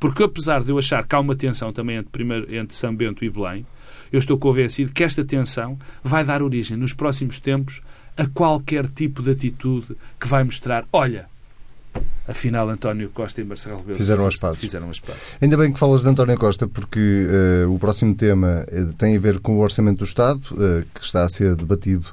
Porque 0.01 0.25
apesar 0.25 0.63
de 0.63 0.71
eu 0.71 0.79
achar 0.79 1.07
que 1.07 1.15
há 1.15 1.21
uma 1.21 1.37
tensão 1.37 1.73
também 1.73 1.97
entre, 1.97 2.11
primeiro, 2.11 2.53
entre 2.55 2.77
São 2.77 2.95
Bento 2.95 3.25
e 3.25 3.31
Belém, 3.31 3.65
eu 4.11 4.19
estou 4.19 4.37
convencido 4.39 4.93
que 4.93 5.05
esta 5.05 5.25
tensão 5.25 5.79
vai 6.03 6.25
dar 6.25 6.43
origem 6.43 6.77
nos 6.77 6.93
próximos 6.93 7.39
tempos 7.39 7.81
a 8.17 8.27
qualquer 8.27 8.89
tipo 8.89 9.23
de 9.23 9.31
atitude 9.31 9.97
que 10.19 10.27
vai 10.27 10.43
mostrar, 10.43 10.85
olha, 10.93 11.29
afinal 12.27 12.69
António 12.69 13.09
Costa 13.11 13.41
e 13.41 13.45
Marcelo 13.45 13.79
Rebelo 13.79 13.99
fizeram 13.99 14.27
as 14.27 14.37
pazes. 14.37 14.61
Fizeram 14.61 14.91
as 14.91 15.01
pazes. 15.01 15.23
Ainda 15.41 15.57
bem 15.57 15.73
que 15.73 15.79
falas 15.79 16.03
de 16.03 16.09
António 16.09 16.37
Costa, 16.39 16.67
porque 16.67 17.27
uh, 17.65 17.73
o 17.73 17.79
próximo 17.79 18.15
tema 18.15 18.65
uh, 18.71 18.93
tem 18.95 19.17
a 19.17 19.21
ver 19.21 19.41
com 19.41 19.57
o 19.57 19.61
Orçamento 19.61 19.99
do 19.99 20.05
Estado, 20.05 20.41
uh, 20.53 20.85
que 20.95 21.05
está 21.05 21.25
a 21.25 21.29
ser 21.29 21.57
debatido 21.57 22.07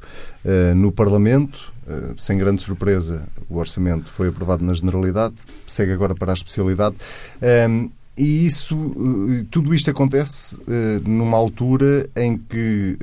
no 0.75 0.91
Parlamento. 0.91 1.73
sem 2.19 2.37
grande 2.37 2.61
surpresa, 2.61 3.27
o 3.49 3.57
Orçamento 3.57 4.11
foi 4.11 4.27
aprovado 4.27 4.63
na 4.63 4.75
Generalidade, 4.75 5.33
segue 5.67 5.91
agora 5.91 6.13
para 6.13 6.33
a 6.33 6.35
especialidade. 6.35 6.95
E 8.15 8.45
isso, 8.45 8.77
tudo 9.49 9.73
isto 9.73 9.89
acontece 9.89 10.59
numa 11.03 11.35
altura 11.35 12.07
em 12.15 12.37
que 12.37 12.95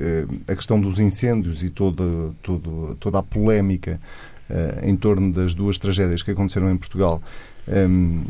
a 0.47 0.55
questão 0.55 0.79
dos 0.79 0.99
incêndios 0.99 1.61
e 1.63 1.69
toda, 1.69 2.05
toda, 2.41 2.95
toda 2.97 3.19
a 3.19 3.23
polémica 3.23 3.99
em 4.83 4.95
torno 4.95 5.31
das 5.31 5.55
duas 5.55 5.77
tragédias 5.77 6.21
que 6.21 6.31
aconteceram 6.31 6.69
em 6.69 6.77
Portugal 6.77 7.21
ehm, 7.67 8.23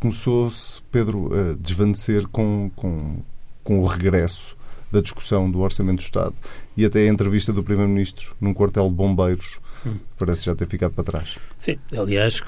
começou-se, 0.00 0.80
Pedro, 0.90 1.30
a 1.34 1.54
desvanecer 1.54 2.26
com, 2.28 2.70
com, 2.74 3.16
com 3.64 3.80
o 3.80 3.86
regresso 3.86 4.56
da 4.90 5.00
discussão 5.00 5.50
do 5.50 5.60
Orçamento 5.60 5.98
do 5.98 6.02
Estado 6.02 6.34
e 6.76 6.84
até 6.84 7.00
a 7.00 7.08
entrevista 7.08 7.52
do 7.52 7.62
Primeiro-Ministro 7.62 8.34
num 8.40 8.54
quartel 8.54 8.88
de 8.88 8.94
bombeiros 8.94 9.58
hum. 9.84 9.96
parece 10.18 10.44
já 10.44 10.54
ter 10.54 10.66
ficado 10.66 10.92
para 10.92 11.04
trás. 11.04 11.38
Sim, 11.58 11.78
aliás, 11.96 12.42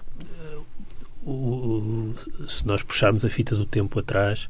o, 1.24 2.14
se 2.48 2.66
nós 2.66 2.82
puxarmos 2.82 3.24
a 3.24 3.28
fita 3.28 3.54
do 3.54 3.66
tempo 3.66 3.98
atrás, 3.98 4.48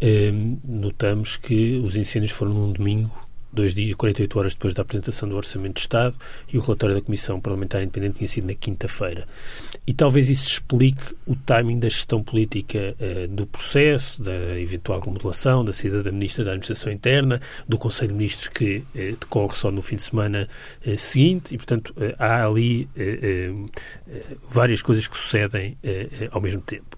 eh, 0.00 0.32
notamos 0.64 1.36
que 1.36 1.78
os 1.78 1.96
incêndios 1.96 2.32
foram 2.32 2.54
num 2.54 2.72
domingo 2.72 3.23
dois 3.54 3.74
dias, 3.74 3.96
48 3.96 4.38
horas 4.38 4.54
depois 4.54 4.74
da 4.74 4.82
apresentação 4.82 5.28
do 5.28 5.36
Orçamento 5.36 5.74
de 5.74 5.80
Estado 5.80 6.16
e 6.52 6.58
o 6.58 6.60
relatório 6.60 6.94
da 6.94 7.00
Comissão 7.00 7.40
Parlamentar 7.40 7.82
Independente 7.82 8.18
tinha 8.18 8.28
sido 8.28 8.46
na 8.46 8.54
quinta-feira. 8.54 9.26
E 9.86 9.92
talvez 9.92 10.28
isso 10.28 10.48
explique 10.48 11.14
o 11.26 11.36
timing 11.36 11.78
da 11.78 11.88
gestão 11.88 12.22
política 12.22 12.96
uh, 12.98 13.28
do 13.28 13.46
processo, 13.46 14.22
da 14.22 14.58
eventual 14.58 15.00
remodelação, 15.00 15.64
da 15.64 15.72
saída 15.72 16.02
da 16.02 16.10
Ministra 16.10 16.44
da 16.44 16.52
Administração 16.52 16.92
Interna, 16.92 17.40
do 17.68 17.78
Conselho 17.78 18.12
de 18.12 18.18
Ministros 18.18 18.48
que 18.48 18.78
uh, 18.78 19.16
decorre 19.18 19.56
só 19.56 19.70
no 19.70 19.82
fim 19.82 19.96
de 19.96 20.02
semana 20.02 20.48
uh, 20.86 20.98
seguinte 20.98 21.54
e, 21.54 21.56
portanto, 21.56 21.94
há 22.18 22.46
ali 22.46 22.88
várias 24.48 24.82
coisas 24.82 25.06
que 25.06 25.16
sucedem 25.16 25.76
ao 26.30 26.40
mesmo 26.40 26.60
tempo 26.60 26.93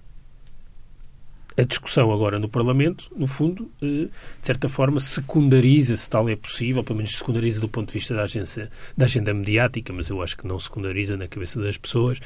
a 1.57 1.63
discussão 1.63 2.13
agora 2.13 2.37
no 2.37 2.47
Parlamento, 2.47 3.11
no 3.15 3.25
fundo, 3.25 3.69
eh, 3.81 4.07
de 4.39 4.45
certa 4.45 4.69
forma, 4.69 4.99
secundariza, 4.99 5.97
se 5.97 6.07
tal 6.07 6.29
é 6.29 6.35
possível, 6.35 6.83
pelo 6.83 6.97
menos 6.97 7.17
secundariza 7.17 7.59
do 7.59 7.67
ponto 7.67 7.87
de 7.87 7.93
vista 7.93 8.13
da, 8.13 8.23
agência, 8.23 8.69
da 8.95 9.05
agenda 9.05 9.33
mediática, 9.33 9.91
mas 9.91 10.07
eu 10.07 10.21
acho 10.21 10.37
que 10.37 10.45
não 10.45 10.59
secundariza 10.59 11.17
na 11.17 11.27
cabeça 11.27 11.59
das 11.59 11.75
pessoas 11.75 12.19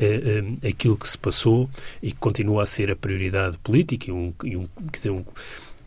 eh, 0.00 0.42
eh, 0.62 0.68
aquilo 0.68 0.96
que 0.96 1.06
se 1.06 1.18
passou 1.18 1.68
e 2.02 2.12
que 2.12 2.18
continua 2.18 2.62
a 2.62 2.66
ser 2.66 2.90
a 2.90 2.96
prioridade 2.96 3.58
política 3.58 4.10
e 4.10 4.12
um, 4.12 4.32
e 4.42 4.56
um 4.56 4.66
quer 4.90 4.96
dizer, 4.96 5.10
um, 5.10 5.22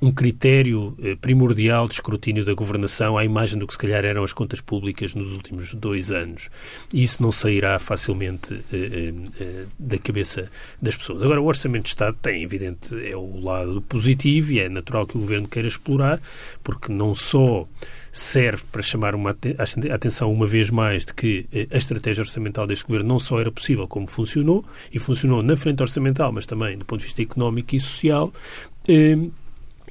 um 0.01 0.11
critério 0.11 0.97
eh, 1.03 1.15
primordial 1.15 1.87
de 1.87 1.93
escrutínio 1.93 2.43
da 2.43 2.55
governação 2.55 3.17
à 3.17 3.23
imagem 3.23 3.59
do 3.59 3.67
que 3.67 3.73
se 3.73 3.79
calhar 3.79 4.03
eram 4.03 4.23
as 4.23 4.33
contas 4.33 4.59
públicas 4.59 5.13
nos 5.13 5.31
últimos 5.31 5.75
dois 5.75 6.09
anos. 6.09 6.49
E 6.91 7.03
isso 7.03 7.21
não 7.21 7.31
sairá 7.31 7.77
facilmente 7.77 8.59
eh, 8.73 9.13
eh, 9.39 9.65
da 9.77 9.99
cabeça 9.99 10.49
das 10.81 10.95
pessoas. 10.95 11.21
Agora, 11.21 11.39
o 11.39 11.45
Orçamento 11.45 11.83
de 11.83 11.89
Estado 11.89 12.17
tem, 12.19 12.41
evidente, 12.41 12.95
é 13.07 13.15
o 13.15 13.39
lado 13.39 13.79
positivo 13.83 14.53
e 14.53 14.59
é 14.59 14.67
natural 14.67 15.05
que 15.05 15.15
o 15.15 15.19
Governo 15.19 15.47
queira 15.47 15.67
explorar, 15.67 16.19
porque 16.63 16.91
não 16.91 17.13
só 17.13 17.67
serve 18.11 18.63
para 18.71 18.81
chamar 18.81 19.13
uma 19.13 19.29
atenção 19.29 20.33
uma 20.33 20.47
vez 20.47 20.69
mais 20.69 21.05
de 21.05 21.13
que 21.13 21.47
a 21.71 21.77
estratégia 21.77 22.23
orçamental 22.23 22.67
deste 22.67 22.85
governo 22.85 23.07
não 23.07 23.19
só 23.19 23.39
era 23.39 23.49
possível 23.49 23.87
como 23.87 24.07
funcionou, 24.07 24.65
e 24.91 24.99
funcionou 24.99 25.41
na 25.41 25.55
frente 25.55 25.81
orçamental, 25.81 26.31
mas 26.31 26.45
também 26.45 26.77
do 26.77 26.83
ponto 26.83 26.99
de 26.99 27.05
vista 27.05 27.21
económico 27.21 27.73
e 27.73 27.79
social, 27.79 28.33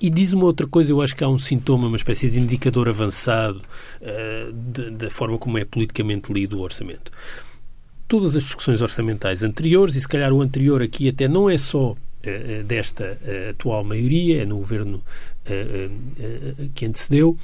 e 0.01 0.09
diz 0.09 0.33
uma 0.33 0.45
outra 0.45 0.67
coisa, 0.67 0.91
eu 0.91 1.03
acho 1.03 1.15
que 1.15 1.23
há 1.23 1.29
um 1.29 1.39
sintoma, 1.39 1.87
uma 1.87 1.97
espécie 1.97 2.31
de 2.31 2.41
indicador 2.41 2.89
avançado 2.89 3.61
uh, 4.01 4.91
da 4.93 5.11
forma 5.11 5.37
como 5.37 5.59
é 5.59 5.65
politicamente 5.65 6.33
lido 6.33 6.59
o 6.59 6.63
orçamento. 6.63 7.13
Todas 8.09 8.35
as 8.35 8.45
discussões 8.45 8.81
orçamentais 8.81 9.43
anteriores, 9.43 9.95
e 9.95 10.01
se 10.01 10.09
calhar 10.09 10.33
o 10.33 10.41
anterior 10.41 10.83
aqui 10.83 11.09
até 11.09 11.29
não 11.29 11.51
é 11.51 11.59
só 11.59 11.93
uh, 11.93 12.65
desta 12.65 13.19
uh, 13.21 13.51
atual 13.51 13.85
maioria, 13.85 14.43
é 14.43 14.47
no 14.47 14.57
governo 14.57 15.03
que 16.77 16.87
antecedeu, 16.87 17.37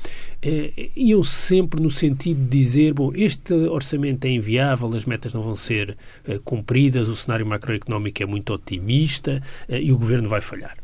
iam 0.94 1.24
sempre 1.24 1.82
no 1.82 1.90
sentido 1.90 2.40
de 2.40 2.58
dizer: 2.58 2.92
bom, 2.92 3.10
este 3.12 3.52
orçamento 3.52 4.26
é 4.26 4.30
inviável, 4.30 4.94
as 4.94 5.04
metas 5.04 5.34
não 5.34 5.42
vão 5.42 5.56
ser 5.56 5.96
cumpridas, 6.44 7.08
o 7.08 7.16
cenário 7.16 7.44
macroeconómico 7.44 8.22
é 8.22 8.26
muito 8.26 8.52
otimista 8.52 9.42
e 9.68 9.90
o 9.90 9.98
governo 9.98 10.28
vai 10.28 10.40
falhar. 10.40 10.76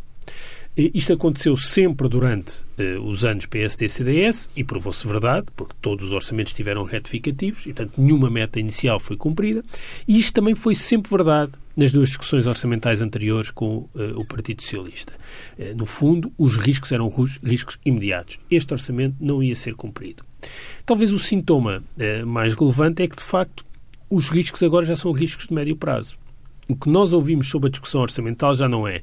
Isto 0.75 1.13
aconteceu 1.13 1.55
sempre 1.55 2.09
durante 2.09 2.63
uh, 2.79 3.03
os 3.03 3.27
anos 3.27 3.45
PSD-CDS 3.45 4.49
e 4.57 4.65
provou-se 4.65 5.07
verdade, 5.07 5.49
porque 5.55 5.75
todos 5.83 6.07
os 6.07 6.13
orçamentos 6.13 6.55
tiveram 6.55 6.83
retificativos 6.83 7.67
e, 7.67 7.75
portanto, 7.75 7.93
nenhuma 7.99 8.31
meta 8.31 8.59
inicial 8.59 8.99
foi 8.99 9.15
cumprida. 9.15 9.63
E 10.09 10.19
isto 10.19 10.33
também 10.33 10.55
foi 10.55 10.75
sempre 10.75 11.11
verdade 11.11 11.53
nas 11.77 11.93
duas 11.93 12.09
discussões 12.09 12.47
orçamentais 12.47 13.03
anteriores 13.03 13.51
com 13.51 13.81
uh, 13.81 13.91
o 14.17 14.25
Partido 14.25 14.63
Socialista. 14.63 15.13
Uh, 15.59 15.77
no 15.77 15.85
fundo, 15.85 16.33
os 16.39 16.57
riscos 16.57 16.91
eram 16.91 17.07
riscos 17.45 17.79
imediatos. 17.85 18.41
Este 18.51 18.73
orçamento 18.73 19.17
não 19.21 19.43
ia 19.43 19.55
ser 19.55 19.75
cumprido. 19.75 20.25
Talvez 20.87 21.13
o 21.13 21.19
sintoma 21.19 21.85
mais 22.27 22.55
relevante 22.55 23.03
é 23.03 23.07
que, 23.07 23.15
de 23.15 23.23
facto, 23.23 23.65
os 24.11 24.29
riscos 24.29 24.63
agora 24.63 24.85
já 24.85 24.97
são 24.97 25.13
riscos 25.13 25.47
de 25.47 25.55
médio 25.55 25.77
prazo. 25.77 26.19
O 26.67 26.75
que 26.75 26.89
nós 26.89 27.13
ouvimos 27.13 27.49
sobre 27.49 27.69
a 27.69 27.71
discussão 27.71 28.01
orçamental 28.01 28.55
já 28.55 28.69
não 28.69 28.89
é 28.89 29.03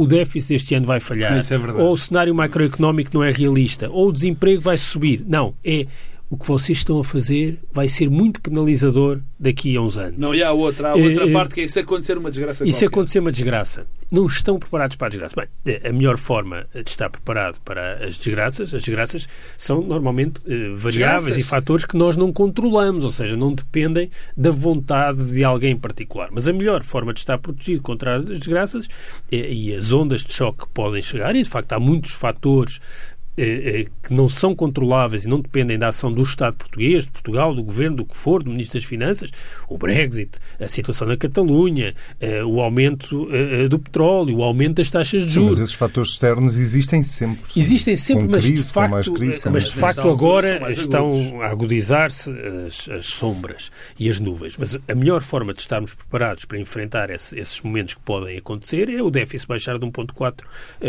o 0.00 0.06
déficit 0.06 0.54
deste 0.54 0.74
ano 0.74 0.86
vai 0.86 0.98
falhar, 0.98 1.34
é 1.36 1.56
ou 1.76 1.92
o 1.92 1.96
cenário 1.96 2.34
macroeconómico 2.34 3.10
não 3.12 3.22
é 3.22 3.30
realista, 3.30 3.90
ou 3.90 4.08
o 4.08 4.12
desemprego 4.12 4.58
vai 4.58 4.78
subir. 4.78 5.22
Não, 5.28 5.52
é 5.62 5.86
o 6.30 6.36
que 6.36 6.46
vocês 6.46 6.78
estão 6.78 7.00
a 7.00 7.04
fazer 7.04 7.58
vai 7.72 7.88
ser 7.88 8.08
muito 8.08 8.40
penalizador 8.40 9.20
daqui 9.36 9.76
a 9.76 9.80
uns 9.80 9.98
anos. 9.98 10.16
Não, 10.16 10.32
e 10.32 10.44
há 10.44 10.52
outra, 10.52 10.90
há 10.90 10.94
outra 10.94 11.28
é, 11.28 11.32
parte 11.32 11.54
que 11.54 11.60
é 11.60 11.64
isso 11.64 11.80
acontecer 11.80 12.16
uma 12.16 12.30
desgraça. 12.30 12.64
Isso 12.64 12.84
acontecer 12.84 13.18
uma 13.18 13.32
desgraça. 13.32 13.84
Não 14.08 14.26
estão 14.26 14.56
preparados 14.56 14.96
para 14.96 15.08
a 15.08 15.10
desgraça. 15.10 15.34
Bem, 15.34 15.48
eh, 15.66 15.88
a 15.88 15.92
melhor 15.92 16.16
forma 16.16 16.66
de 16.72 16.88
estar 16.88 17.10
preparado 17.10 17.60
para 17.62 18.04
as 18.04 18.16
desgraças, 18.16 18.72
as 18.72 18.82
desgraças 18.82 19.28
são 19.58 19.82
normalmente 19.82 20.40
eh, 20.46 20.68
variáveis 20.74 20.94
desgraças. 20.94 21.38
e 21.38 21.42
fatores 21.42 21.84
que 21.84 21.96
nós 21.96 22.16
não 22.16 22.32
controlamos, 22.32 23.02
ou 23.02 23.10
seja, 23.10 23.36
não 23.36 23.52
dependem 23.52 24.08
da 24.36 24.52
vontade 24.52 25.32
de 25.32 25.42
alguém 25.42 25.72
em 25.72 25.78
particular. 25.78 26.28
Mas 26.30 26.46
a 26.46 26.52
melhor 26.52 26.84
forma 26.84 27.12
de 27.12 27.18
estar 27.18 27.38
protegido 27.38 27.82
contra 27.82 28.16
as 28.16 28.24
desgraças 28.24 28.88
e 29.32 29.74
as 29.74 29.92
ondas 29.92 30.22
de 30.22 30.32
choque 30.32 30.66
que 30.66 30.72
podem 30.72 31.02
chegar, 31.02 31.34
e 31.34 31.42
de 31.42 31.48
facto 31.48 31.72
há 31.72 31.80
muitos 31.80 32.12
fatores 32.12 32.80
eh, 33.36 33.82
eh, 33.82 33.86
que 34.02 34.12
não 34.12 34.28
são 34.28 34.54
controláveis 34.54 35.24
e 35.24 35.28
não 35.28 35.40
dependem 35.40 35.78
da 35.78 35.88
ação 35.88 36.12
do 36.12 36.22
Estado 36.22 36.56
português, 36.56 37.06
de 37.06 37.12
Portugal, 37.12 37.54
do 37.54 37.62
Governo, 37.62 37.98
do 37.98 38.04
que 38.04 38.16
for, 38.16 38.42
do 38.42 38.50
Ministro 38.50 38.78
das 38.78 38.88
Finanças, 38.88 39.30
o 39.68 39.78
Brexit, 39.78 40.38
a 40.58 40.66
situação 40.66 41.06
na 41.06 41.16
Catalunha, 41.16 41.94
eh, 42.20 42.42
o 42.44 42.60
aumento 42.60 43.28
do 43.68 43.78
petróleo, 43.78 44.38
o 44.38 44.42
aumento 44.42 44.76
das 44.76 44.90
taxas 44.90 45.22
de 45.22 45.30
juros. 45.30 45.56
Sim, 45.56 45.60
mas 45.60 45.68
esses 45.70 45.74
fatores 45.74 46.10
externos 46.10 46.56
existem 46.56 47.02
sempre. 47.02 47.40
Existem 47.56 47.96
sempre, 47.96 48.28
mas, 48.28 48.44
crise, 48.44 48.62
de 48.64 48.72
facto, 48.72 49.12
crise, 49.12 49.40
mas 49.50 49.64
de 49.64 49.72
facto 49.72 50.08
agora 50.08 50.70
estão 50.70 51.40
a 51.42 51.46
agudizar-se 51.46 52.30
as, 52.66 52.88
as, 52.88 53.06
sombras 53.06 53.70
e 53.98 54.10
as 54.10 54.18
nuvens. 54.18 54.56
Mas 54.58 54.76
a 54.76 54.94
melhor 54.94 55.22
forma 55.22 55.54
de 55.54 55.60
estarmos 55.60 55.94
preparados 55.94 56.44
para 56.44 56.58
enfrentar 56.58 57.10
esse, 57.10 57.38
esses 57.38 57.60
momentos 57.60 57.94
que 57.94 58.00
podem 58.00 58.36
acontecer 58.36 58.88
é 58.88 59.02
o 59.02 59.10
déficit 59.10 59.48
baixar 59.48 59.78
de 59.78 59.86
1.4 59.86 60.42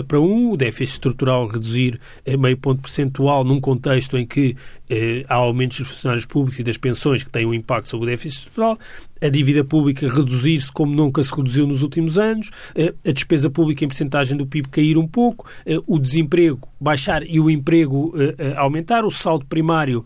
para 0.08 0.20
1, 0.20 0.52
o 0.52 0.58
déficit 0.58 0.96
estrutural 0.96 1.48
reduzir 1.48 2.00
meio 2.38 2.58
ponto 2.58 2.82
percentual 2.82 3.44
num 3.44 3.60
contexto 3.60 4.18
em 4.18 4.26
que 4.26 4.56
eh, 4.90 5.26
há 5.28 5.36
aumentos 5.36 5.80
dos 5.80 5.88
funcionários 5.90 6.26
públicos 6.26 6.60
e 6.60 6.64
das 6.64 6.78
pensões 6.78 7.24
que 7.24 7.30
têm 7.30 7.46
um 7.46 7.54
impacto 7.54 7.88
sobre 7.88 8.08
o 8.08 8.10
déficit 8.10 8.40
estrutural, 8.40 8.78
a 9.22 9.30
dívida 9.30 9.64
pública 9.64 10.10
reduzir-se 10.10 10.72
como 10.72 10.94
nunca 10.94 11.22
se 11.22 11.34
reduziu 11.34 11.68
nos 11.68 11.84
últimos 11.84 12.18
anos, 12.18 12.50
eh, 12.76 12.94
a 13.06 13.12
despesa 13.12 13.50
pública 13.50 13.86
em 13.86 13.88
percentagem 13.88 14.36
do 14.36 14.48
PIB 14.48 14.68
cair 14.70 14.98
um 14.98 15.08
pouco, 15.08 15.48
eh, 15.66 15.80
o 15.86 16.00
desemprego 16.00 16.68
baixar 16.80 17.24
e 17.24 17.40
o 17.40 17.50
emprego 17.50 18.14
eh, 18.18 18.54
aumentar, 18.58 19.06
o 19.06 19.12
saldo 19.12 19.46
primário 19.46 20.04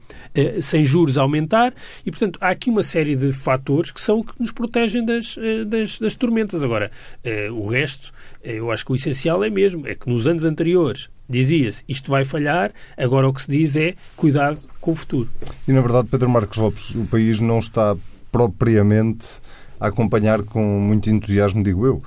sem 0.62 0.84
juros 0.84 1.18
aumentar 1.18 1.74
e, 2.06 2.12
portanto, 2.12 2.38
há 2.42 2.50
aqui 2.50 2.70
uma 2.70 2.84
série 2.84 3.16
de 3.16 3.32
fatores 3.32 3.92
que 3.92 4.02
são 4.02 4.22
que 4.22 4.34
nos 4.38 4.52
protegem 4.52 5.06
das, 5.06 5.38
das, 5.68 5.98
das 6.00 6.16
tormentas. 6.16 6.62
Agora, 6.62 6.92
o 7.54 7.68
resto, 7.68 8.12
eu 8.44 8.70
acho 8.70 8.86
que 8.86 8.92
o 8.92 8.96
essencial 8.96 9.44
é 9.44 9.50
mesmo, 9.50 9.88
é 9.88 9.96
que 9.96 10.10
nos 10.10 10.28
anos 10.28 10.44
anteriores 10.44 11.10
dizia-se 11.30 11.84
isto 11.88 12.12
vai 12.12 12.26
falhar, 12.26 12.74
agora 12.98 13.28
o 13.28 13.34
que 13.34 13.44
se 13.44 13.50
diz 13.50 13.78
é 13.78 13.96
cuidado 14.18 14.60
com 14.82 14.92
o 14.92 14.96
futuro. 14.96 15.30
E, 15.66 15.72
na 15.72 15.82
verdade, 15.82 16.10
Pedro 16.12 16.30
Marcos 16.30 16.58
Lopes, 16.58 16.90
o 16.92 17.06
país 17.06 17.40
não 17.40 17.60
está 17.60 17.96
propriamente 18.36 19.40
a 19.80 19.88
acompanhar 19.88 20.44
com 20.44 20.62
muito 20.62 21.10
entusiasmo, 21.10 21.64
digo 21.64 21.86
eu, 21.86 22.04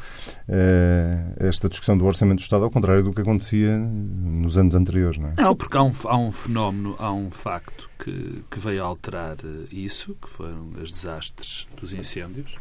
eh, 0.47 1.35
esta 1.39 1.69
discussão 1.71 1.97
do 1.97 2.05
Orçamento 2.05 2.39
do 2.39 2.43
Estado, 2.43 2.65
ao 2.65 2.71
contrário 2.71 3.03
do 3.03 3.15
que 3.15 3.23
acontecia 3.23 3.79
nos 3.79 4.59
anos 4.59 4.75
anteriores. 4.75 5.19
Não, 5.19 5.29
é? 5.29 5.35
não 5.39 5.57
porque 5.57 5.77
há 5.77 5.83
um, 5.83 5.93
há 6.05 6.19
um 6.19 6.31
fenómeno, 6.31 6.97
há 6.99 7.11
um 7.11 7.31
facto 7.31 7.89
que, 7.99 8.43
que 8.51 8.59
veio 8.59 8.85
alterar 8.85 9.37
isso, 9.73 10.15
que 10.21 10.29
foram 10.29 10.71
os 10.81 10.91
desastres 10.91 11.67
dos 11.81 11.95
incêndios, 11.95 12.57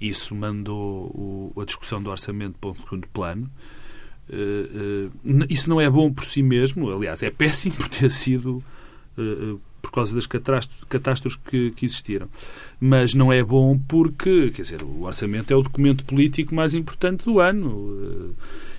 Isso 0.00 0.34
mandou 0.34 1.06
o, 1.14 1.60
a 1.60 1.64
discussão 1.64 2.02
do 2.02 2.10
orçamento 2.10 2.56
para 2.60 2.70
um 2.70 2.74
segundo 2.74 3.06
plano. 3.08 3.48
Uh, 4.28 5.10
isso 5.48 5.68
não 5.68 5.80
é 5.80 5.88
bom 5.88 6.12
por 6.12 6.24
si 6.24 6.42
mesmo, 6.42 6.90
aliás, 6.90 7.22
é 7.22 7.30
péssimo 7.30 7.74
por 7.78 7.88
ter 7.88 8.10
sido 8.10 8.62
por 9.82 9.90
causa 9.90 10.14
das 10.14 10.26
catástrofes 10.26 11.36
que, 11.44 11.72
que, 11.72 11.84
existiram. 11.84 12.28
Mas 12.80 13.12
não 13.12 13.32
é 13.32 13.42
bom 13.42 13.76
porque, 13.76 14.50
quer 14.52 14.62
dizer, 14.62 14.82
o 14.82 15.02
orçamento 15.02 15.52
é 15.52 15.56
o 15.56 15.62
documento 15.62 16.04
político 16.04 16.54
mais 16.54 16.74
importante 16.74 17.24
do 17.24 17.40
ano. 17.40 18.34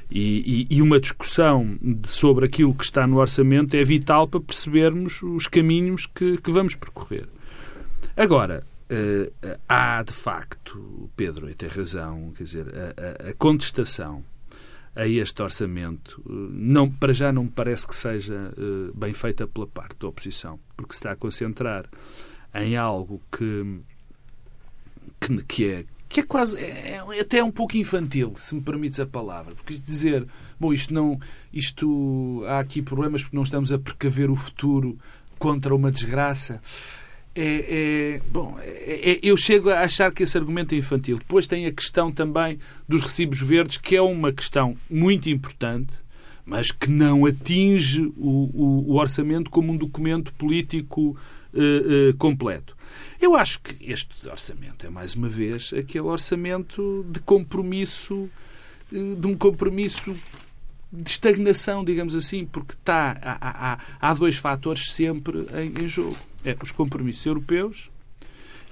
E, 0.09 0.67
e, 0.69 0.77
e 0.77 0.81
uma 0.81 0.99
discussão 0.99 1.77
de, 1.81 2.07
sobre 2.07 2.45
aquilo 2.45 2.73
que 2.73 2.83
está 2.83 3.05
no 3.05 3.17
orçamento 3.17 3.75
é 3.75 3.83
vital 3.83 4.27
para 4.27 4.39
percebermos 4.39 5.21
os 5.21 5.47
caminhos 5.47 6.05
que, 6.05 6.37
que 6.37 6.51
vamos 6.51 6.75
percorrer. 6.75 7.27
Agora, 8.15 8.63
uh, 8.91 9.57
há 9.67 10.03
de 10.03 10.13
facto, 10.13 11.09
Pedro, 11.17 11.49
e 11.49 11.53
tem 11.55 11.67
razão, 11.67 12.31
quer 12.35 12.43
dizer, 12.43 12.67
a, 12.67 13.29
a 13.29 13.33
contestação 13.33 14.23
a 14.95 15.07
este 15.07 15.41
orçamento, 15.41 16.21
eh, 16.25 16.31
não, 16.51 16.89
para 16.89 17.13
já 17.13 17.31
não 17.31 17.45
me 17.45 17.49
parece 17.49 17.87
que 17.87 17.95
seja 17.95 18.53
uh, 18.57 18.95
bem 18.95 19.13
feita 19.13 19.47
pela 19.47 19.65
parte 19.65 19.97
da 19.99 20.07
oposição, 20.07 20.59
porque 20.77 20.93
se 20.93 20.99
está 20.99 21.11
a 21.11 21.15
concentrar 21.15 21.89
em 22.53 22.77
algo 22.77 23.19
que, 23.31 23.81
que, 25.19 25.43
que 25.43 25.65
é 25.65 25.85
que 26.13 26.19
é 26.19 26.23
quase 26.23 26.59
é, 26.59 26.91
é, 26.91 27.19
até 27.19 27.43
um 27.43 27.49
pouco 27.49 27.75
infantil, 27.75 28.33
se 28.37 28.53
me 28.53 28.61
permites 28.61 28.99
a 28.99 29.05
palavra, 29.05 29.55
porque 29.55 29.73
dizer, 29.73 30.27
bom, 30.59 30.71
isto 30.71 30.93
não, 30.93 31.19
isto 31.51 32.43
há 32.47 32.59
aqui 32.59 32.83
problemas 32.83 33.23
porque 33.23 33.35
não 33.35 33.41
estamos 33.41 33.71
a 33.71 33.79
precaver 33.79 34.29
o 34.29 34.35
futuro 34.35 34.95
contra 35.39 35.73
uma 35.73 35.91
desgraça. 35.91 36.61
É, 37.35 38.19
é 38.19 38.21
bom, 38.29 38.57
é, 38.59 39.13
é, 39.13 39.19
eu 39.23 39.35
chego 39.35 39.69
a 39.69 39.81
achar 39.81 40.13
que 40.13 40.23
esse 40.23 40.37
argumento 40.37 40.75
é 40.75 40.77
infantil. 40.77 41.17
Depois 41.17 41.47
tem 41.47 41.65
a 41.65 41.71
questão 41.71 42.11
também 42.11 42.59
dos 42.87 43.01
recibos 43.01 43.41
verdes, 43.41 43.77
que 43.77 43.95
é 43.95 44.01
uma 44.01 44.31
questão 44.31 44.77
muito 44.89 45.29
importante, 45.29 45.91
mas 46.45 46.71
que 46.71 46.89
não 46.89 47.25
atinge 47.25 48.01
o, 48.17 48.49
o, 48.53 48.91
o 48.91 48.95
orçamento 48.95 49.49
como 49.49 49.71
um 49.71 49.77
documento 49.77 50.33
político 50.33 51.17
uh, 51.53 52.09
uh, 52.09 52.13
completo. 52.17 52.75
Eu 53.19 53.35
acho 53.35 53.61
que 53.61 53.89
este 53.89 54.27
orçamento 54.27 54.85
é, 54.85 54.89
mais 54.89 55.15
uma 55.15 55.29
vez, 55.29 55.71
aquele 55.73 56.05
orçamento 56.05 57.05
de 57.09 57.21
compromisso, 57.21 58.29
eh, 58.91 59.15
de 59.15 59.27
um 59.27 59.35
compromisso 59.35 60.13
de 60.93 61.09
estagnação, 61.09 61.83
digamos 61.83 62.15
assim, 62.15 62.45
porque 62.45 62.73
está, 62.73 63.17
há, 63.21 63.73
há, 63.73 63.79
há 63.99 64.13
dois 64.13 64.37
fatores 64.37 64.91
sempre 64.91 65.47
em, 65.53 65.83
em, 65.83 65.87
jogo. 65.87 66.15
É 66.45 66.55
os 66.61 66.71
compromissos 66.71 67.25
europeus 67.25 67.89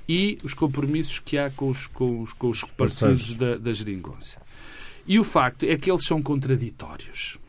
e 0.08 0.38
os 0.44 0.54
compromissos 0.54 1.18
que 1.18 1.38
há 1.38 1.50
com 1.50 1.70
os, 1.70 1.88
com 1.88 2.22
os, 2.22 2.34
com 2.34 2.50
os 2.50 2.64
parceiros 2.64 3.36
da, 3.36 3.58
da 3.58 3.74
geringonça. 3.74 4.40
E 5.08 5.18
o 5.18 5.24
facto 5.24 5.64
é 5.64 5.76
que 5.78 5.90
eles 5.90 6.06
são 6.06 6.22
contraditórios. 6.22 7.40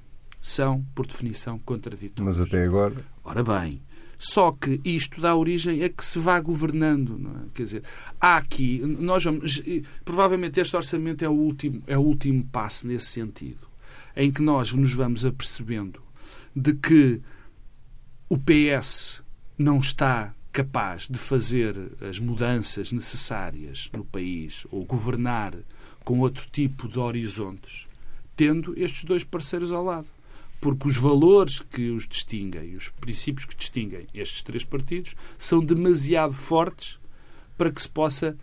São, 0.41 0.83
por 0.95 1.07
definição, 1.07 1.59
contraditórios. 1.59 2.39
Mas 2.39 2.41
até 2.41 2.64
agora... 2.64 3.05
Ora 3.25 3.45
bem, 3.45 3.81
só 4.18 4.53
que 4.53 4.81
isto 4.85 5.20
dá 5.20 5.35
origem 5.35 5.83
a 5.83 5.89
que 5.89 6.05
se 6.05 6.18
vá 6.18 6.41
governando. 6.41 7.20
É? 7.29 7.49
Quer 7.53 7.62
dizer, 7.64 7.83
há 8.20 8.37
aqui, 8.37 8.81
nós 8.81 9.25
vamos, 9.25 9.61
provavelmente 10.05 10.61
este 10.61 10.75
orçamento 10.77 11.25
é 11.25 11.29
o 11.29 11.33
último, 11.33 11.83
é 11.87 11.99
o 11.99 12.01
último 12.01 12.45
passo 12.47 12.87
nesse 12.87 13.07
sentido, 13.07 13.66
em 14.17 14.31
que 14.31 14.43
nós 14.43 14.73
nos 14.73 14.93
vamos 14.93 15.25
apercebendo 15.25 16.03
de 16.55 16.75
que 16.75 17.21
o 18.29 18.39
PS 18.39 19.23
não 19.59 19.79
está 19.79 20.35
capaz 20.53 21.09
de 21.09 21.19
fazer 21.19 21.75
as 22.07 22.19
mudanças 22.19 22.93
necessárias 22.93 23.89
no 23.93 24.05
país 24.05 24.67
ou 24.71 24.85
governar 24.85 25.55
com 26.05 26.21
outro 26.21 26.47
tipo 26.51 26.89
de 26.89 26.99
horizontes, 26.99 27.87
tendo 28.37 28.79
estes 28.79 29.05
dois 29.05 29.25
parceiros 29.25 29.73
ao 29.73 29.85
lado. 29.85 30.07
Porque 30.61 30.87
os 30.87 30.97
valores 30.97 31.59
que 31.59 31.91
os 31.91 32.07
distinguem, 32.07 32.77
os 32.77 32.89
princípios 32.89 33.47
que 33.47 33.57
distinguem 33.57 34.07
estes 34.15 34.43
três 34.43 34.65
partidos, 34.65 35.15
são 35.39 35.65
demasiado 35.65 36.35
fortes 36.35 37.01
para 37.57 37.71
que 37.71 37.83
se 37.83 37.89
possa 37.89 38.37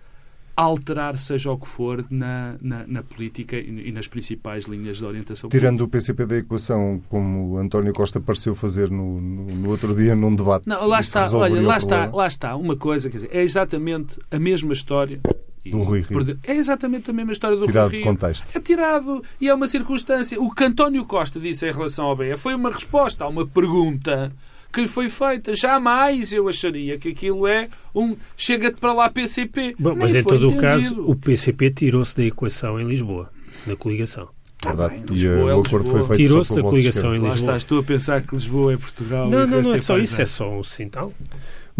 alterar, 0.61 1.17
seja 1.17 1.51
o 1.51 1.57
que 1.57 1.67
for, 1.67 2.05
na, 2.09 2.55
na, 2.61 2.85
na 2.85 3.03
política 3.03 3.57
e, 3.57 3.91
nas 3.91 4.07
principais 4.07 4.65
linhas 4.65 4.97
de 4.97 5.05
orientação 5.05 5.49
Tirando 5.49 5.87
política. 5.87 5.97
o 5.97 6.01
PCP 6.01 6.25
da 6.25 6.37
equação, 6.37 7.01
como 7.07 7.57
António 7.57 7.93
Costa 7.93 8.19
pareceu 8.19 8.53
fazer 8.53 8.89
no, 8.89 9.21
no, 9.21 9.45
no 9.45 9.69
outro 9.69 9.95
dia 9.95 10.15
num 10.15 10.35
debate. 10.35 10.67
Não, 10.67 10.87
lá 10.87 10.99
está, 10.99 11.29
olha, 11.31 11.61
lá 11.61 11.77
está, 11.77 12.05
lá 12.13 12.27
está, 12.27 12.55
uma 12.55 12.75
coisa, 12.75 13.09
quer 13.09 13.17
dizer, 13.17 13.29
é 13.31 13.41
exatamente 13.41 14.19
a 14.29 14.39
mesma 14.39 14.73
história 14.73 15.21
do 15.65 15.81
Rui 15.81 16.01
Rio. 16.01 16.39
É 16.43 16.55
exatamente 16.55 17.09
a 17.09 17.13
mesma 17.13 17.31
história 17.31 17.57
do 17.57 17.65
tirado 17.65 17.89
Rui 17.89 17.97
Rio. 17.97 18.01
Tirado 18.01 18.15
de 18.15 18.19
contexto. 18.19 18.57
É 18.57 18.59
tirado 18.59 19.23
e 19.39 19.47
é 19.47 19.53
uma 19.53 19.67
circunstância. 19.67 20.41
O 20.41 20.51
que 20.51 20.63
António 20.63 21.05
Costa 21.05 21.39
disse 21.39 21.67
em 21.67 21.71
relação 21.71 22.05
ao 22.05 22.15
BE 22.15 22.35
foi 22.37 22.53
uma 22.53 22.71
resposta 22.71 23.23
a 23.23 23.27
uma 23.27 23.45
pergunta 23.45 24.31
que 24.71 24.81
lhe 24.81 24.87
foi 24.87 25.09
feita. 25.09 25.53
Jamais 25.53 26.31
eu 26.33 26.47
acharia 26.47 26.97
que 26.97 27.09
aquilo 27.09 27.47
é 27.47 27.67
um 27.93 28.15
chega-te 28.37 28.79
para 28.79 28.93
lá 28.93 29.09
PCP. 29.09 29.75
Bom, 29.79 29.95
mas 29.95 30.15
em 30.15 30.23
todo 30.23 30.47
entendido. 30.47 30.57
o 30.57 30.61
caso, 30.61 31.03
o 31.03 31.15
PCP 31.15 31.71
tirou-se 31.71 32.15
da 32.15 32.23
equação 32.23 32.79
em 32.79 32.87
Lisboa, 32.87 33.31
na 33.65 33.75
coligação. 33.75 34.29
Tá 34.61 34.73
Verdade. 34.73 35.03
e 35.07 35.13
Lisboa, 35.13 35.51
é 35.51 35.55
o 35.55 35.61
acordo 35.61 35.89
foi 35.89 36.03
feito 36.03 36.17
Tirou-se 36.17 36.53
da 36.53 36.61
coligação 36.61 37.15
em 37.15 37.19
Lisboa. 37.19 37.29
Lá 37.29 37.35
estás 37.35 37.63
tu 37.63 37.77
a 37.77 37.83
pensar 37.83 38.21
que 38.21 38.33
Lisboa 38.33 38.73
é 38.73 38.77
Portugal. 38.77 39.29
Não, 39.29 39.47
não, 39.47 39.61
não 39.61 39.73
é 39.73 39.77
só 39.77 39.97
isso, 39.97 40.21
é 40.21 40.25
só 40.25 40.51
um 40.51 40.63
sintal. 40.63 41.13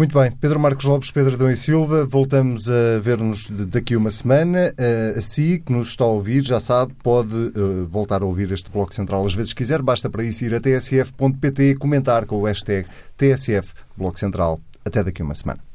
Muito 0.00 0.18
bem, 0.18 0.32
Pedro 0.32 0.58
Marcos 0.58 0.86
Lopes, 0.86 1.10
Pedro 1.10 1.34
Adão 1.34 1.50
e 1.50 1.54
Silva, 1.54 2.06
voltamos 2.06 2.70
a 2.70 2.98
ver-nos 3.00 3.50
daqui 3.50 3.94
uma 3.94 4.10
semana. 4.10 4.72
Eh, 4.78 5.12
a 5.18 5.20
si, 5.20 5.62
que 5.62 5.70
nos 5.70 5.88
está 5.88 6.04
a 6.04 6.06
ouvir, 6.06 6.42
já 6.42 6.58
sabe, 6.58 6.94
pode 7.02 7.34
uh, 7.34 7.86
voltar 7.86 8.22
a 8.22 8.24
ouvir 8.24 8.50
este 8.50 8.70
Bloco 8.70 8.94
Central 8.94 9.26
às 9.26 9.34
vezes 9.34 9.52
quiser. 9.52 9.82
Basta 9.82 10.08
para 10.08 10.24
isso 10.24 10.42
ir 10.42 10.54
a 10.54 10.58
tsf.pt 10.58 11.72
e 11.72 11.74
comentar 11.76 12.24
com 12.24 12.36
o 12.36 12.44
hashtag 12.46 12.88
TSF 13.18 13.74
Bloco 13.94 14.18
Central. 14.18 14.58
Até 14.86 15.04
daqui 15.04 15.22
uma 15.22 15.34
semana. 15.34 15.69